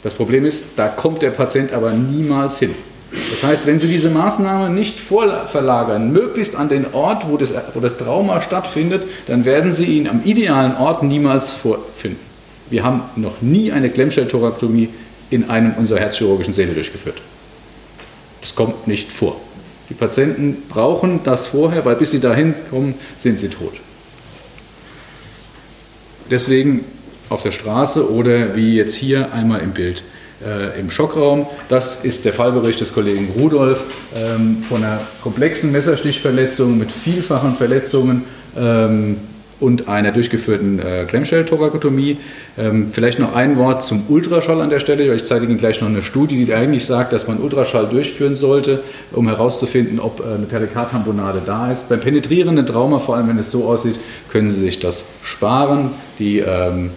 Das 0.04 0.14
Problem 0.14 0.46
ist, 0.46 0.66
da 0.76 0.90
kommt 0.90 1.22
der 1.22 1.32
Patient 1.32 1.72
aber 1.72 1.92
niemals 1.92 2.60
hin. 2.60 2.72
Das 3.32 3.44
heißt, 3.44 3.68
wenn 3.68 3.80
Sie 3.80 3.88
diese 3.88 4.10
Maßnahme 4.10 4.70
nicht 4.70 5.00
verlagern, 5.00 6.12
möglichst 6.12 6.56
an 6.56 6.68
den 6.68 6.94
Ort, 6.94 7.30
wo 7.30 7.38
das, 7.38 7.54
wo 7.74 7.80
das 7.80 7.98
Trauma 7.98 8.42
stattfindet, 8.42 9.04
dann 9.28 9.46
werden 9.46 9.72
Sie 9.72 9.86
ihn 9.86 10.08
am 10.08 10.22
idealen 10.26 10.76
Ort 10.76 11.04
niemals 11.04 11.54
vorfinden. 11.54 12.20
Wir 12.70 12.84
haben 12.84 13.02
noch 13.16 13.42
nie 13.42 13.72
eine 13.72 13.90
Klemmschalltoraktomie 13.92 14.90
in 15.30 15.50
einem 15.50 15.74
unserer 15.74 16.00
herzchirurgischen 16.00 16.54
Säle 16.54 16.74
durchgeführt. 16.74 17.22
Das 18.44 18.56
kommt 18.56 18.90
nicht 18.90 19.10
vor. 19.10 19.40
Die 19.90 19.94
Patienten 19.94 20.64
brauchen 20.68 21.22
das 21.24 21.48
vorher, 21.48 21.86
weil 21.86 21.96
bis 21.96 22.12
sie 22.12 22.20
dahin 22.20 22.54
kommen, 22.70 22.96
sind 23.16 23.40
sie 23.40 23.48
tot. 23.48 23.72
Deswegen 26.30 26.84
auf 27.30 27.42
der 27.42 27.52
Straße 27.52 28.12
oder 28.12 28.54
wie 28.54 28.76
jetzt 28.76 28.96
hier 28.96 29.32
einmal 29.32 29.62
im 29.62 29.72
Bild 29.72 30.04
äh, 30.46 30.78
im 30.78 30.90
Schockraum. 30.90 31.48
Das 31.70 32.04
ist 32.04 32.26
der 32.26 32.34
Fallbericht 32.34 32.82
des 32.82 32.94
Kollegen 32.94 33.32
Rudolf 33.34 33.82
ähm, 34.14 34.62
von 34.68 34.84
einer 34.84 35.00
komplexen 35.22 35.72
Messerstichverletzung 35.72 36.78
mit 36.78 36.92
vielfachen 36.92 37.56
Verletzungen. 37.56 38.26
Ähm, 38.58 39.22
und 39.64 39.88
einer 39.88 40.12
durchgeführten 40.12 40.80
äh, 40.80 41.06
Klemmschelltorakotomie. 41.08 42.18
Ähm, 42.58 42.90
vielleicht 42.92 43.18
noch 43.18 43.34
ein 43.34 43.58
Wort 43.58 43.82
zum 43.82 44.04
Ultraschall 44.10 44.60
an 44.60 44.70
der 44.70 44.80
Stelle. 44.80 45.16
Ich 45.16 45.24
zeige 45.24 45.46
Ihnen 45.46 45.58
gleich 45.58 45.80
noch 45.80 45.88
eine 45.88 46.04
Studie, 46.04 46.44
die 46.44 46.54
eigentlich 46.54 46.86
sagt, 46.86 47.14
dass 47.14 47.30
man 47.30 47.40
Ultraschall 47.40 47.88
durchführen 47.88 48.36
sollte, 48.36 48.84
um 49.14 49.30
herauszufinden, 49.30 50.02
ob 50.02 50.20
äh, 50.20 50.36
eine 50.36 50.48
Perikardtamponade 50.48 51.42
da 51.46 51.72
ist. 51.72 51.88
Beim 51.88 52.02
penetrierenden 52.02 52.66
Trauma, 52.66 53.00
vor 53.00 53.16
allem 53.16 53.30
wenn 53.30 53.38
es 53.38 53.52
so 53.52 53.64
aussieht, 53.66 53.98
können 54.30 54.50
Sie 54.50 54.60
sich 54.60 54.80
das 54.80 55.06
sparen. 55.24 55.92
Die 56.20 56.40
ähm, 56.40 56.90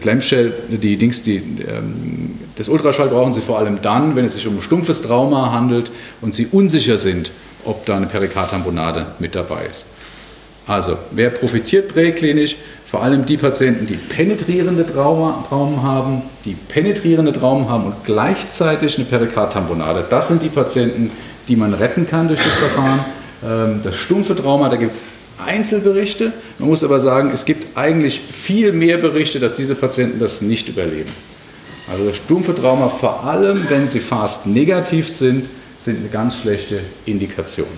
Klemmschell, 0.00 0.54
die 0.68 0.96
Dings, 0.96 1.24
die, 1.24 1.36
ähm, 1.36 2.38
das 2.54 2.68
Ultraschall 2.68 3.08
brauchen 3.08 3.32
Sie 3.32 3.40
vor 3.42 3.58
allem 3.58 3.82
dann, 3.82 4.14
wenn 4.14 4.24
es 4.24 4.34
sich 4.34 4.46
um 4.46 4.58
ein 4.58 4.62
stumpfes 4.62 5.02
Trauma 5.02 5.50
handelt 5.50 5.90
und 6.20 6.36
Sie 6.36 6.46
unsicher 6.52 6.98
sind, 6.98 7.32
ob 7.64 7.84
da 7.84 7.96
eine 7.96 8.06
Perikardtamponade 8.06 9.06
mit 9.18 9.34
dabei 9.34 9.66
ist. 9.68 9.86
Also, 10.66 10.98
wer 11.12 11.30
profitiert 11.30 11.88
präklinisch? 11.88 12.56
Vor 12.86 13.02
allem 13.02 13.24
die 13.24 13.36
Patienten, 13.36 13.86
die 13.86 13.96
penetrierende 13.96 14.86
Trauma, 14.86 15.44
Traumen 15.48 15.82
haben, 15.82 16.22
die 16.44 16.54
penetrierende 16.54 17.32
Traumen 17.32 17.68
haben 17.68 17.84
und 17.84 18.04
gleichzeitig 18.04 18.96
eine 18.96 19.06
Perikardtamponade. 19.06 20.04
Das 20.08 20.28
sind 20.28 20.42
die 20.42 20.48
Patienten, 20.48 21.10
die 21.48 21.56
man 21.56 21.74
retten 21.74 22.08
kann 22.08 22.28
durch 22.28 22.40
das 22.40 22.54
Verfahren. 22.54 23.04
Ähm, 23.44 23.80
das 23.84 23.96
stumpfe 23.96 24.34
Trauma, 24.34 24.68
da 24.68 24.76
gibt 24.76 24.94
es 24.94 25.04
Einzelberichte. 25.44 26.32
Man 26.58 26.68
muss 26.68 26.82
aber 26.82 26.98
sagen, 26.98 27.30
es 27.32 27.44
gibt 27.44 27.76
eigentlich 27.76 28.20
viel 28.20 28.72
mehr 28.72 28.98
Berichte, 28.98 29.38
dass 29.38 29.54
diese 29.54 29.74
Patienten 29.74 30.18
das 30.18 30.40
nicht 30.40 30.68
überleben. 30.68 31.10
Also 31.90 32.06
das 32.06 32.16
stumpfe 32.16 32.54
Trauma, 32.54 32.88
vor 32.88 33.24
allem 33.24 33.66
wenn 33.68 33.88
sie 33.88 34.00
fast 34.00 34.46
negativ 34.46 35.08
sind, 35.08 35.46
sind 35.78 36.00
eine 36.00 36.08
ganz 36.08 36.38
schlechte 36.38 36.80
Indikation 37.04 37.68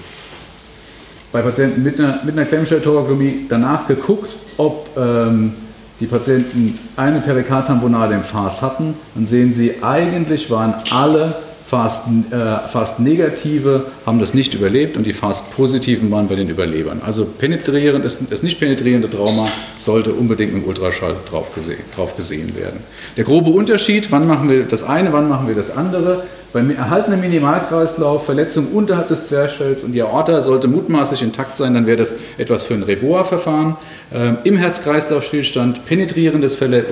bei 1.32 1.42
Patienten 1.42 1.82
mit 1.82 1.98
einer, 2.00 2.20
mit 2.24 2.36
einer 2.36 2.46
Klemmschelltorakomie 2.46 3.46
danach 3.48 3.86
geguckt, 3.86 4.36
ob 4.56 4.88
ähm, 4.96 5.54
die 6.00 6.06
Patienten 6.06 6.78
eine 6.96 7.20
Perikardtamponade 7.20 8.14
im 8.14 8.22
Fas 8.22 8.62
hatten. 8.62 8.94
Dann 9.14 9.26
sehen 9.26 9.52
Sie, 9.52 9.82
eigentlich 9.82 10.50
waren 10.50 10.74
alle 10.90 11.34
fast, 11.68 12.06
äh, 12.30 12.68
fast 12.72 12.98
negative 12.98 13.86
haben 14.06 14.20
das 14.20 14.32
nicht 14.32 14.54
überlebt 14.54 14.96
und 14.96 15.06
die 15.06 15.12
fast 15.12 15.50
positiven 15.54 16.10
waren 16.10 16.26
bei 16.26 16.34
den 16.34 16.48
Überlebern. 16.48 17.02
Also 17.04 17.26
penetrierend, 17.26 18.04
das, 18.04 18.18
das 18.30 18.42
nicht 18.42 18.58
penetrierende 18.58 19.10
Trauma 19.10 19.46
sollte 19.76 20.12
unbedingt 20.12 20.54
mit 20.54 20.66
Ultraschall 20.66 21.16
drauf 21.28 21.54
gesehen, 21.54 21.80
drauf 21.94 22.16
gesehen 22.16 22.56
werden. 22.56 22.80
Der 23.18 23.24
grobe 23.24 23.50
Unterschied, 23.50 24.10
wann 24.10 24.26
machen 24.26 24.48
wir 24.48 24.64
das 24.64 24.82
eine, 24.82 25.12
wann 25.12 25.28
machen 25.28 25.46
wir 25.46 25.54
das 25.54 25.76
andere, 25.76 26.24
beim 26.52 26.70
erhaltenen 26.70 27.20
Minimalkreislauf, 27.20 28.24
Verletzung 28.24 28.68
unterhalb 28.72 29.08
des 29.08 29.28
Zwerchfells 29.28 29.82
und 29.82 29.92
die 29.92 30.02
Aorta 30.02 30.40
sollte 30.40 30.66
mutmaßlich 30.66 31.22
intakt 31.22 31.58
sein, 31.58 31.74
dann 31.74 31.86
wäre 31.86 31.98
das 31.98 32.14
etwas 32.38 32.62
für 32.62 32.74
ein 32.74 32.82
Reboa-Verfahren. 32.82 33.76
Ähm, 34.14 34.38
Im 34.44 34.56
Herz-Kreislauf-Stillstand 34.56 35.84
penetrierendes 35.84 36.54
Verle 36.54 36.84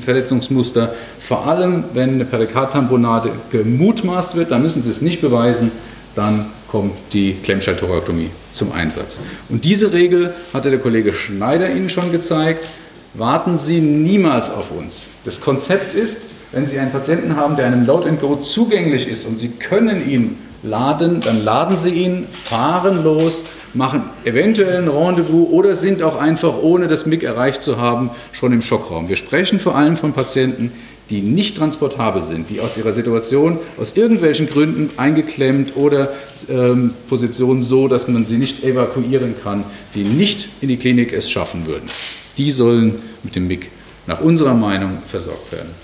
Verletzungsmuster, 0.00 0.94
vor 1.20 1.46
allem 1.46 1.84
wenn 1.94 2.14
eine 2.14 2.24
Perikardtamponade 2.24 3.30
gemutmaßt 3.50 4.34
wird, 4.34 4.50
dann 4.50 4.62
müssen 4.62 4.82
Sie 4.82 4.90
es 4.90 5.00
nicht 5.00 5.20
beweisen, 5.20 5.70
dann 6.16 6.46
kommt 6.68 6.94
die 7.12 7.36
Klemmschalltoraktomie 7.42 8.30
zum 8.50 8.72
Einsatz. 8.72 9.20
Und 9.48 9.64
diese 9.64 9.92
Regel 9.92 10.34
hatte 10.52 10.70
der 10.70 10.80
Kollege 10.80 11.12
Schneider 11.12 11.70
Ihnen 11.70 11.88
schon 11.88 12.10
gezeigt. 12.10 12.68
Warten 13.14 13.58
Sie 13.58 13.80
niemals 13.80 14.50
auf 14.50 14.72
uns. 14.72 15.06
Das 15.24 15.40
Konzept 15.40 15.94
ist, 15.94 16.22
wenn 16.52 16.66
Sie 16.66 16.78
einen 16.78 16.92
Patienten 16.92 17.36
haben, 17.36 17.56
der 17.56 17.66
einem 17.66 17.86
Load 17.86 18.08
Go 18.20 18.36
zugänglich 18.36 19.08
ist 19.08 19.26
und 19.26 19.38
Sie 19.38 19.50
können 19.50 20.08
ihn 20.08 20.36
laden, 20.62 21.20
dann 21.20 21.44
laden 21.44 21.76
Sie 21.76 21.90
ihn, 21.90 22.26
fahren 22.32 23.04
los, 23.04 23.44
machen 23.74 24.04
eventuell 24.24 24.82
ein 24.82 24.88
Rendezvous 24.88 25.48
oder 25.50 25.74
sind 25.74 26.02
auch 26.02 26.16
einfach, 26.16 26.56
ohne 26.62 26.86
das 26.86 27.06
MIG 27.06 27.24
erreicht 27.24 27.62
zu 27.62 27.78
haben, 27.78 28.10
schon 28.32 28.52
im 28.52 28.62
Schockraum. 28.62 29.08
Wir 29.08 29.16
sprechen 29.16 29.58
vor 29.58 29.74
allem 29.74 29.96
von 29.96 30.12
Patienten, 30.12 30.72
die 31.10 31.20
nicht 31.20 31.58
transportabel 31.58 32.22
sind, 32.22 32.48
die 32.48 32.60
aus 32.60 32.78
ihrer 32.78 32.92
Situation 32.92 33.58
aus 33.78 33.96
irgendwelchen 33.96 34.48
Gründen 34.48 34.90
eingeklemmt 34.96 35.76
oder 35.76 36.14
ähm, 36.48 36.94
Positionen 37.08 37.62
so, 37.62 37.88
dass 37.88 38.08
man 38.08 38.24
sie 38.24 38.38
nicht 38.38 38.64
evakuieren 38.64 39.34
kann, 39.42 39.64
die 39.94 40.04
nicht 40.04 40.48
in 40.62 40.68
die 40.68 40.78
Klinik 40.78 41.12
es 41.12 41.30
schaffen 41.30 41.66
würden. 41.66 41.90
Die 42.38 42.50
sollen 42.50 43.02
mit 43.22 43.36
dem 43.36 43.46
MIG 43.48 43.68
nach 44.06 44.20
unserer 44.20 44.54
Meinung 44.54 44.98
versorgt 45.06 45.52
werden. 45.52 45.83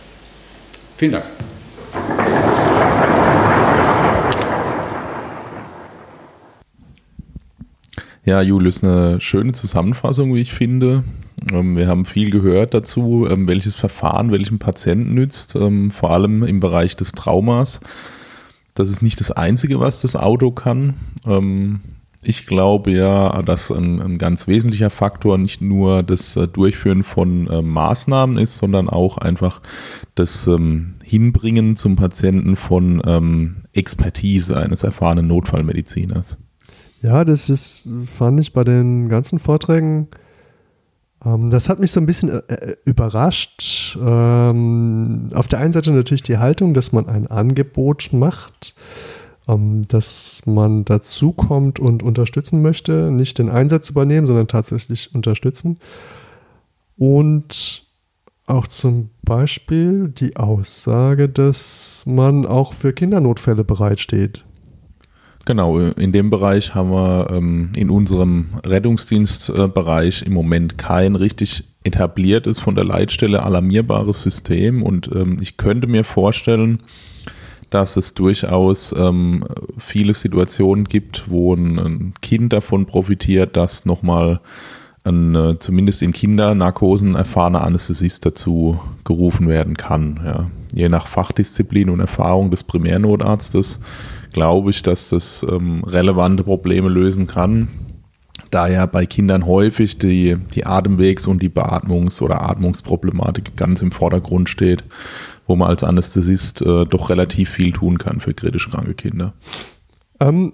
Vielen 1.00 1.12
Dank. 1.12 1.24
Ja, 8.26 8.42
Julius, 8.42 8.84
eine 8.84 9.18
schöne 9.18 9.52
Zusammenfassung, 9.52 10.34
wie 10.34 10.42
ich 10.42 10.52
finde. 10.52 11.04
Ähm, 11.50 11.78
wir 11.78 11.88
haben 11.88 12.04
viel 12.04 12.30
gehört 12.30 12.74
dazu, 12.74 13.26
ähm, 13.30 13.48
welches 13.48 13.76
Verfahren 13.76 14.30
welchem 14.30 14.58
Patienten 14.58 15.14
nützt, 15.14 15.54
ähm, 15.54 15.90
vor 15.90 16.10
allem 16.10 16.42
im 16.42 16.60
Bereich 16.60 16.96
des 16.96 17.12
Traumas. 17.12 17.80
Das 18.74 18.90
ist 18.90 19.00
nicht 19.00 19.20
das 19.20 19.30
Einzige, 19.30 19.80
was 19.80 20.02
das 20.02 20.16
Auto 20.16 20.50
kann. 20.50 20.96
Ich 22.22 22.46
glaube 22.46 22.90
ja, 22.90 23.40
dass 23.42 23.70
ein, 23.70 24.00
ein, 24.00 24.18
ganz 24.18 24.46
wesentlicher 24.46 24.90
Faktor 24.90 25.38
nicht 25.38 25.62
nur 25.62 26.02
das 26.02 26.36
äh, 26.36 26.46
Durchführen 26.46 27.02
von 27.02 27.46
äh, 27.46 27.62
Maßnahmen 27.62 28.36
ist, 28.36 28.58
sondern 28.58 28.90
auch 28.90 29.16
einfach 29.16 29.62
das 30.14 30.46
ähm, 30.46 30.94
Hinbringen 31.02 31.76
zum 31.76 31.96
Patienten 31.96 32.56
von 32.56 33.00
ähm, 33.06 33.56
Expertise 33.72 34.58
eines 34.58 34.82
erfahrenen 34.82 35.28
Notfallmediziners. 35.28 36.36
Ja, 37.00 37.24
das 37.24 37.48
ist, 37.48 37.88
fand 38.04 38.38
ich 38.40 38.52
bei 38.52 38.64
den 38.64 39.08
ganzen 39.08 39.38
Vorträgen, 39.38 40.08
ähm, 41.24 41.48
das 41.48 41.70
hat 41.70 41.80
mich 41.80 41.92
so 41.92 42.00
ein 42.00 42.06
bisschen 42.06 42.28
äh, 42.28 42.42
äh 42.48 42.76
überrascht. 42.84 43.98
Ähm, 44.00 45.30
auf 45.32 45.48
der 45.48 45.58
einen 45.58 45.72
Seite 45.72 45.90
natürlich 45.92 46.22
die 46.22 46.38
Haltung, 46.38 46.74
dass 46.74 46.92
man 46.92 47.08
ein 47.08 47.26
Angebot 47.26 48.10
macht 48.12 48.74
ähm, 49.50 49.82
dass 49.88 50.42
man 50.46 50.84
dazu 50.84 51.32
kommt 51.32 51.80
und 51.80 52.02
unterstützen 52.02 52.62
möchte, 52.62 53.10
nicht 53.10 53.38
den 53.38 53.48
Einsatz 53.48 53.90
übernehmen, 53.90 54.26
sondern 54.26 54.48
tatsächlich 54.48 55.14
unterstützen. 55.14 55.78
Und 56.96 57.84
auch 58.46 58.66
zum 58.66 59.10
Beispiel 59.22 60.08
die 60.08 60.36
Aussage, 60.36 61.28
dass 61.28 62.02
man 62.06 62.46
auch 62.46 62.74
für 62.74 62.92
Kindernotfälle 62.92 63.64
bereitsteht. 63.64 64.44
Genau, 65.46 65.78
in 65.78 66.12
dem 66.12 66.30
Bereich 66.30 66.74
haben 66.74 66.90
wir 66.90 67.30
ähm, 67.30 67.70
in 67.76 67.90
unserem 67.90 68.50
Rettungsdienstbereich 68.64 70.22
im 70.22 70.34
Moment 70.34 70.78
kein 70.78 71.16
richtig 71.16 71.64
etabliertes, 71.82 72.58
von 72.58 72.74
der 72.74 72.84
Leitstelle 72.84 73.42
alarmierbares 73.42 74.22
System. 74.22 74.82
Und 74.82 75.10
ähm, 75.14 75.38
ich 75.40 75.56
könnte 75.56 75.86
mir 75.86 76.04
vorstellen, 76.04 76.82
dass 77.70 77.96
es 77.96 78.14
durchaus 78.14 78.92
ähm, 78.96 79.44
viele 79.78 80.14
Situationen 80.14 80.84
gibt, 80.84 81.30
wo 81.30 81.54
ein, 81.54 81.78
ein 81.78 82.14
Kind 82.20 82.52
davon 82.52 82.86
profitiert, 82.86 83.56
dass 83.56 83.86
nochmal 83.86 84.40
ein, 85.04 85.34
äh, 85.34 85.58
zumindest 85.58 86.02
in 86.02 86.12
Kindernarkosen 86.12 87.14
erfahrener 87.14 87.64
Anästhesist 87.64 88.26
dazu 88.26 88.80
gerufen 89.04 89.48
werden 89.48 89.76
kann. 89.76 90.20
Ja. 90.24 90.50
Je 90.74 90.88
nach 90.88 91.06
Fachdisziplin 91.06 91.90
und 91.90 92.00
Erfahrung 92.00 92.50
des 92.50 92.64
Primärnotarztes 92.64 93.80
glaube 94.32 94.70
ich, 94.70 94.82
dass 94.82 95.10
das 95.10 95.44
ähm, 95.50 95.82
relevante 95.84 96.44
Probleme 96.44 96.88
lösen 96.88 97.26
kann. 97.26 97.68
Da 98.50 98.66
ja 98.66 98.86
bei 98.86 99.06
Kindern 99.06 99.46
häufig 99.46 99.98
die, 99.98 100.36
die 100.54 100.66
Atemwegs- 100.66 101.26
und 101.26 101.40
die 101.40 101.48
Beatmungs- 101.48 102.20
oder 102.20 102.42
Atmungsproblematik 102.42 103.56
ganz 103.56 103.80
im 103.80 103.92
Vordergrund 103.92 104.48
steht, 104.48 104.84
wo 105.50 105.56
man 105.56 105.68
als 105.68 105.82
Anästhesist 105.82 106.62
äh, 106.62 106.86
doch 106.86 107.10
relativ 107.10 107.50
viel 107.50 107.72
tun 107.72 107.98
kann 107.98 108.20
für 108.20 108.32
kritisch 108.32 108.70
kranke 108.70 108.94
Kinder. 108.94 109.34
Ähm, 110.20 110.52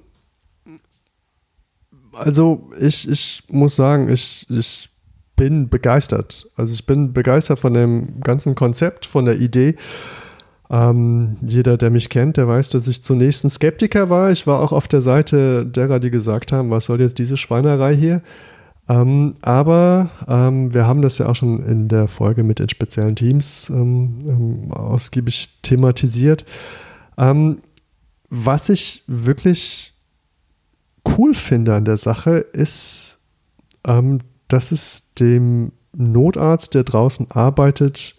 also 2.14 2.70
ich, 2.80 3.06
ich 3.06 3.42
muss 3.50 3.76
sagen, 3.76 4.08
ich, 4.08 4.46
ich 4.48 4.88
bin 5.36 5.68
begeistert. 5.68 6.48
Also 6.56 6.72
ich 6.72 6.86
bin 6.86 7.12
begeistert 7.12 7.58
von 7.58 7.74
dem 7.74 8.20
ganzen 8.22 8.54
Konzept, 8.54 9.04
von 9.04 9.26
der 9.26 9.38
Idee. 9.38 9.76
Ähm, 10.70 11.36
jeder, 11.42 11.76
der 11.76 11.90
mich 11.90 12.08
kennt, 12.08 12.38
der 12.38 12.48
weiß, 12.48 12.70
dass 12.70 12.88
ich 12.88 13.02
zunächst 13.02 13.44
ein 13.44 13.50
Skeptiker 13.50 14.08
war. 14.08 14.30
Ich 14.30 14.46
war 14.46 14.60
auch 14.60 14.72
auf 14.72 14.88
der 14.88 15.02
Seite 15.02 15.66
derer, 15.66 16.00
die 16.00 16.10
gesagt 16.10 16.52
haben, 16.52 16.70
was 16.70 16.86
soll 16.86 17.02
jetzt 17.02 17.18
diese 17.18 17.36
Schweinerei 17.36 17.94
hier? 17.94 18.22
Ähm, 18.88 19.34
aber 19.42 20.10
ähm, 20.28 20.72
wir 20.72 20.86
haben 20.86 21.02
das 21.02 21.18
ja 21.18 21.26
auch 21.26 21.34
schon 21.34 21.64
in 21.66 21.88
der 21.88 22.06
Folge 22.06 22.44
mit 22.44 22.60
den 22.60 22.68
speziellen 22.68 23.16
Teams 23.16 23.68
ähm, 23.68 24.18
ähm 24.28 24.72
ausgiebig 24.72 25.60
thematisiert. 25.62 26.44
Ähm, 27.18 27.62
was 28.30 28.68
ich 28.68 29.02
wirklich 29.06 29.92
cool 31.18 31.34
finde 31.34 31.74
an 31.74 31.84
der 31.84 31.96
Sache 31.96 32.38
ist, 32.38 33.18
ähm, 33.84 34.20
dass 34.48 34.70
es 34.70 35.14
dem 35.14 35.72
Notarzt, 35.92 36.74
der 36.74 36.84
draußen 36.84 37.30
arbeitet, 37.30 38.16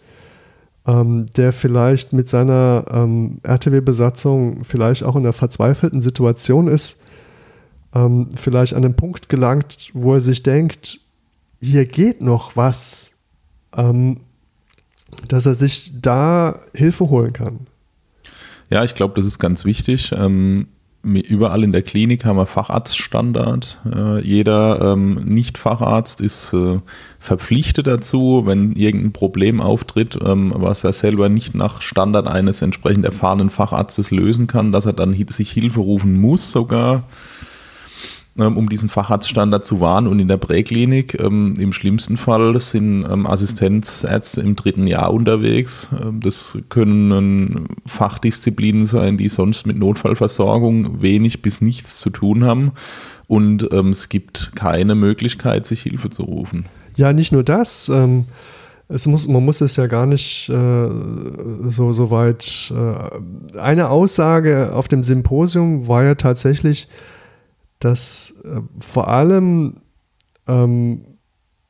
der 0.86 1.52
vielleicht 1.52 2.14
mit 2.14 2.28
seiner 2.30 2.84
RTW-Besatzung 3.42 4.64
vielleicht 4.64 5.04
auch 5.04 5.16
in 5.16 5.22
einer 5.22 5.34
verzweifelten 5.34 6.00
Situation 6.00 6.66
ist, 6.66 7.04
ähm, 7.94 8.28
vielleicht 8.34 8.74
an 8.74 8.84
einen 8.84 8.96
Punkt 8.96 9.28
gelangt, 9.28 9.90
wo 9.94 10.14
er 10.14 10.20
sich 10.20 10.42
denkt, 10.42 11.00
hier 11.60 11.86
geht 11.86 12.22
noch 12.22 12.56
was, 12.56 13.12
ähm, 13.76 14.20
dass 15.28 15.46
er 15.46 15.54
sich 15.54 15.92
da 16.00 16.60
Hilfe 16.74 17.08
holen 17.08 17.32
kann. 17.32 17.66
Ja, 18.70 18.84
ich 18.84 18.94
glaube, 18.94 19.14
das 19.16 19.26
ist 19.26 19.38
ganz 19.38 19.64
wichtig. 19.64 20.12
Ähm, 20.12 20.68
überall 21.02 21.64
in 21.64 21.72
der 21.72 21.82
Klinik 21.82 22.24
haben 22.24 22.36
wir 22.36 22.46
Facharztstandard. 22.46 23.80
Äh, 23.90 24.20
jeder 24.20 24.92
ähm, 24.92 25.14
Nicht-Facharzt 25.24 26.20
ist 26.20 26.52
äh, 26.52 26.80
verpflichtet 27.18 27.86
dazu, 27.86 28.42
wenn 28.44 28.72
irgendein 28.72 29.12
Problem 29.12 29.60
auftritt, 29.60 30.18
ähm, 30.22 30.52
was 30.54 30.84
er 30.84 30.92
selber 30.92 31.28
nicht 31.28 31.54
nach 31.54 31.80
Standard 31.80 32.26
eines 32.26 32.60
entsprechend 32.60 33.06
erfahrenen 33.06 33.48
Facharztes 33.48 34.10
lösen 34.10 34.46
kann, 34.46 34.72
dass 34.72 34.86
er 34.86 34.92
dann 34.92 35.14
sich 35.30 35.50
Hilfe 35.50 35.80
rufen 35.80 36.20
muss 36.20 36.50
sogar. 36.52 37.04
Ähm, 38.38 38.56
um 38.56 38.68
diesen 38.68 38.88
Facharztstandard 38.88 39.66
zu 39.66 39.80
wahren. 39.80 40.06
Und 40.06 40.20
in 40.20 40.28
der 40.28 40.36
Präklinik 40.36 41.18
ähm, 41.20 41.54
im 41.58 41.72
schlimmsten 41.72 42.16
Fall 42.16 42.58
sind 42.60 43.04
ähm, 43.04 43.26
Assistenzärzte 43.26 44.40
im 44.40 44.54
dritten 44.54 44.86
Jahr 44.86 45.12
unterwegs. 45.12 45.90
Das 46.20 46.58
können 46.68 47.68
Fachdisziplinen 47.86 48.86
sein, 48.86 49.16
die 49.16 49.28
sonst 49.28 49.66
mit 49.66 49.78
Notfallversorgung 49.78 51.02
wenig 51.02 51.42
bis 51.42 51.60
nichts 51.60 51.98
zu 51.98 52.10
tun 52.10 52.44
haben. 52.44 52.72
Und 53.26 53.62
es 53.62 54.08
gibt 54.08 54.52
keine 54.54 54.94
Möglichkeit, 54.94 55.66
sich 55.66 55.82
Hilfe 55.82 56.08
zu 56.08 56.22
rufen. 56.22 56.64
Ja, 56.96 57.12
nicht 57.12 57.30
nur 57.30 57.44
das. 57.44 57.88
Ähm, 57.88 58.24
es 58.88 59.06
muss, 59.06 59.28
man 59.28 59.44
muss 59.44 59.60
es 59.60 59.76
ja 59.76 59.86
gar 59.86 60.06
nicht 60.06 60.48
äh, 60.48 60.88
so, 61.64 61.92
so 61.92 62.10
weit. 62.10 62.72
Äh, 62.74 63.58
eine 63.58 63.90
Aussage 63.90 64.72
auf 64.74 64.88
dem 64.88 65.02
Symposium 65.02 65.88
war 65.88 66.04
ja 66.04 66.14
tatsächlich, 66.14 66.88
dass 67.80 68.34
äh, 68.44 68.60
vor 68.80 69.08
allem 69.08 69.80
ähm, 70.46 71.02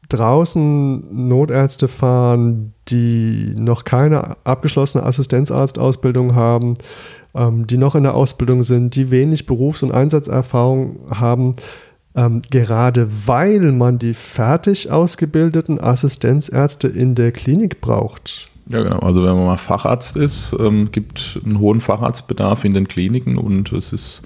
draußen 0.08 1.28
Notärzte 1.28 1.88
fahren, 1.88 2.72
die 2.88 3.54
noch 3.58 3.84
keine 3.84 4.36
abgeschlossene 4.44 5.04
Assistenzarztausbildung 5.04 6.34
haben, 6.34 6.74
ähm, 7.34 7.66
die 7.66 7.76
noch 7.76 7.94
in 7.94 8.04
der 8.04 8.14
Ausbildung 8.14 8.62
sind, 8.62 8.94
die 8.94 9.10
wenig 9.10 9.46
Berufs- 9.46 9.82
und 9.82 9.92
Einsatzerfahrung 9.92 11.00
haben, 11.10 11.56
ähm, 12.14 12.40
gerade 12.50 13.08
weil 13.26 13.72
man 13.72 13.98
die 13.98 14.14
fertig 14.14 14.90
ausgebildeten 14.90 15.78
Assistenzärzte 15.78 16.88
in 16.88 17.14
der 17.14 17.32
Klinik 17.32 17.80
braucht. 17.82 18.46
Ja, 18.70 18.82
genau. 18.82 18.98
Also 18.98 19.22
wenn 19.22 19.34
man 19.34 19.46
mal 19.46 19.56
Facharzt 19.56 20.16
ist, 20.16 20.54
ähm, 20.58 20.90
gibt 20.90 21.40
einen 21.44 21.58
hohen 21.58 21.80
Facharztbedarf 21.80 22.64
in 22.64 22.74
den 22.74 22.88
Kliniken 22.88 23.38
und 23.38 23.72
es 23.72 23.92
ist 23.92 24.22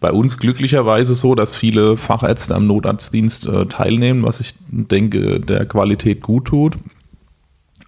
bei 0.00 0.12
uns 0.12 0.38
glücklicherweise 0.38 1.14
so, 1.14 1.34
dass 1.34 1.54
viele 1.54 1.96
Fachärzte 1.96 2.54
am 2.54 2.66
Notarztdienst 2.66 3.46
äh, 3.46 3.66
teilnehmen, 3.66 4.24
was 4.24 4.40
ich 4.40 4.54
denke, 4.68 5.40
der 5.40 5.66
Qualität 5.66 6.22
gut 6.22 6.46
tut. 6.46 6.76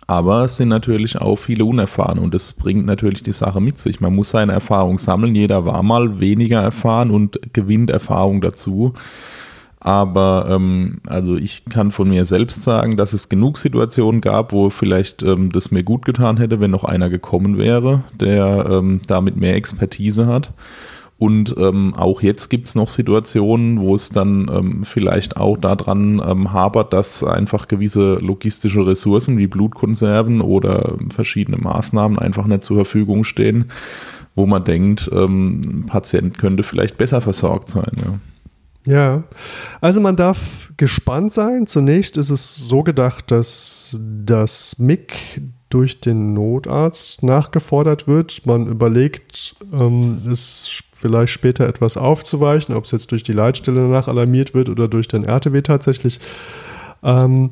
Aber 0.07 0.45
es 0.45 0.57
sind 0.57 0.69
natürlich 0.69 1.19
auch 1.19 1.37
viele 1.37 1.67
Unerfahrene 1.67 2.23
und 2.23 2.33
das 2.33 2.55
bringt 2.55 2.87
natürlich 2.87 3.23
die 3.23 3.33
Sache 3.33 3.61
mit 3.61 3.79
sich. 3.79 4.01
Man 4.01 4.15
muss 4.15 4.31
seine 4.31 4.53
Erfahrung 4.53 4.99
sammeln. 4.99 5.35
Jeder 5.35 5.67
war 5.67 5.83
mal 5.83 6.19
weniger 6.19 6.63
erfahren 6.63 7.11
und 7.11 7.39
gewinnt 7.53 7.91
Erfahrung 7.91 8.41
dazu. 8.41 8.95
Aber 9.81 10.47
ähm, 10.49 11.03
also 11.07 11.37
ich 11.37 11.67
kann 11.67 11.93
von 11.93 12.09
mir 12.09 12.25
selbst 12.25 12.63
sagen, 12.63 12.97
dass 12.97 13.13
es 13.13 13.29
genug 13.29 13.59
Situationen 13.59 14.23
gab, 14.23 14.53
wo 14.53 14.71
vielleicht 14.71 15.23
ähm, 15.23 15.53
das 15.53 15.71
mir 15.71 15.85
gut 15.85 16.07
getan 16.07 16.39
hätte, 16.39 16.59
wenn 16.59 16.71
noch 16.71 16.85
einer 16.85 17.11
gekommen 17.11 17.59
wäre, 17.59 18.03
der 18.19 18.67
ähm, 18.71 19.03
damit 19.07 19.37
mehr 19.37 19.57
Expertise 19.57 20.27
hat. 20.27 20.53
Und 21.19 21.57
ähm, 21.59 21.95
auch 21.97 22.23
jetzt 22.23 22.49
gibt 22.49 22.69
es 22.69 22.77
noch 22.77 22.89
Situationen, 22.89 23.81
wo 23.81 23.97
es 23.97 24.11
dann 24.11 24.49
ähm, 24.55 24.85
vielleicht 24.85 25.37
auch 25.37 25.57
daran 25.57 26.23
ähm, 26.25 26.53
hapert, 26.53 26.93
dass 26.93 27.25
einfach 27.25 27.67
gewisse 27.67 28.15
logistische 28.15 28.87
Ressourcen 28.87 29.37
wie 29.37 29.49
Blutkonserven 29.49 30.41
oder 30.41 30.95
verschiedene 31.13 31.57
Maßnahmen 31.57 32.21
einfach 32.21 32.47
nicht 32.47 32.63
zur 32.63 32.77
Verfügung 32.77 33.25
stehen, 33.25 33.65
wo 34.37 34.47
man 34.47 34.63
denkt, 34.63 35.11
ähm, 35.13 35.61
ein 35.67 35.87
Patient 35.87 36.39
könnte 36.39 36.63
vielleicht 36.63 36.97
besser 36.99 37.21
versorgt 37.21 37.69
sein. 37.69 38.21
Ja. 38.87 38.93
ja, 38.93 39.25
also 39.81 40.01
man 40.01 40.15
darf 40.15 40.71
gespannt 40.77 41.33
sein. 41.33 41.67
Zunächst 41.67 42.17
ist 42.17 42.31
es 42.31 42.55
so 42.55 42.85
gedacht, 42.85 43.33
dass 43.33 43.99
das 44.25 44.79
MIG 44.79 45.15
durch 45.69 46.01
den 46.01 46.33
Notarzt 46.33 47.25
nachgefordert 47.25 48.07
wird. 48.07 48.47
Man 48.47 48.69
überlegt, 48.69 49.57
ähm, 49.73 50.23
es 50.31 50.69
vielleicht 50.99 51.33
später 51.33 51.69
etwas 51.69 51.97
aufzuweichen, 51.97 52.75
ob 52.75 52.85
es 52.85 52.91
jetzt 52.91 53.13
durch 53.13 53.23
die 53.23 53.33
Leitstelle 53.33 53.81
danach 53.81 54.09
alarmiert 54.09 54.55
wird 54.55 54.69
oder 54.69 54.89
durch 54.89 55.09
den 55.09 55.25
RTW 55.25 55.63
tatsächlich. 55.63 56.19
Ähm, 57.03 57.51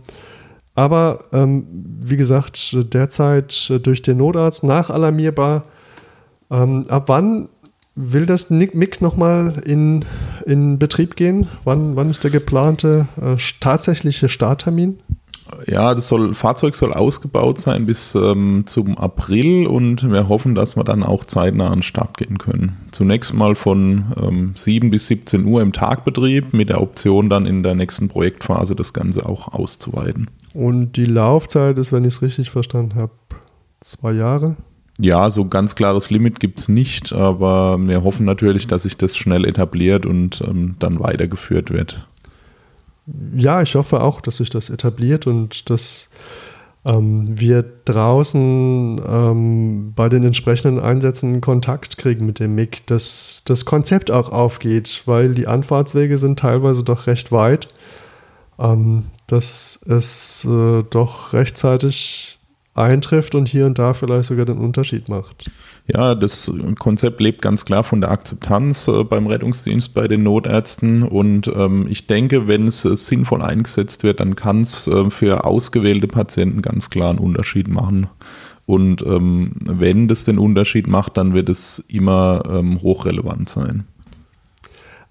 aber 0.74 1.24
ähm, 1.32 1.66
wie 2.03 2.16
gesagt, 2.16 2.76
derzeit 2.92 3.72
durch 3.82 4.03
den 4.03 4.18
Notarzt 4.18 4.64
nachalarmierbar. 4.64 5.64
Ähm, 6.51 6.84
ab 6.88 7.05
wann 7.07 7.49
will 7.94 8.26
das 8.26 8.51
MIG 8.51 9.01
nochmal 9.01 9.62
in, 9.64 10.05
in 10.44 10.78
Betrieb 10.78 11.16
gehen? 11.16 11.49
Wann, 11.64 11.97
wann 11.97 12.11
ist 12.11 12.24
der 12.24 12.30
geplante 12.30 13.09
äh, 13.20 13.36
tatsächliche 13.61 14.28
Starttermin? 14.28 14.99
Ja, 15.66 15.94
das 15.94 16.09
soll, 16.09 16.34
Fahrzeug 16.34 16.74
soll 16.74 16.92
ausgebaut 16.92 17.59
sein 17.59 17.86
bis 17.86 18.14
ähm, 18.14 18.64
zum 18.66 18.99
April 18.99 19.66
und 19.66 20.11
wir 20.11 20.28
hoffen, 20.28 20.55
dass 20.55 20.76
wir 20.76 20.84
dann 20.84 21.03
auch 21.03 21.24
zeitnah 21.24 21.68
an 21.68 21.78
den 21.78 21.82
Start 21.82 22.18
gehen 22.18 22.38
können. 22.38 22.76
Zunächst 22.90 23.32
mal 23.32 23.55
von 23.55 24.12
ähm, 24.20 24.53
7 24.55 24.90
bis 24.90 25.07
17 25.07 25.44
Uhr 25.44 25.62
im 25.62 25.72
Tagbetrieb 25.72 26.53
mit 26.53 26.68
der 26.68 26.80
Option 26.80 27.30
dann 27.30 27.47
in 27.47 27.62
der 27.62 27.74
nächsten 27.74 28.09
Projektphase 28.09 28.74
das 28.74 28.92
Ganze 28.92 29.26
auch 29.26 29.53
auszuweiten. 29.53 30.28
Und 30.53 30.92
die 30.92 31.05
Laufzeit 31.05 31.78
ist, 31.78 31.92
wenn 31.92 32.05
ich 32.05 32.14
es 32.14 32.22
richtig 32.22 32.51
verstanden 32.51 32.94
habe, 32.97 33.12
zwei 33.80 34.12
Jahre? 34.12 34.57
Ja, 34.99 35.30
so 35.30 35.47
ganz 35.47 35.74
klares 35.74 36.11
Limit 36.11 36.40
gibt 36.40 36.59
es 36.59 36.68
nicht, 36.68 37.12
aber 37.12 37.78
wir 37.78 38.03
hoffen 38.03 38.24
natürlich, 38.24 38.66
dass 38.66 38.84
sich 38.84 38.97
das 38.97 39.16
schnell 39.16 39.44
etabliert 39.44 40.07
und 40.07 40.42
ähm, 40.47 40.76
dann 40.78 41.01
weitergeführt 41.01 41.70
wird 41.70 42.07
ja, 43.35 43.63
ich 43.63 43.75
hoffe 43.75 44.01
auch, 44.01 44.21
dass 44.21 44.37
sich 44.37 44.51
das 44.51 44.71
etabliert 44.71 45.27
und 45.27 45.71
dass 45.71 46.11
ähm, 46.85 47.39
wir 47.39 47.65
draußen 47.85 49.01
ähm, 49.07 49.93
bei 49.95 50.09
den 50.09 50.25
entsprechenden 50.25 50.81
Einsätzen 50.81 51.41
Kontakt 51.41 51.99
kriegen 51.99 52.27
mit 52.27 52.39
dem 52.39 52.55
MIG, 52.55 52.87
dass 52.87 53.43
das 53.45 53.65
Konzept 53.65 54.11
auch 54.11 54.31
aufgeht, 54.31 55.03
weil 55.07 55.35
die 55.35 55.49
Anfahrtswege 55.49 56.17
sind 56.17 56.39
teilweise 56.39 56.85
doch 56.85 57.07
recht 57.07 57.33
weit, 57.33 57.69
ähm, 58.59 59.07
dass 59.27 59.81
es 59.89 60.45
äh, 60.45 60.85
doch 60.89 61.33
rechtzeitig 61.33 62.36
eintrifft 62.77 63.35
und 63.35 63.49
hier 63.49 63.66
und 63.66 63.79
da 63.79 63.95
vielleicht 63.95 64.29
sogar 64.29 64.45
den 64.45 64.59
Unterschied 64.59 65.09
macht. 65.09 65.51
Ja, 65.87 66.14
das 66.14 66.53
Konzept 66.79 67.20
lebt 67.20 67.43
ganz 67.43 67.64
klar 67.64 67.85
von 67.85 68.01
der 68.01 68.11
Akzeptanz 68.11 68.89
äh, 68.89 69.05
beim 69.05 69.27
Rettungsdienst, 69.27 69.95
bei 69.95 70.09
den 70.09 70.24
Notärzten. 70.24 71.05
Und 71.05 71.47
ähm, 71.49 71.87
ich 71.89 72.07
denke, 72.07 72.49
wenn 72.49 72.66
es 72.66 72.85
äh, 72.85 72.97
sinnvoll 72.97 73.43
eingesetzt 73.43 74.03
wird, 74.03 74.20
dann 74.20 74.35
kann 74.35 74.62
es 74.62 74.89
äh, 74.89 75.11
für 75.11 75.45
ausgewählte 75.45 76.09
Patienten 76.09 76.61
ganz 76.61 76.91
klar 76.91 77.11
einen 77.11 77.20
Unterschied 77.20 77.68
machen. 77.68 78.09
Und 78.66 79.03
ähm, 79.03 79.53
wenn 79.61 80.09
das 80.09 80.24
den 80.24 80.39
Unterschied 80.39 80.89
macht, 80.89 81.16
dann 81.16 81.35
wird 81.35 81.49
es 81.49 81.79
immer 81.79 82.43
ähm, 82.51 82.83
hochrelevant 82.83 83.49
sein. 83.49 83.85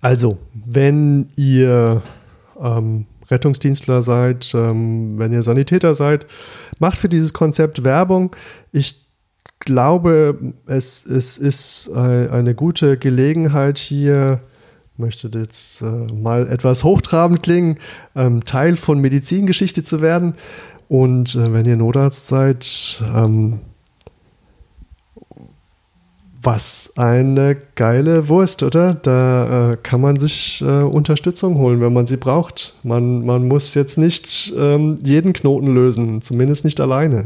Also, 0.02 0.38
wenn 0.54 1.30
ihr 1.38 2.04
ähm, 2.62 3.06
Rettungsdienstler 3.30 4.02
seid, 4.02 4.54
ähm, 4.54 5.18
wenn 5.18 5.34
ihr 5.34 5.44
Sanitäter 5.44 5.94
seid, 5.94 6.28
macht 6.80 6.98
für 6.98 7.10
dieses 7.10 7.34
Konzept 7.34 7.84
Werbung. 7.84 8.36
Ich 8.72 9.06
glaube, 9.60 10.54
es, 10.68 11.06
es 11.06 11.38
ist 11.38 11.90
eine 11.92 12.54
gute 12.54 12.98
Gelegenheit 12.98 13.78
hier, 13.78 14.42
möchte 14.98 15.30
jetzt 15.34 15.82
äh, 15.82 15.86
mal 15.86 16.48
etwas 16.48 16.84
hochtrabend 16.84 17.44
klingen, 17.44 17.78
ähm, 18.16 18.46
Teil 18.46 18.76
von 18.78 19.00
Medizingeschichte 19.00 19.84
zu 19.84 20.02
werden. 20.02 20.36
Und 20.88 21.36
äh, 21.36 21.52
wenn 21.54 21.66
ihr 21.66 21.78
Notarzt 21.78 22.28
seid, 22.28 23.04
ähm, 23.14 23.60
was 26.46 26.94
eine 26.96 27.58
geile 27.76 28.30
Wurst, 28.30 28.64
oder? 28.64 28.94
Da 28.94 29.72
äh, 29.74 29.78
kann 29.78 30.02
man 30.02 30.18
sich 30.18 30.62
äh, 30.62 30.84
Unterstützung 30.84 31.58
holen, 31.58 31.82
wenn 31.82 31.94
man 31.94 32.06
sie 32.06 32.18
braucht. 32.18 32.76
Man, 32.84 33.26
man 33.26 33.48
muss 33.48 33.74
jetzt 33.74 33.98
nicht 33.98 34.54
ähm, 34.58 34.98
jeden 35.04 35.34
Knoten 35.34 35.74
lösen, 35.74 36.22
zumindest 36.22 36.66
nicht 36.66 36.80
alleine. 36.80 37.26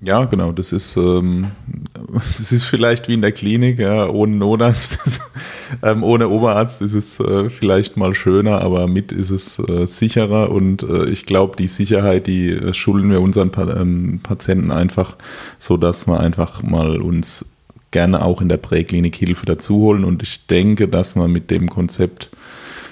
Ja, 0.00 0.24
genau. 0.24 0.52
Das 0.52 0.72
ist, 0.72 0.96
ähm, 0.96 1.52
das 2.12 2.52
ist 2.52 2.64
vielleicht 2.64 3.08
wie 3.08 3.14
in 3.14 3.22
der 3.22 3.32
Klinik, 3.32 3.78
ja, 3.78 4.08
ohne 4.08 4.36
Notarzt. 4.36 4.98
ähm, 5.82 6.02
ohne 6.02 6.28
Oberarzt 6.28 6.82
ist 6.82 6.94
es 6.94 7.20
äh, 7.20 7.48
vielleicht 7.50 7.96
mal 7.96 8.14
schöner, 8.14 8.60
aber 8.60 8.86
mit 8.86 9.12
ist 9.12 9.30
es 9.30 9.58
äh, 9.58 9.86
sicherer 9.86 10.50
und 10.50 10.82
äh, 10.82 11.08
ich 11.08 11.26
glaube, 11.26 11.56
die 11.56 11.68
Sicherheit, 11.68 12.26
die 12.26 12.50
äh, 12.50 12.74
schulden 12.74 13.10
wir 13.10 13.20
unseren 13.20 13.50
pa 13.50 13.64
ähm, 13.80 14.20
Patienten 14.22 14.70
einfach, 14.70 15.16
so 15.58 15.76
dass 15.76 16.06
wir 16.06 16.20
einfach 16.20 16.62
mal 16.62 17.00
uns 17.00 17.46
gerne 17.90 18.22
auch 18.22 18.42
in 18.42 18.48
der 18.48 18.56
Präklinik 18.56 19.14
Hilfe 19.14 19.46
dazu 19.46 19.76
holen 19.76 20.04
und 20.04 20.22
ich 20.22 20.46
denke, 20.48 20.88
dass 20.88 21.14
wir 21.14 21.28
mit 21.28 21.50
dem 21.50 21.70
Konzept, 21.70 22.30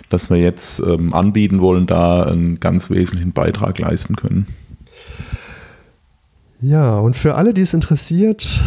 das 0.08 0.30
wir 0.30 0.38
jetzt 0.38 0.78
ähm, 0.80 1.12
anbieten 1.12 1.60
wollen, 1.60 1.86
da 1.86 2.22
einen 2.22 2.60
ganz 2.60 2.88
wesentlichen 2.88 3.32
Beitrag 3.32 3.78
leisten 3.78 4.14
können. 4.14 4.46
Ja, 6.62 6.98
und 7.00 7.16
für 7.16 7.34
alle, 7.34 7.52
die 7.52 7.62
es 7.62 7.74
interessiert, 7.74 8.62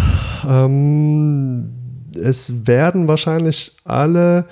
ähm, 0.46 1.70
es 2.14 2.68
werden 2.68 3.08
wahrscheinlich 3.08 3.72
alle 3.86 4.48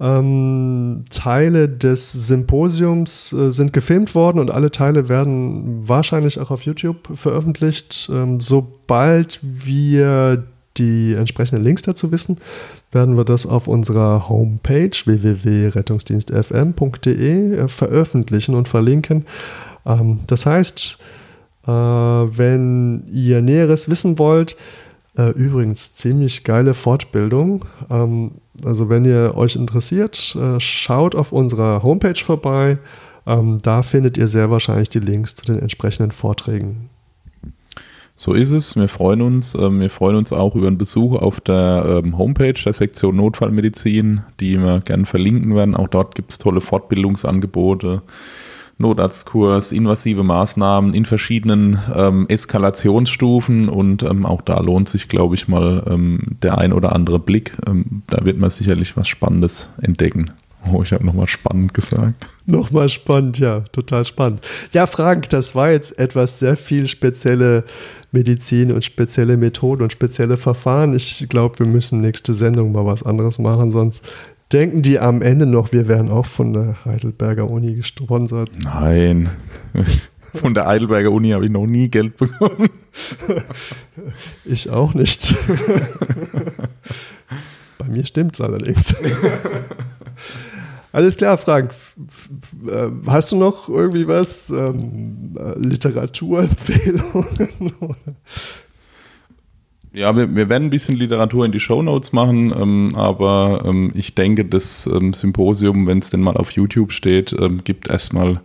ähm, 0.00 1.04
Teile 1.10 1.68
des 1.68 2.12
Symposiums 2.12 3.32
äh, 3.32 3.52
sind 3.52 3.72
gefilmt 3.72 4.16
worden 4.16 4.40
und 4.40 4.50
alle 4.50 4.72
Teile 4.72 5.08
werden 5.08 5.88
wahrscheinlich 5.88 6.40
auch 6.40 6.50
auf 6.50 6.62
YouTube 6.62 7.10
veröffentlicht. 7.14 8.10
Ähm, 8.12 8.40
sobald 8.40 9.38
wir 9.40 10.42
die 10.76 11.14
entsprechenden 11.14 11.62
Links 11.62 11.82
dazu 11.82 12.10
wissen, 12.10 12.38
werden 12.90 13.16
wir 13.16 13.24
das 13.24 13.46
auf 13.46 13.68
unserer 13.68 14.28
Homepage 14.28 14.90
www.rettungsdienstfm.de 15.04 17.56
äh, 17.56 17.68
veröffentlichen 17.68 18.56
und 18.56 18.68
verlinken. 18.68 19.26
Ähm, 19.86 20.18
das 20.26 20.44
heißt, 20.44 20.98
wenn 21.72 23.04
ihr 23.12 23.42
Näheres 23.42 23.88
wissen 23.88 24.18
wollt, 24.18 24.56
äh, 25.16 25.30
übrigens 25.30 25.94
ziemlich 25.94 26.44
geile 26.44 26.74
Fortbildung. 26.74 27.64
Ähm, 27.90 28.32
also 28.64 28.88
wenn 28.88 29.04
ihr 29.04 29.34
euch 29.36 29.56
interessiert, 29.56 30.36
äh, 30.36 30.60
schaut 30.60 31.14
auf 31.14 31.32
unserer 31.32 31.82
Homepage 31.82 32.18
vorbei. 32.22 32.78
Ähm, 33.26 33.58
da 33.62 33.82
findet 33.82 34.16
ihr 34.18 34.28
sehr 34.28 34.50
wahrscheinlich 34.50 34.88
die 34.88 35.00
Links 35.00 35.34
zu 35.34 35.44
den 35.46 35.58
entsprechenden 35.58 36.12
Vorträgen. 36.12 36.90
So 38.14 38.34
ist 38.34 38.50
es. 38.50 38.76
Wir 38.76 38.88
freuen 38.88 39.22
uns. 39.22 39.54
Ähm, 39.54 39.80
wir 39.80 39.90
freuen 39.90 40.16
uns 40.16 40.32
auch 40.32 40.54
über 40.54 40.68
einen 40.68 40.78
Besuch 40.78 41.16
auf 41.16 41.40
der 41.40 42.02
Homepage 42.16 42.52
der 42.52 42.72
Sektion 42.72 43.16
Notfallmedizin, 43.16 44.22
die 44.40 44.58
wir 44.58 44.80
gerne 44.80 45.06
verlinken 45.06 45.54
werden. 45.54 45.74
Auch 45.74 45.88
dort 45.88 46.14
gibt 46.14 46.32
es 46.32 46.38
tolle 46.38 46.60
Fortbildungsangebote. 46.60 48.02
Notarztkurs, 48.80 49.72
invasive 49.72 50.24
Maßnahmen 50.24 50.94
in 50.94 51.04
verschiedenen 51.04 51.78
ähm, 51.94 52.26
Eskalationsstufen 52.28 53.68
und 53.68 54.02
ähm, 54.02 54.26
auch 54.26 54.42
da 54.42 54.58
lohnt 54.60 54.88
sich, 54.88 55.08
glaube 55.08 55.34
ich, 55.34 55.48
mal 55.48 55.84
ähm, 55.86 56.20
der 56.42 56.58
ein 56.58 56.72
oder 56.72 56.94
andere 56.94 57.18
Blick. 57.18 57.52
Ähm, 57.66 58.02
da 58.08 58.24
wird 58.24 58.38
man 58.38 58.50
sicherlich 58.50 58.96
was 58.96 59.06
Spannendes 59.06 59.70
entdecken. 59.82 60.32
Oh, 60.70 60.82
ich 60.82 60.92
habe 60.92 61.06
nochmal 61.06 61.26
spannend 61.26 61.72
gesagt. 61.72 62.26
Nochmal 62.46 62.88
spannend, 62.88 63.38
ja, 63.38 63.60
total 63.72 64.04
spannend. 64.04 64.46
Ja, 64.72 64.86
Frank, 64.86 65.30
das 65.30 65.54
war 65.54 65.70
jetzt 65.70 65.98
etwas 65.98 66.38
sehr 66.38 66.56
viel 66.56 66.86
spezielle 66.86 67.64
Medizin 68.12 68.70
und 68.72 68.84
spezielle 68.84 69.36
Methoden 69.36 69.82
und 69.82 69.92
spezielle 69.92 70.36
Verfahren. 70.36 70.94
Ich 70.94 71.26
glaube, 71.30 71.60
wir 71.60 71.66
müssen 71.66 72.00
nächste 72.00 72.34
Sendung 72.34 72.72
mal 72.72 72.84
was 72.84 73.02
anderes 73.02 73.38
machen, 73.38 73.70
sonst 73.70 74.06
denken 74.52 74.82
die 74.82 74.98
am 74.98 75.22
Ende 75.22 75.46
noch, 75.46 75.72
wir 75.72 75.88
wären 75.88 76.10
auch 76.10 76.26
von 76.26 76.52
der 76.52 76.84
Heidelberger 76.84 77.50
Uni 77.50 77.74
gesponsert. 77.74 78.50
Nein. 78.62 79.30
Von 80.32 80.54
der 80.54 80.66
Heidelberger 80.66 81.10
Uni 81.10 81.30
habe 81.30 81.46
ich 81.46 81.50
noch 81.50 81.66
nie 81.66 81.88
Geld 81.88 82.16
bekommen. 82.16 82.68
Ich 84.44 84.70
auch 84.70 84.94
nicht. 84.94 85.36
Bei 87.78 87.84
mir 87.86 88.04
stimmt 88.04 88.34
es 88.34 88.40
allerdings. 88.40 88.96
Alles 90.90 91.16
klar, 91.16 91.38
Frank. 91.38 91.70
Äh, 92.66 92.88
hast 93.06 93.30
du 93.30 93.36
noch 93.36 93.68
irgendwie 93.68 94.08
was? 94.08 94.50
Ähm, 94.50 95.36
äh, 95.38 95.56
Literaturempfehlungen? 95.56 97.54
Ja, 99.92 100.16
wir, 100.16 100.34
wir 100.36 100.48
werden 100.48 100.64
ein 100.64 100.70
bisschen 100.70 100.96
Literatur 100.96 101.44
in 101.44 101.50
die 101.50 101.58
Show 101.58 101.82
Notes 101.82 102.12
machen, 102.12 102.52
ähm, 102.56 102.92
aber 102.94 103.62
ähm, 103.64 103.90
ich 103.94 104.14
denke, 104.14 104.44
das 104.44 104.86
ähm, 104.86 105.12
Symposium, 105.12 105.88
wenn 105.88 105.98
es 105.98 106.10
denn 106.10 106.20
mal 106.20 106.36
auf 106.36 106.52
YouTube 106.52 106.92
steht, 106.92 107.34
ähm, 107.40 107.64
gibt 107.64 107.90
erstmal, 107.90 108.40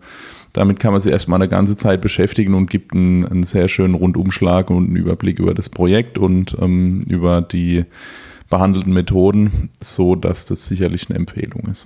damit 0.53 0.79
kann 0.79 0.91
man 0.91 1.01
sich 1.01 1.11
erstmal 1.11 1.39
eine 1.39 1.47
ganze 1.47 1.75
Zeit 1.75 2.01
beschäftigen 2.01 2.55
und 2.55 2.69
gibt 2.71 2.93
einen, 2.93 3.25
einen 3.27 3.43
sehr 3.43 3.67
schönen 3.67 3.93
Rundumschlag 3.93 4.71
und 4.71 4.87
einen 4.87 4.95
Überblick 4.95 5.37
über 5.37 5.53
das 5.53 5.69
Projekt 5.69 6.17
und 6.17 6.57
ähm, 6.59 7.01
über 7.07 7.43
die 7.43 7.85
behandelten 8.49 8.93
Methoden, 8.93 9.69
so 9.79 10.15
dass 10.15 10.47
das 10.47 10.65
sicherlich 10.65 11.09
eine 11.09 11.19
Empfehlung 11.19 11.61
ist. 11.69 11.85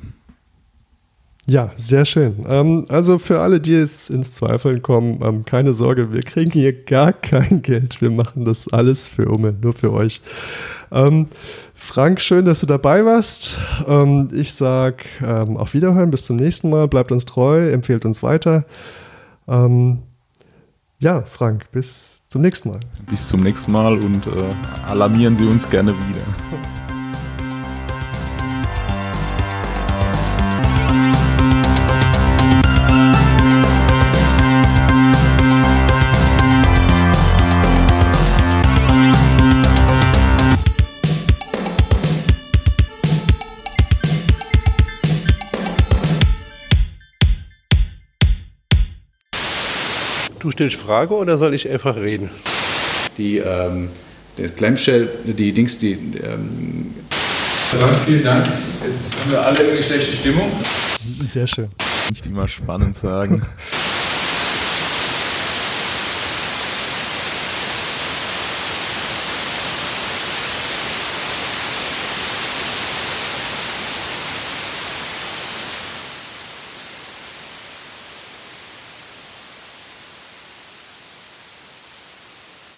Ja, 1.49 1.71
sehr 1.75 2.05
schön. 2.05 2.45
Ähm, 2.47 2.85
also 2.89 3.17
für 3.17 3.39
alle, 3.39 3.59
die 3.59 3.71
jetzt 3.71 4.11
ins 4.11 4.33
Zweifeln 4.33 4.83
kommen, 4.83 5.19
ähm, 5.23 5.45
keine 5.45 5.73
Sorge, 5.73 6.13
wir 6.13 6.21
kriegen 6.21 6.51
hier 6.51 6.73
gar 6.73 7.11
kein 7.11 7.61
Geld. 7.63 8.03
Wir 8.03 8.11
machen 8.11 8.45
das 8.45 8.71
alles 8.71 9.07
für 9.07 9.27
Umme, 9.27 9.55
nur 9.59 9.73
für 9.73 9.91
euch. 9.91 10.21
Ähm, 10.91 11.27
Frank, 11.73 12.21
schön, 12.21 12.45
dass 12.45 12.59
du 12.59 12.67
dabei 12.67 13.03
warst. 13.03 13.57
Ähm, 13.87 14.29
ich 14.31 14.53
sage 14.53 14.97
ähm, 15.25 15.57
auf 15.57 15.73
Wiederhören, 15.73 16.11
bis 16.11 16.27
zum 16.27 16.35
nächsten 16.35 16.69
Mal. 16.69 16.87
Bleibt 16.87 17.11
uns 17.11 17.25
treu, 17.25 17.71
empfehlt 17.71 18.05
uns 18.05 18.21
weiter. 18.21 18.65
Ähm, 19.47 20.03
ja, 20.99 21.23
Frank, 21.23 21.71
bis 21.71 22.21
zum 22.29 22.43
nächsten 22.43 22.69
Mal. 22.69 22.79
Bis 23.09 23.27
zum 23.27 23.39
nächsten 23.39 23.71
Mal 23.71 23.93
und 23.97 24.27
äh, 24.27 24.87
alarmieren 24.87 25.35
Sie 25.35 25.45
uns 25.45 25.67
gerne 25.67 25.93
wieder. 25.93 26.69
Stellst 50.59 50.75
Frage 50.75 51.13
oder 51.13 51.37
soll 51.37 51.53
ich 51.53 51.69
einfach 51.69 51.95
reden? 51.95 52.29
Die, 53.17 53.37
ähm, 53.37 53.87
der 54.37 54.49
Clamshell, 54.49 55.09
die 55.23 55.53
Dings, 55.53 55.79
die. 55.79 55.93
Ähm 56.21 56.93
vielen 58.05 58.25
Dank. 58.25 58.45
Jetzt 58.45 59.15
haben 59.21 59.31
wir 59.31 59.45
alle 59.45 59.57
irgendwie 59.57 59.83
schlechte 59.83 60.11
Stimmung. 60.11 60.51
Sehr 61.23 61.47
schön. 61.47 61.69
Nicht 62.09 62.25
immer 62.25 62.45
spannend 62.49 62.97
sagen. 62.97 63.41